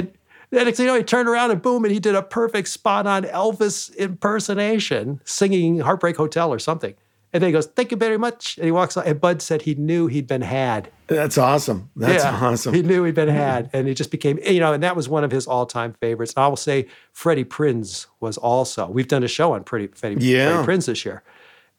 and, 0.52 0.68
and 0.68 0.80
you 0.80 0.86
know, 0.86 0.96
he 0.96 1.04
turned 1.04 1.28
around 1.28 1.52
and 1.52 1.62
boom, 1.62 1.84
and 1.84 1.94
he 1.94 2.00
did 2.00 2.16
a 2.16 2.22
perfect 2.22 2.70
spot 2.70 3.06
on 3.06 3.24
Elvis 3.24 3.96
impersonation, 3.96 5.22
singing 5.26 5.80
Heartbreak 5.80 6.18
Hotel 6.18 6.54
or 6.54 6.60
something. 6.60 6.96
And 7.34 7.44
then 7.44 7.50
he 7.50 7.52
goes, 7.52 7.66
"Thank 7.66 7.92
you 7.92 7.98
very 7.98 8.18
much." 8.18 8.58
And 8.58 8.66
he 8.66 8.72
walks 8.72 8.96
out. 8.96 9.06
And 9.06 9.20
Budd 9.20 9.42
said 9.42 9.64
he 9.64 9.76
knew 9.76 10.08
he'd 10.08 10.28
been 10.28 10.42
had. 10.42 10.90
That's 11.08 11.38
awesome. 11.38 11.90
That's 11.96 12.24
yeah, 12.24 12.40
awesome. 12.42 12.74
He 12.74 12.82
knew 12.82 13.04
he'd 13.04 13.16
been 13.16 13.28
had, 13.28 13.70
and 13.74 13.88
he 13.88 13.94
just 13.94 14.12
became, 14.12 14.40
you 14.46 14.62
know, 14.62 14.74
and 14.74 14.82
that 14.82 14.96
was 14.96 15.10
one 15.10 15.26
of 15.26 15.32
his 15.32 15.46
all-time 15.46 15.94
favorites. 16.00 16.34
And 16.36 16.46
I 16.46 16.48
will 16.48 16.56
say, 16.56 16.88
Freddie 17.12 17.44
Prinze 17.44 18.08
was 18.22 18.38
also. 18.38 18.88
We've 18.88 19.08
done 19.08 19.24
a 19.24 19.28
show 19.28 19.54
on 19.54 19.66
Freddie, 19.66 19.88
Freddie, 19.88 20.26
yeah. 20.26 20.64
Freddie 20.64 20.80
Prinze 20.80 20.86
this 20.86 21.06
year, 21.06 21.22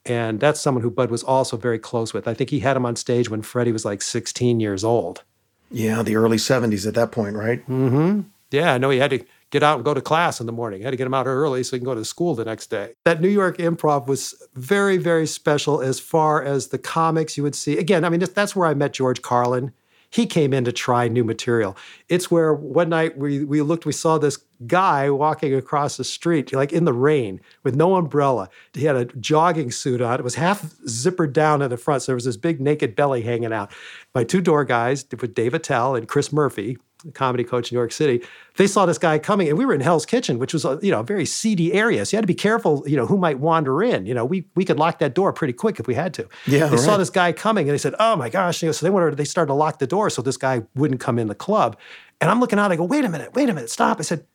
and 0.04 0.38
that's 0.38 0.61
someone 0.61 0.83
who 0.83 0.90
Budd 0.90 1.11
was 1.11 1.22
also 1.22 1.57
very 1.57 1.78
close 1.78 2.12
with. 2.12 2.28
I 2.28 2.35
think 2.35 2.50
he 2.50 2.61
had 2.61 2.76
him 2.76 2.85
on 2.85 2.94
stage 2.96 3.31
when 3.31 3.40
Freddie 3.40 3.72
was 3.72 3.87
like 3.87 4.02
16 4.02 4.61
years 4.61 4.85
old. 4.85 5.24
Yeah, 5.70 6.02
the 6.02 6.16
early 6.16 6.37
70s 6.37 6.87
at 6.87 6.94
that 6.94 7.12
point, 7.12 7.37
right? 7.37 7.61
Mm-hmm. 7.68 8.22
Yeah, 8.50 8.72
I 8.72 8.78
know 8.78 8.90
he 8.90 8.98
had 8.98 9.11
to 9.11 9.24
get 9.50 9.62
out 9.62 9.76
and 9.76 9.85
go 9.85 9.94
to 9.94 10.00
class 10.00 10.40
in 10.40 10.46
the 10.46 10.52
morning. 10.52 10.83
Had 10.83 10.90
to 10.90 10.96
get 10.96 11.07
him 11.07 11.14
out 11.14 11.26
early 11.26 11.62
so 11.62 11.76
he 11.76 11.81
can 11.81 11.85
go 11.85 11.94
to 11.94 12.04
school 12.04 12.35
the 12.35 12.44
next 12.44 12.68
day. 12.68 12.94
That 13.04 13.20
New 13.20 13.28
York 13.28 13.59
improv 13.59 14.07
was 14.07 14.35
very, 14.54 14.96
very 14.96 15.26
special 15.26 15.81
as 15.81 16.00
far 16.00 16.42
as 16.42 16.68
the 16.68 16.78
comics 16.78 17.37
you 17.37 17.42
would 17.42 17.54
see. 17.54 17.78
Again, 17.78 18.04
I 18.04 18.09
mean, 18.09 18.20
that's 18.20 18.57
where 18.57 18.68
I 18.68 18.74
met 18.74 18.92
George 18.92 19.22
Carlin. 19.22 19.72
He 20.11 20.27
came 20.27 20.55
in 20.55 20.64
to 20.64 20.73
try 20.73 21.07
new 21.09 21.25
material. 21.25 21.77
It's 22.09 22.31
where 22.31 22.55
one 22.55 22.88
night 22.88 23.18
we, 23.18 23.44
we 23.44 23.61
looked, 23.61 23.85
we 23.85 23.92
saw 23.92 24.16
this 24.16 24.38
guy 24.66 25.11
walking 25.11 25.55
across 25.55 25.97
the 25.97 26.05
street, 26.05 26.53
like 26.53 26.73
in 26.73 26.85
the 26.85 26.92
rain, 26.92 27.40
with 27.62 27.77
no 27.77 27.97
umbrella. 27.97 28.49
He 28.73 28.85
had 28.85 28.97
a 28.97 29.05
jogging 29.05 29.71
suit 29.71 30.01
on. 30.01 30.18
It 30.18 30.25
was 30.25 30.37
half 30.37 30.62
zippered 30.87 31.33
down 31.33 31.61
in 31.61 31.68
the 31.71 31.77
front, 31.77 32.03
so 32.03 32.07
there 32.07 32.16
was 32.16 32.25
this 32.25 32.38
big 32.38 32.61
naked 32.61 32.97
belly 32.97 33.23
hanging 33.23 33.53
out. 33.53 33.71
My 34.14 34.25
two 34.25 34.40
door 34.40 34.64
guys, 34.64 35.05
with 35.21 35.35
Dave 35.35 35.53
Attell 35.53 35.94
and 35.94 36.09
Chris 36.09 36.33
Murphy, 36.33 36.79
comedy 37.14 37.44
coach 37.44 37.70
in 37.70 37.76
New 37.76 37.80
York 37.80 37.92
City, 37.92 38.24
they 38.56 38.66
saw 38.66 38.87
this 38.87 38.98
guy 38.98 39.18
coming, 39.18 39.48
and 39.48 39.56
we 39.56 39.64
were 39.64 39.74
in 39.74 39.80
Hell's 39.80 40.06
Kitchen, 40.06 40.38
which 40.38 40.52
was 40.52 40.64
a 40.64 40.78
you 40.82 40.90
know 40.90 41.00
a 41.00 41.04
very 41.04 41.24
seedy 41.24 41.72
area. 41.72 42.04
So 42.04 42.14
you 42.14 42.18
had 42.18 42.22
to 42.22 42.26
be 42.26 42.34
careful, 42.34 42.82
you 42.87 42.96
know, 42.96 43.06
who 43.06 43.16
might 43.16 43.38
wander 43.38 43.82
in. 43.82 44.06
You 44.06 44.14
know, 44.14 44.24
we 44.24 44.46
we 44.54 44.64
could 44.64 44.78
lock 44.78 44.98
that 44.98 45.14
door 45.14 45.32
pretty 45.32 45.52
quick 45.52 45.78
if 45.78 45.87
we 45.87 45.94
had 45.94 46.14
to. 46.14 46.28
Yeah, 46.46 46.66
they 46.66 46.76
right. 46.76 46.80
saw 46.80 46.96
this 46.96 47.11
guy 47.11 47.32
coming, 47.32 47.68
and 47.68 47.74
they 47.74 47.78
said, 47.78 47.94
"Oh 47.98 48.16
my 48.16 48.28
gosh!" 48.28 48.62
You 48.62 48.68
know, 48.68 48.72
so 48.72 48.84
they 48.84 48.90
wanted 48.90 49.16
they 49.16 49.24
started 49.24 49.48
to 49.48 49.54
lock 49.54 49.78
the 49.78 49.87
door 49.87 50.11
so 50.11 50.22
this 50.22 50.37
guy 50.37 50.62
wouldn't 50.74 51.00
come 51.00 51.18
in 51.18 51.28
the 51.28 51.34
club. 51.34 51.76
And 52.20 52.30
I'm 52.30 52.40
looking 52.40 52.58
out. 52.58 52.72
I 52.72 52.76
go, 52.76 52.84
"Wait 52.84 53.04
a 53.04 53.08
minute! 53.08 53.34
Wait 53.34 53.48
a 53.48 53.54
minute! 53.54 53.70
Stop!" 53.70 53.98
I 54.00 54.02
said, 54.02 54.26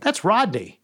"That's 0.00 0.24
Rodney." 0.24 0.81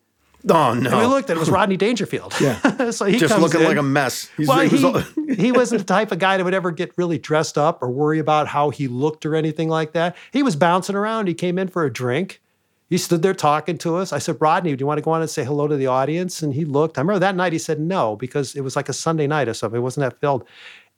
Oh 0.49 0.73
no! 0.73 0.91
And 0.91 1.01
we 1.01 1.07
looked, 1.07 1.31
and 1.31 1.37
it 1.37 1.41
was 1.41 1.51
Rodney 1.51 1.77
Dangerfield. 1.77 2.35
Yeah, 2.41 2.91
so 2.91 3.07
he 3.07 3.19
just 3.19 3.39
looking 3.39 3.61
in. 3.61 3.67
like 3.67 3.77
a 3.77 3.83
mess. 3.83 4.31
He's, 4.37 4.47
well, 4.47 4.61
he, 4.61 4.69
was 4.69 4.85
all... 4.85 4.99
he 5.37 5.51
wasn't 5.51 5.81
the 5.81 5.85
type 5.85 6.13
of 6.13 6.19
guy 6.19 6.37
that 6.37 6.45
would 6.45 6.55
ever 6.55 6.71
get 6.71 6.93
really 6.97 7.19
dressed 7.19 7.59
up 7.59 7.83
or 7.83 7.91
worry 7.91 8.19
about 8.19 8.47
how 8.47 8.71
he 8.71 8.87
looked 8.87 9.27
or 9.27 9.35
anything 9.35 9.69
like 9.69 9.93
that. 9.93 10.17
He 10.33 10.43
was 10.43 10.55
bouncing 10.55 10.95
around. 10.95 11.27
He 11.27 11.35
came 11.35 11.59
in 11.59 11.69
for 11.69 11.85
a 11.85 11.93
drink. 11.93 12.41
He 12.89 12.97
stood 12.97 13.21
there 13.21 13.35
talking 13.35 13.77
to 13.79 13.97
us. 13.97 14.13
I 14.13 14.19
said, 14.19 14.41
Rodney, 14.41 14.75
do 14.75 14.83
you 14.83 14.87
want 14.87 14.99
to 14.99 15.03
go 15.03 15.11
on 15.11 15.21
and 15.21 15.29
say 15.29 15.45
hello 15.45 15.69
to 15.69 15.77
the 15.77 15.89
audience? 15.89 16.43
And 16.43 16.55
he 16.55 16.65
looked. 16.65 16.97
I 16.97 17.03
remember 17.03 17.19
that 17.19 17.37
night 17.37 17.53
he 17.53 17.59
said 17.59 17.81
no 17.81 18.17
because 18.17 18.55
it 18.55 18.63
was 18.63 18.77
like 18.77 18.89
a 18.89 18.95
Sunday 18.95 19.27
night 19.27 19.49
or 19.49 19.55
something. 19.55 19.79
It 19.79 19.83
wasn't 19.83 20.11
that 20.11 20.21
filled. 20.21 20.47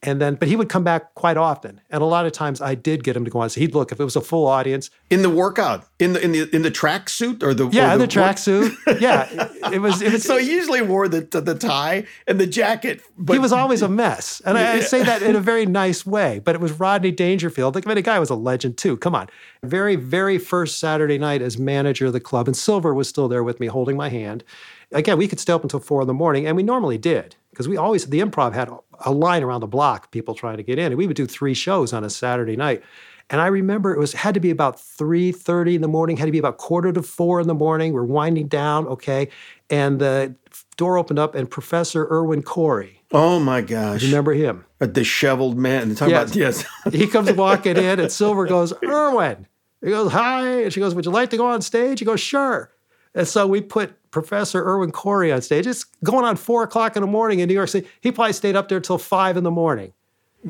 And 0.03 0.19
then, 0.19 0.37
but 0.37 0.49
he 0.49 0.57
would 0.57 0.71
come 0.71 0.83
back 0.83 1.15
quite 1.15 1.37
often, 1.37 1.79
and 1.91 2.01
a 2.01 2.07
lot 2.07 2.25
of 2.25 2.33
times 2.33 2.63
I 2.63 2.75
did 2.75 3.05
get 3.05 3.15
him 3.15 3.25
to 3.27 3.31
go 3.31 3.41
on. 3.41 3.51
So 3.51 3.61
he'd 3.61 3.75
look 3.75 3.93
if 3.93 4.01
it 4.01 4.05
was 4.05 4.17
a 4.17 4.23
full 4.23 4.47
audience 4.47 4.89
in 5.11 5.21
the 5.21 5.29
workout, 5.29 5.87
in 5.99 6.15
the 6.15 6.25
in 6.25 6.33
the 6.33 6.57
in 6.57 6.63
the 6.63 6.71
track 6.71 7.11
suit 7.11 7.43
or 7.43 7.53
the 7.53 7.69
yeah, 7.69 7.95
or 7.95 7.99
the, 7.99 8.05
the 8.05 8.11
track 8.11 8.39
suit. 8.39 8.73
yeah, 8.99 9.29
it 9.71 9.79
was. 9.83 10.01
It 10.01 10.11
was. 10.11 10.25
So 10.25 10.39
he 10.39 10.51
usually 10.51 10.81
wore 10.81 11.07
the 11.07 11.21
the 11.21 11.55
tie 11.55 12.07
and 12.27 12.41
the 12.41 12.47
jacket. 12.47 13.03
But 13.19 13.35
he 13.35 13.39
was 13.39 13.53
always 13.53 13.83
a 13.83 13.91
mess, 13.91 14.41
and 14.47 14.57
I, 14.57 14.77
I 14.77 14.81
say 14.81 15.03
that 15.03 15.21
in 15.21 15.37
a 15.37 15.41
very 15.53 15.67
nice 15.67 16.07
way. 16.07 16.39
But 16.43 16.55
it 16.55 16.63
was 16.63 16.73
Rodney 16.73 17.11
Dangerfield. 17.11 17.75
Like, 17.75 17.87
I 17.87 17.89
mean, 17.89 17.97
the 17.97 18.03
guy 18.03 18.19
was 18.19 18.31
a 18.31 18.35
legend 18.35 18.79
too. 18.79 18.97
Come 18.97 19.15
on, 19.15 19.29
very 19.63 19.97
very 19.97 20.39
first 20.39 20.79
Saturday 20.79 21.19
night 21.19 21.43
as 21.43 21.59
manager 21.59 22.07
of 22.07 22.15
the 22.15 22.21
club, 22.21 22.49
and 22.49 22.57
Silver 22.57 22.95
was 22.95 23.07
still 23.07 23.29
there 23.29 23.45
with 23.45 23.61
me, 23.61 23.67
holding 23.67 23.99
my 23.99 24.09
hand. 24.09 24.45
Again, 24.93 25.19
we 25.19 25.29
could 25.29 25.39
stay 25.39 25.53
up 25.53 25.63
until 25.63 25.79
four 25.79 26.01
in 26.01 26.07
the 26.07 26.15
morning, 26.15 26.47
and 26.47 26.57
we 26.57 26.63
normally 26.63 26.97
did 26.97 27.37
because 27.51 27.69
we 27.69 27.77
always 27.77 28.07
the 28.07 28.21
improv 28.21 28.55
had 28.55 28.71
a 29.05 29.13
line 29.13 29.43
around 29.43 29.61
the 29.61 29.67
block, 29.67 30.11
people 30.11 30.35
trying 30.35 30.57
to 30.57 30.63
get 30.63 30.79
in, 30.79 30.87
and 30.87 30.97
we 30.97 31.07
would 31.07 31.17
do 31.17 31.27
three 31.27 31.55
shows 31.55 31.93
on 31.93 32.05
a 32.05 32.11
Saturday 32.11 32.57
night. 32.57 32.83
And 33.31 33.41
I 33.41 33.47
remember 33.47 33.95
it 33.95 33.99
was 33.99 34.13
had 34.13 34.35
to 34.35 34.41
be 34.41 34.51
about 34.51 34.77
3:30 34.77 35.77
in 35.77 35.83
the 35.83 35.89
morning, 35.89 36.17
had 36.17 36.27
to 36.27 36.33
be 36.33 36.39
about 36.39 36.59
quarter 36.59 36.93
to 36.93 37.03
four 37.03 37.41
in 37.41 37.47
the 37.47 37.55
morning. 37.55 37.93
We're 37.93 38.05
winding 38.05 38.49
down, 38.49 38.87
okay. 38.89 39.29
And 39.71 40.01
the 40.01 40.35
door 40.77 40.99
opened 40.99 41.21
up 41.21 41.35
and 41.37 41.49
Professor 41.49 42.09
Irwin 42.11 42.43
Corey. 42.43 43.03
Oh 43.13 43.39
my 43.39 43.61
gosh. 43.61 44.03
Remember 44.03 44.33
him? 44.33 44.65
A 44.81 44.87
disheveled 44.87 45.57
man. 45.57 45.95
Talking 45.95 46.15
yes. 46.15 46.31
About, 46.31 46.37
yes. 46.37 46.65
he 46.93 47.07
comes 47.07 47.33
walking 47.33 47.77
in 47.77 48.01
and 48.01 48.11
Silver 48.11 48.47
goes, 48.47 48.73
Irwin. 48.83 49.47
He 49.81 49.91
goes, 49.91 50.13
Hi. 50.13 50.63
And 50.63 50.73
she 50.73 50.81
goes, 50.81 50.95
Would 50.95 51.05
you 51.05 51.11
like 51.11 51.31
to 51.31 51.37
go 51.37 51.47
on 51.47 51.63
stage? 51.63 52.01
He 52.01 52.05
goes, 52.05 52.21
Sure. 52.21 52.73
And 53.15 53.27
so 53.27 53.47
we 53.47 53.61
put 53.61 53.97
Professor 54.11 54.65
Irwin 54.65 54.93
Corey 54.93 55.33
on 55.33 55.43
stage. 55.43 55.67
It's 55.67 55.85
going 56.05 56.25
on 56.25 56.37
four 56.37 56.63
o'clock 56.63 56.97
in 56.97 57.03
the 57.03 57.09
morning 57.09 57.41
in 57.41 57.49
New 57.49 57.55
York 57.55 57.69
City. 57.69 57.89
He 58.01 58.13
probably 58.13 58.33
stayed 58.33 58.57
up 58.57 58.69
there 58.69 58.81
till 58.81 58.99
five 58.99 59.37
in 59.37 59.45
the 59.45 59.51
morning. 59.51 59.93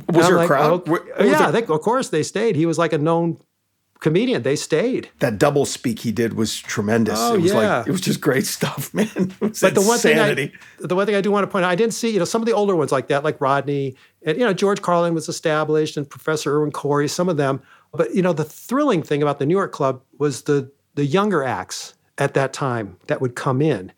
Was 0.08 0.28
there 0.28 0.38
a 0.38 0.46
crowd? 0.46 0.88
Oh, 0.88 1.00
yeah, 1.18 1.24
there... 1.24 1.42
I 1.42 1.52
think 1.52 1.68
of 1.68 1.80
course 1.80 2.10
they 2.10 2.22
stayed. 2.22 2.56
He 2.56 2.64
was 2.64 2.78
like 2.78 2.92
a 2.92 2.98
known 2.98 3.38
comedian. 3.98 4.42
They 4.42 4.56
stayed. 4.56 5.10
That 5.18 5.38
double 5.38 5.66
speak 5.66 6.00
he 6.00 6.12
did 6.12 6.34
was 6.34 6.56
tremendous. 6.56 7.18
Oh, 7.18 7.34
it 7.34 7.40
was 7.40 7.52
yeah. 7.52 7.78
like 7.78 7.88
it 7.88 7.90
was 7.90 8.00
just 8.00 8.20
great 8.20 8.46
stuff, 8.46 8.94
man. 8.94 9.34
but 9.40 9.74
the 9.74 9.82
one 9.84 9.98
thing 9.98 10.18
I, 10.18 10.52
the 10.78 10.94
one 10.94 11.06
thing 11.06 11.16
I 11.16 11.20
do 11.20 11.30
want 11.30 11.44
to 11.44 11.48
point 11.48 11.64
out, 11.64 11.70
I 11.70 11.74
didn't 11.74 11.94
see, 11.94 12.10
you 12.10 12.18
know, 12.18 12.24
some 12.24 12.40
of 12.40 12.46
the 12.46 12.52
older 12.52 12.76
ones 12.76 12.92
like 12.92 13.08
that, 13.08 13.24
like 13.24 13.40
Rodney, 13.40 13.96
and 14.22 14.38
you 14.38 14.44
know, 14.44 14.52
George 14.52 14.80
Carlin 14.80 15.14
was 15.14 15.28
established 15.28 15.96
and 15.96 16.08
Professor 16.08 16.56
Irwin 16.56 16.72
Corey, 16.72 17.08
some 17.08 17.28
of 17.28 17.36
them. 17.36 17.62
But 17.92 18.14
you 18.14 18.22
know, 18.22 18.32
the 18.32 18.44
thrilling 18.44 19.02
thing 19.02 19.22
about 19.22 19.38
the 19.38 19.46
New 19.46 19.56
York 19.56 19.72
Club 19.72 20.02
was 20.18 20.42
the 20.42 20.70
the 20.94 21.04
younger 21.04 21.42
acts 21.42 21.94
at 22.20 22.35
that 22.35 22.52
time 22.52 22.96
that 23.09 23.20
would 23.20 23.35
come 23.35 23.61
in. 23.61 23.92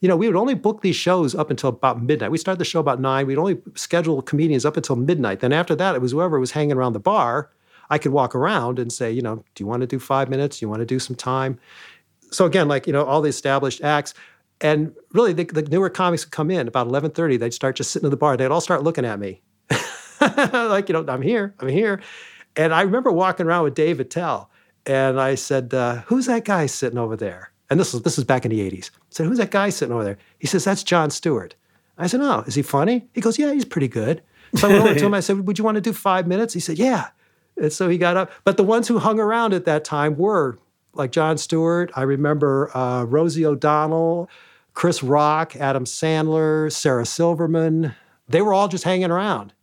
You 0.00 0.08
know, 0.08 0.16
we 0.16 0.26
would 0.26 0.36
only 0.36 0.54
book 0.54 0.82
these 0.82 0.96
shows 0.96 1.34
up 1.34 1.50
until 1.50 1.70
about 1.70 2.02
midnight. 2.02 2.30
We 2.30 2.38
started 2.38 2.58
the 2.58 2.64
show 2.64 2.80
about 2.80 3.00
nine. 3.00 3.26
We'd 3.26 3.38
only 3.38 3.60
schedule 3.74 4.20
comedians 4.20 4.64
up 4.64 4.76
until 4.76 4.96
midnight. 4.96 5.40
Then 5.40 5.52
after 5.52 5.74
that, 5.76 5.94
it 5.94 6.00
was 6.00 6.12
whoever 6.12 6.38
was 6.38 6.50
hanging 6.50 6.76
around 6.76 6.92
the 6.92 7.00
bar. 7.00 7.50
I 7.88 7.98
could 7.98 8.12
walk 8.12 8.34
around 8.34 8.78
and 8.78 8.92
say, 8.92 9.12
you 9.12 9.22
know, 9.22 9.36
do 9.54 9.62
you 9.62 9.66
want 9.66 9.80
to 9.80 9.86
do 9.86 9.98
five 9.98 10.28
minutes? 10.28 10.58
Do 10.58 10.64
you 10.64 10.68
want 10.68 10.80
to 10.80 10.86
do 10.86 10.98
some 10.98 11.16
time? 11.16 11.58
So 12.30 12.46
again, 12.46 12.66
like 12.66 12.86
you 12.86 12.92
know, 12.92 13.04
all 13.04 13.20
the 13.22 13.28
established 13.28 13.82
acts, 13.82 14.14
and 14.60 14.94
really 15.12 15.32
the, 15.32 15.44
the 15.44 15.62
newer 15.62 15.90
comics 15.90 16.24
would 16.24 16.32
come 16.32 16.50
in 16.50 16.66
about 16.66 16.86
eleven 16.86 17.10
thirty. 17.10 17.36
They'd 17.36 17.54
start 17.54 17.76
just 17.76 17.90
sitting 17.90 18.06
in 18.06 18.10
the 18.10 18.16
bar. 18.16 18.36
They'd 18.36 18.50
all 18.50 18.60
start 18.60 18.82
looking 18.82 19.04
at 19.04 19.20
me, 19.20 19.42
like 20.20 20.88
you 20.88 20.94
know, 20.94 21.04
I'm 21.06 21.22
here, 21.22 21.54
I'm 21.60 21.68
here. 21.68 22.00
And 22.56 22.72
I 22.72 22.82
remember 22.82 23.12
walking 23.12 23.46
around 23.46 23.64
with 23.64 23.74
Dave 23.74 24.00
Attell, 24.00 24.50
and 24.86 25.20
I 25.20 25.34
said, 25.34 25.74
uh, 25.74 25.96
"Who's 26.06 26.26
that 26.26 26.44
guy 26.44 26.66
sitting 26.66 26.98
over 26.98 27.16
there?" 27.16 27.51
And 27.72 27.80
this 27.80 27.94
is 27.94 28.02
this 28.02 28.18
is 28.18 28.24
back 28.24 28.44
in 28.44 28.50
the 28.50 28.60
80s. 28.60 28.90
I 28.90 28.98
said, 29.08 29.26
Who's 29.26 29.38
that 29.38 29.50
guy 29.50 29.70
sitting 29.70 29.94
over 29.94 30.04
there? 30.04 30.18
He 30.38 30.46
says, 30.46 30.64
That's 30.64 30.82
Jon 30.82 31.10
Stewart. 31.10 31.54
I 31.96 32.06
said, 32.06 32.20
Oh, 32.20 32.44
is 32.46 32.54
he 32.54 32.60
funny? 32.60 33.08
He 33.14 33.22
goes, 33.22 33.38
Yeah, 33.38 33.52
he's 33.54 33.64
pretty 33.64 33.88
good. 33.88 34.22
So 34.56 34.68
I 34.68 34.72
went 34.72 34.84
over 34.84 34.94
to 34.94 35.06
him. 35.06 35.14
I 35.14 35.20
said, 35.20 35.46
Would 35.46 35.58
you 35.58 35.64
want 35.64 35.76
to 35.76 35.80
do 35.80 35.94
five 35.94 36.26
minutes? 36.26 36.52
He 36.52 36.60
said, 36.60 36.78
Yeah. 36.78 37.08
And 37.56 37.72
so 37.72 37.88
he 37.88 37.96
got 37.96 38.18
up. 38.18 38.30
But 38.44 38.58
the 38.58 38.62
ones 38.62 38.88
who 38.88 38.98
hung 38.98 39.18
around 39.18 39.54
at 39.54 39.64
that 39.64 39.84
time 39.84 40.16
were 40.16 40.58
like 40.92 41.12
Jon 41.12 41.38
Stewart. 41.38 41.90
I 41.96 42.02
remember 42.02 42.70
uh, 42.76 43.04
Rosie 43.04 43.46
O'Donnell, 43.46 44.28
Chris 44.74 45.02
Rock, 45.02 45.56
Adam 45.56 45.84
Sandler, 45.84 46.70
Sarah 46.70 47.06
Silverman. 47.06 47.94
They 48.28 48.42
were 48.42 48.52
all 48.52 48.68
just 48.68 48.84
hanging 48.84 49.10
around 49.10 49.54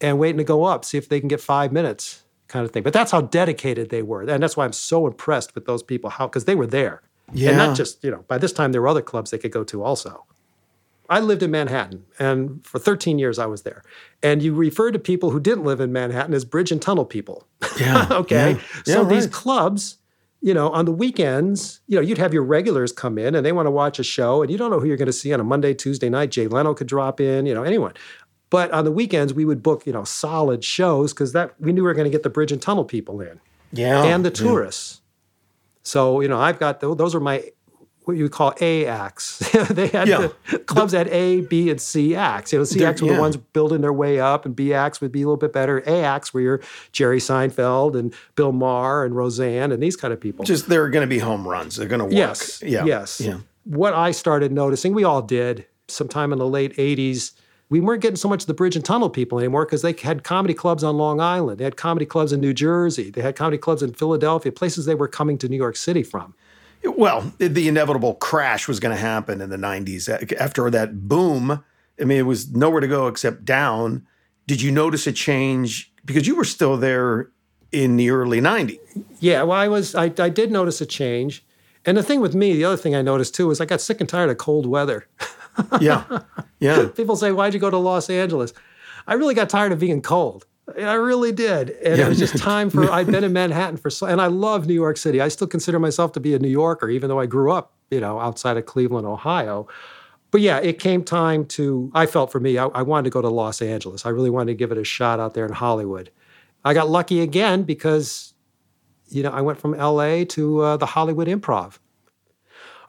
and 0.00 0.18
waiting 0.18 0.38
to 0.38 0.44
go 0.44 0.64
up, 0.64 0.84
see 0.84 0.98
if 0.98 1.08
they 1.08 1.20
can 1.20 1.28
get 1.28 1.40
five 1.40 1.72
minutes, 1.72 2.24
kind 2.48 2.66
of 2.66 2.72
thing. 2.72 2.82
But 2.82 2.92
that's 2.92 3.12
how 3.12 3.22
dedicated 3.22 3.88
they 3.88 4.02
were, 4.02 4.22
and 4.22 4.42
that's 4.42 4.56
why 4.56 4.66
I'm 4.66 4.72
so 4.74 5.06
impressed 5.06 5.54
with 5.54 5.64
those 5.64 5.82
people. 5.82 6.10
How 6.10 6.26
because 6.26 6.44
they 6.44 6.54
were 6.54 6.66
there, 6.66 7.02
Yeah. 7.32 7.50
and 7.50 7.58
not 7.58 7.76
just 7.76 8.02
you 8.04 8.10
know. 8.10 8.24
By 8.28 8.38
this 8.38 8.52
time, 8.52 8.72
there 8.72 8.82
were 8.82 8.88
other 8.88 9.02
clubs 9.02 9.30
they 9.30 9.38
could 9.38 9.52
go 9.52 9.64
to 9.64 9.82
also. 9.82 10.24
I 11.10 11.20
lived 11.20 11.42
in 11.42 11.50
Manhattan, 11.50 12.04
and 12.18 12.64
for 12.66 12.78
13 12.78 13.18
years 13.18 13.38
I 13.38 13.44
was 13.46 13.62
there. 13.62 13.82
And 14.22 14.42
you 14.42 14.54
refer 14.54 14.90
to 14.90 14.98
people 14.98 15.30
who 15.30 15.38
didn't 15.38 15.64
live 15.64 15.78
in 15.80 15.92
Manhattan 15.92 16.32
as 16.32 16.46
bridge 16.46 16.72
and 16.72 16.80
tunnel 16.80 17.04
people. 17.04 17.46
Yeah. 17.78 18.06
okay. 18.10 18.52
Yeah. 18.52 18.60
So 18.94 19.02
Yeah, 19.02 19.08
these 19.08 19.24
right. 19.24 19.32
clubs, 19.32 19.98
you 20.40 20.54
know, 20.54 20.70
on 20.70 20.86
the 20.86 20.92
weekends, 20.92 21.80
you 21.88 21.96
know, 21.96 22.00
you'd 22.00 22.16
have 22.16 22.32
your 22.32 22.42
regulars 22.42 22.90
come 22.90 23.18
in 23.18 23.34
and 23.34 23.44
they 23.44 23.52
want 23.52 23.66
to 23.66 23.70
watch 23.70 23.98
a 23.98 24.02
show, 24.02 24.40
and 24.40 24.50
you 24.50 24.56
don't 24.56 24.70
know 24.70 24.80
who 24.80 24.86
you're 24.86 24.96
going 24.96 25.04
to 25.06 25.12
see 25.12 25.30
on 25.34 25.40
a 25.40 25.44
Monday, 25.44 25.74
Tuesday 25.74 26.08
night. 26.08 26.30
Jay 26.30 26.46
Leno 26.46 26.72
could 26.72 26.86
drop 26.86 27.20
in, 27.20 27.44
you 27.44 27.52
know, 27.52 27.64
anyone. 27.64 27.92
But 28.48 28.70
on 28.70 28.84
the 28.86 28.92
weekends, 28.92 29.34
we 29.34 29.44
would 29.44 29.62
book, 29.62 29.86
you 29.86 29.92
know, 29.92 30.04
solid 30.04 30.64
shows 30.64 31.12
because 31.12 31.32
that 31.32 31.54
we 31.60 31.72
knew 31.72 31.82
we 31.82 31.88
were 31.88 31.94
going 31.94 32.04
to 32.06 32.10
get 32.10 32.22
the 32.22 32.30
bridge 32.30 32.50
and 32.52 32.62
tunnel 32.62 32.84
people 32.84 33.20
in 33.20 33.40
Yeah. 33.72 34.04
and 34.04 34.24
the 34.24 34.30
tourists. 34.30 35.02
So 35.84 36.20
you 36.20 36.28
know, 36.28 36.40
I've 36.40 36.58
got 36.58 36.80
those 36.80 37.14
are 37.14 37.20
my 37.20 37.44
what 38.04 38.18
you 38.18 38.24
would 38.24 38.32
call 38.32 38.52
A 38.60 38.84
acts. 38.84 39.38
they 39.70 39.86
had 39.88 40.08
Yeah. 40.08 40.28
the 40.50 40.58
clubs 40.58 40.92
had 40.92 41.08
A, 41.08 41.40
B, 41.40 41.70
and 41.70 41.80
C 41.80 42.14
acts. 42.14 42.52
You 42.52 42.58
know, 42.58 42.64
C 42.66 42.80
They're- 42.80 42.88
acts 42.88 43.00
were 43.00 43.14
the 43.14 43.18
ones 43.20 43.38
building 43.38 43.80
their 43.80 43.94
way 43.94 44.20
up, 44.20 44.44
and 44.44 44.54
B 44.54 44.74
acts 44.74 45.00
would 45.00 45.10
be 45.10 45.22
a 45.22 45.24
little 45.26 45.38
bit 45.38 45.54
better. 45.54 45.78
A 45.86 46.02
acts 46.02 46.34
were 46.34 46.42
your 46.42 46.60
Jerry 46.92 47.18
Seinfeld 47.18 47.98
and 47.98 48.12
Bill 48.34 48.52
Maher 48.52 49.06
and 49.06 49.16
Roseanne 49.16 49.72
and 49.72 49.82
these 49.82 49.96
kind 49.96 50.12
of 50.12 50.20
people. 50.20 50.44
Just 50.44 50.68
they're 50.68 50.90
going 50.90 51.02
to 51.02 51.06
be 51.08 51.18
home 51.18 51.48
runs. 51.48 51.76
They're 51.76 51.88
going 51.88 52.00
to 52.00 52.04
work. 52.04 52.12
Yes. 52.14 52.62
Yeah. 52.62 52.84
Yes. 52.84 53.22
Yeah. 53.22 53.38
What 53.64 53.94
I 53.94 54.10
started 54.10 54.52
noticing, 54.52 54.92
we 54.92 55.04
all 55.04 55.22
did 55.22 55.64
sometime 55.88 56.30
in 56.30 56.38
the 56.38 56.46
late 56.46 56.76
80s, 56.76 57.32
we 57.70 57.80
weren't 57.80 58.02
getting 58.02 58.16
so 58.16 58.28
much 58.28 58.46
the 58.46 58.54
bridge 58.54 58.76
and 58.76 58.84
tunnel 58.84 59.10
people 59.10 59.38
anymore 59.38 59.64
because 59.64 59.82
they 59.82 59.92
had 59.92 60.22
comedy 60.22 60.54
clubs 60.54 60.84
on 60.84 60.96
Long 60.96 61.20
Island. 61.20 61.58
They 61.58 61.64
had 61.64 61.76
comedy 61.76 62.06
clubs 62.06 62.32
in 62.32 62.40
New 62.40 62.52
Jersey. 62.52 63.10
They 63.10 63.22
had 63.22 63.36
comedy 63.36 63.58
clubs 63.58 63.82
in 63.82 63.94
Philadelphia, 63.94 64.52
places 64.52 64.86
they 64.86 64.94
were 64.94 65.08
coming 65.08 65.38
to 65.38 65.48
New 65.48 65.56
York 65.56 65.76
City 65.76 66.02
from. 66.02 66.34
Well, 66.84 67.32
the 67.38 67.66
inevitable 67.66 68.14
crash 68.14 68.68
was 68.68 68.78
going 68.78 68.94
to 68.94 69.00
happen 69.00 69.40
in 69.40 69.48
the 69.48 69.56
90s. 69.56 70.36
After 70.38 70.70
that 70.70 71.08
boom, 71.08 71.64
I 72.00 72.04
mean, 72.04 72.18
it 72.18 72.26
was 72.26 72.52
nowhere 72.52 72.80
to 72.80 72.88
go 72.88 73.06
except 73.06 73.44
down. 73.44 74.06
Did 74.46 74.60
you 74.60 74.70
notice 74.70 75.06
a 75.06 75.12
change? 75.12 75.92
Because 76.04 76.26
you 76.26 76.36
were 76.36 76.44
still 76.44 76.76
there 76.76 77.30
in 77.72 77.96
the 77.96 78.10
early 78.10 78.40
90s. 78.40 78.78
Yeah, 79.18 79.42
well, 79.42 79.58
I 79.58 79.68
was, 79.68 79.94
I, 79.94 80.12
I 80.18 80.28
did 80.28 80.52
notice 80.52 80.80
a 80.82 80.86
change. 80.86 81.44
And 81.86 81.96
the 81.96 82.02
thing 82.02 82.20
with 82.20 82.34
me, 82.34 82.52
the 82.52 82.64
other 82.64 82.76
thing 82.76 82.94
I 82.94 83.02
noticed 83.02 83.34
too, 83.34 83.50
is 83.50 83.60
I 83.60 83.64
got 83.64 83.80
sick 83.80 84.00
and 84.00 84.08
tired 84.08 84.30
of 84.30 84.38
cold 84.38 84.66
weather. 84.66 85.06
Yeah. 85.80 86.04
Yeah. 86.60 86.88
People 86.88 87.16
say, 87.16 87.30
why'd 87.32 87.54
you 87.54 87.60
go 87.60 87.70
to 87.70 87.76
Los 87.78 88.08
Angeles? 88.10 88.52
I 89.06 89.14
really 89.14 89.34
got 89.34 89.48
tired 89.50 89.72
of 89.72 89.78
being 89.78 90.00
cold. 90.02 90.46
I 90.78 90.94
really 90.94 91.30
did. 91.32 91.70
And 91.70 91.98
Yeah. 91.98 92.06
it 92.06 92.08
was 92.08 92.18
just 92.18 92.38
time 92.52 92.70
for, 92.70 92.90
I'd 92.90 93.06
been 93.06 93.22
in 93.24 93.32
Manhattan 93.32 93.76
for 93.76 93.90
so, 93.90 94.06
and 94.06 94.20
I 94.20 94.28
love 94.28 94.66
New 94.66 94.74
York 94.74 94.96
City. 94.96 95.20
I 95.20 95.28
still 95.28 95.46
consider 95.46 95.78
myself 95.78 96.12
to 96.12 96.20
be 96.20 96.34
a 96.34 96.38
New 96.38 96.48
Yorker, 96.48 96.88
even 96.88 97.08
though 97.08 97.20
I 97.20 97.26
grew 97.26 97.52
up, 97.52 97.74
you 97.90 98.00
know, 98.00 98.18
outside 98.18 98.56
of 98.56 98.64
Cleveland, 98.66 99.06
Ohio. 99.06 99.68
But 100.30 100.40
yeah, 100.40 100.58
it 100.58 100.78
came 100.80 101.04
time 101.04 101.44
to, 101.46 101.90
I 101.94 102.06
felt 102.06 102.32
for 102.32 102.40
me, 102.40 102.56
I, 102.58 102.64
I 102.66 102.82
wanted 102.82 103.04
to 103.04 103.10
go 103.10 103.20
to 103.22 103.28
Los 103.28 103.60
Angeles. 103.62 104.06
I 104.06 104.08
really 104.08 104.30
wanted 104.30 104.52
to 104.52 104.56
give 104.56 104.72
it 104.72 104.78
a 104.78 104.84
shot 104.84 105.20
out 105.20 105.34
there 105.34 105.44
in 105.46 105.52
Hollywood. 105.52 106.10
I 106.64 106.72
got 106.72 106.88
lucky 106.88 107.20
again 107.20 107.62
because, 107.64 108.32
you 109.08 109.22
know, 109.22 109.30
I 109.30 109.42
went 109.42 109.60
from 109.60 109.72
LA 109.76 110.24
to 110.30 110.60
uh, 110.62 110.76
the 110.78 110.86
Hollywood 110.86 111.28
Improv. 111.28 111.78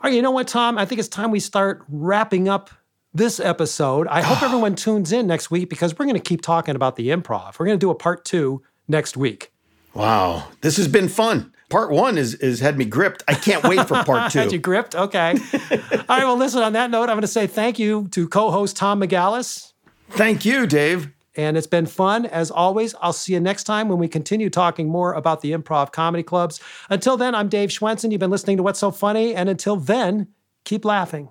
All 0.06 0.12
right, 0.12 0.16
you 0.16 0.22
know 0.22 0.30
what, 0.30 0.48
Tom? 0.48 0.78
I 0.78 0.86
think 0.86 1.00
it's 1.00 1.08
time 1.08 1.32
we 1.32 1.40
start 1.40 1.84
wrapping 1.90 2.48
up 2.48 2.70
this 3.16 3.40
episode. 3.40 4.06
I 4.06 4.22
hope 4.22 4.44
everyone 4.44 4.76
tunes 4.76 5.12
in 5.12 5.26
next 5.26 5.50
week 5.50 5.68
because 5.68 5.98
we're 5.98 6.06
going 6.06 6.14
to 6.14 6.22
keep 6.22 6.42
talking 6.42 6.76
about 6.76 6.96
the 6.96 7.10
improv. 7.10 7.58
We're 7.58 7.66
going 7.66 7.80
to 7.80 7.84
do 7.84 7.90
a 7.90 7.96
part 7.96 8.24
two 8.24 8.62
next 8.88 9.18
week. 9.18 9.52
Wow. 9.96 10.50
This 10.62 10.78
has 10.78 10.88
been 10.88 11.10
fun. 11.10 11.52
Part 11.72 11.90
one 11.90 12.20
is, 12.20 12.36
is 12.36 12.60
had 12.60 12.78
me 12.78 12.86
gripped. 12.86 13.24
I 13.28 13.34
can't 13.34 13.64
wait 13.64 13.88
for 13.88 14.04
part 14.04 14.32
two. 14.32 14.38
Had 14.38 14.52
you 14.52 14.60
gripped? 14.60 14.94
Okay. 14.94 15.32
All 15.72 15.80
right, 16.08 16.24
well, 16.24 16.38
listen, 16.38 16.62
on 16.62 16.74
that 16.74 16.92
note, 16.92 17.10
I'm 17.10 17.16
going 17.16 17.22
to 17.22 17.28
say 17.28 17.48
thank 17.48 17.80
you 17.80 18.08
to 18.10 18.28
co 18.28 18.52
host 18.52 18.78
Tom 18.78 19.02
McGallis. 19.02 19.74
Thank 20.12 20.46
you, 20.46 20.68
Dave. 20.68 21.15
And 21.38 21.58
it's 21.58 21.68
been 21.68 21.86
fun. 21.86 22.26
As 22.26 22.50
always, 22.52 22.96
I'll 23.02 23.14
see 23.14 23.34
you 23.34 23.40
next 23.40 23.64
time 23.66 23.90
when 23.90 23.98
we 23.98 24.08
continue 24.08 24.50
talking 24.50 24.88
more 24.88 25.14
about 25.14 25.42
the 25.42 25.52
improv 25.52 25.92
comedy 25.92 26.24
clubs. 26.24 26.60
Until 26.90 27.18
then, 27.18 27.36
I'm 27.36 27.50
Dave 27.50 27.70
Schwensen. 27.70 28.12
You've 28.12 28.20
been 28.20 28.32
listening 28.32 28.58
to 28.58 28.64
What's 28.64 28.80
So 28.80 28.92
Funny. 28.92 29.36
And 29.36 29.50
until 29.50 29.76
then, 29.76 30.28
keep 30.64 30.86
laughing. 30.86 31.30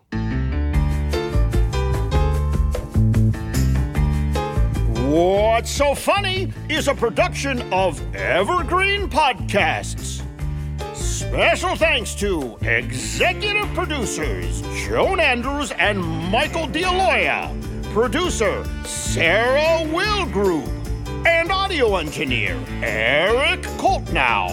What's 5.14 5.70
So 5.70 5.94
Funny 5.94 6.52
is 6.68 6.88
a 6.88 6.94
production 6.94 7.62
of 7.72 8.00
Evergreen 8.16 9.08
Podcasts. 9.08 10.22
Special 10.94 11.76
thanks 11.76 12.14
to 12.16 12.56
executive 12.62 13.66
producers 13.74 14.62
Joan 14.84 15.20
Andrews 15.20 15.70
and 15.72 16.00
Michael 16.30 16.66
DeAloia, 16.66 17.63
producer 17.94 18.64
Sarah 18.84 19.86
Wilgroup, 19.86 20.66
and 21.24 21.52
audio 21.52 21.94
engineer 21.94 22.60
Eric 22.82 23.62
Koltnow. 23.78 24.50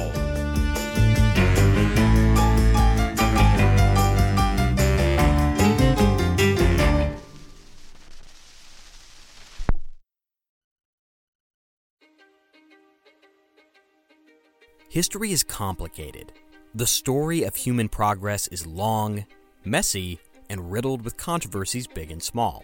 History 14.87 15.31
is 15.31 15.43
complicated. 15.43 16.31
The 16.75 16.85
story 16.85 17.41
of 17.41 17.55
human 17.55 17.89
progress 17.89 18.47
is 18.49 18.67
long, 18.67 19.25
messy, 19.65 20.19
and 20.47 20.71
riddled 20.71 21.03
with 21.03 21.17
controversies 21.17 21.87
big 21.87 22.11
and 22.11 22.21
small. 22.21 22.63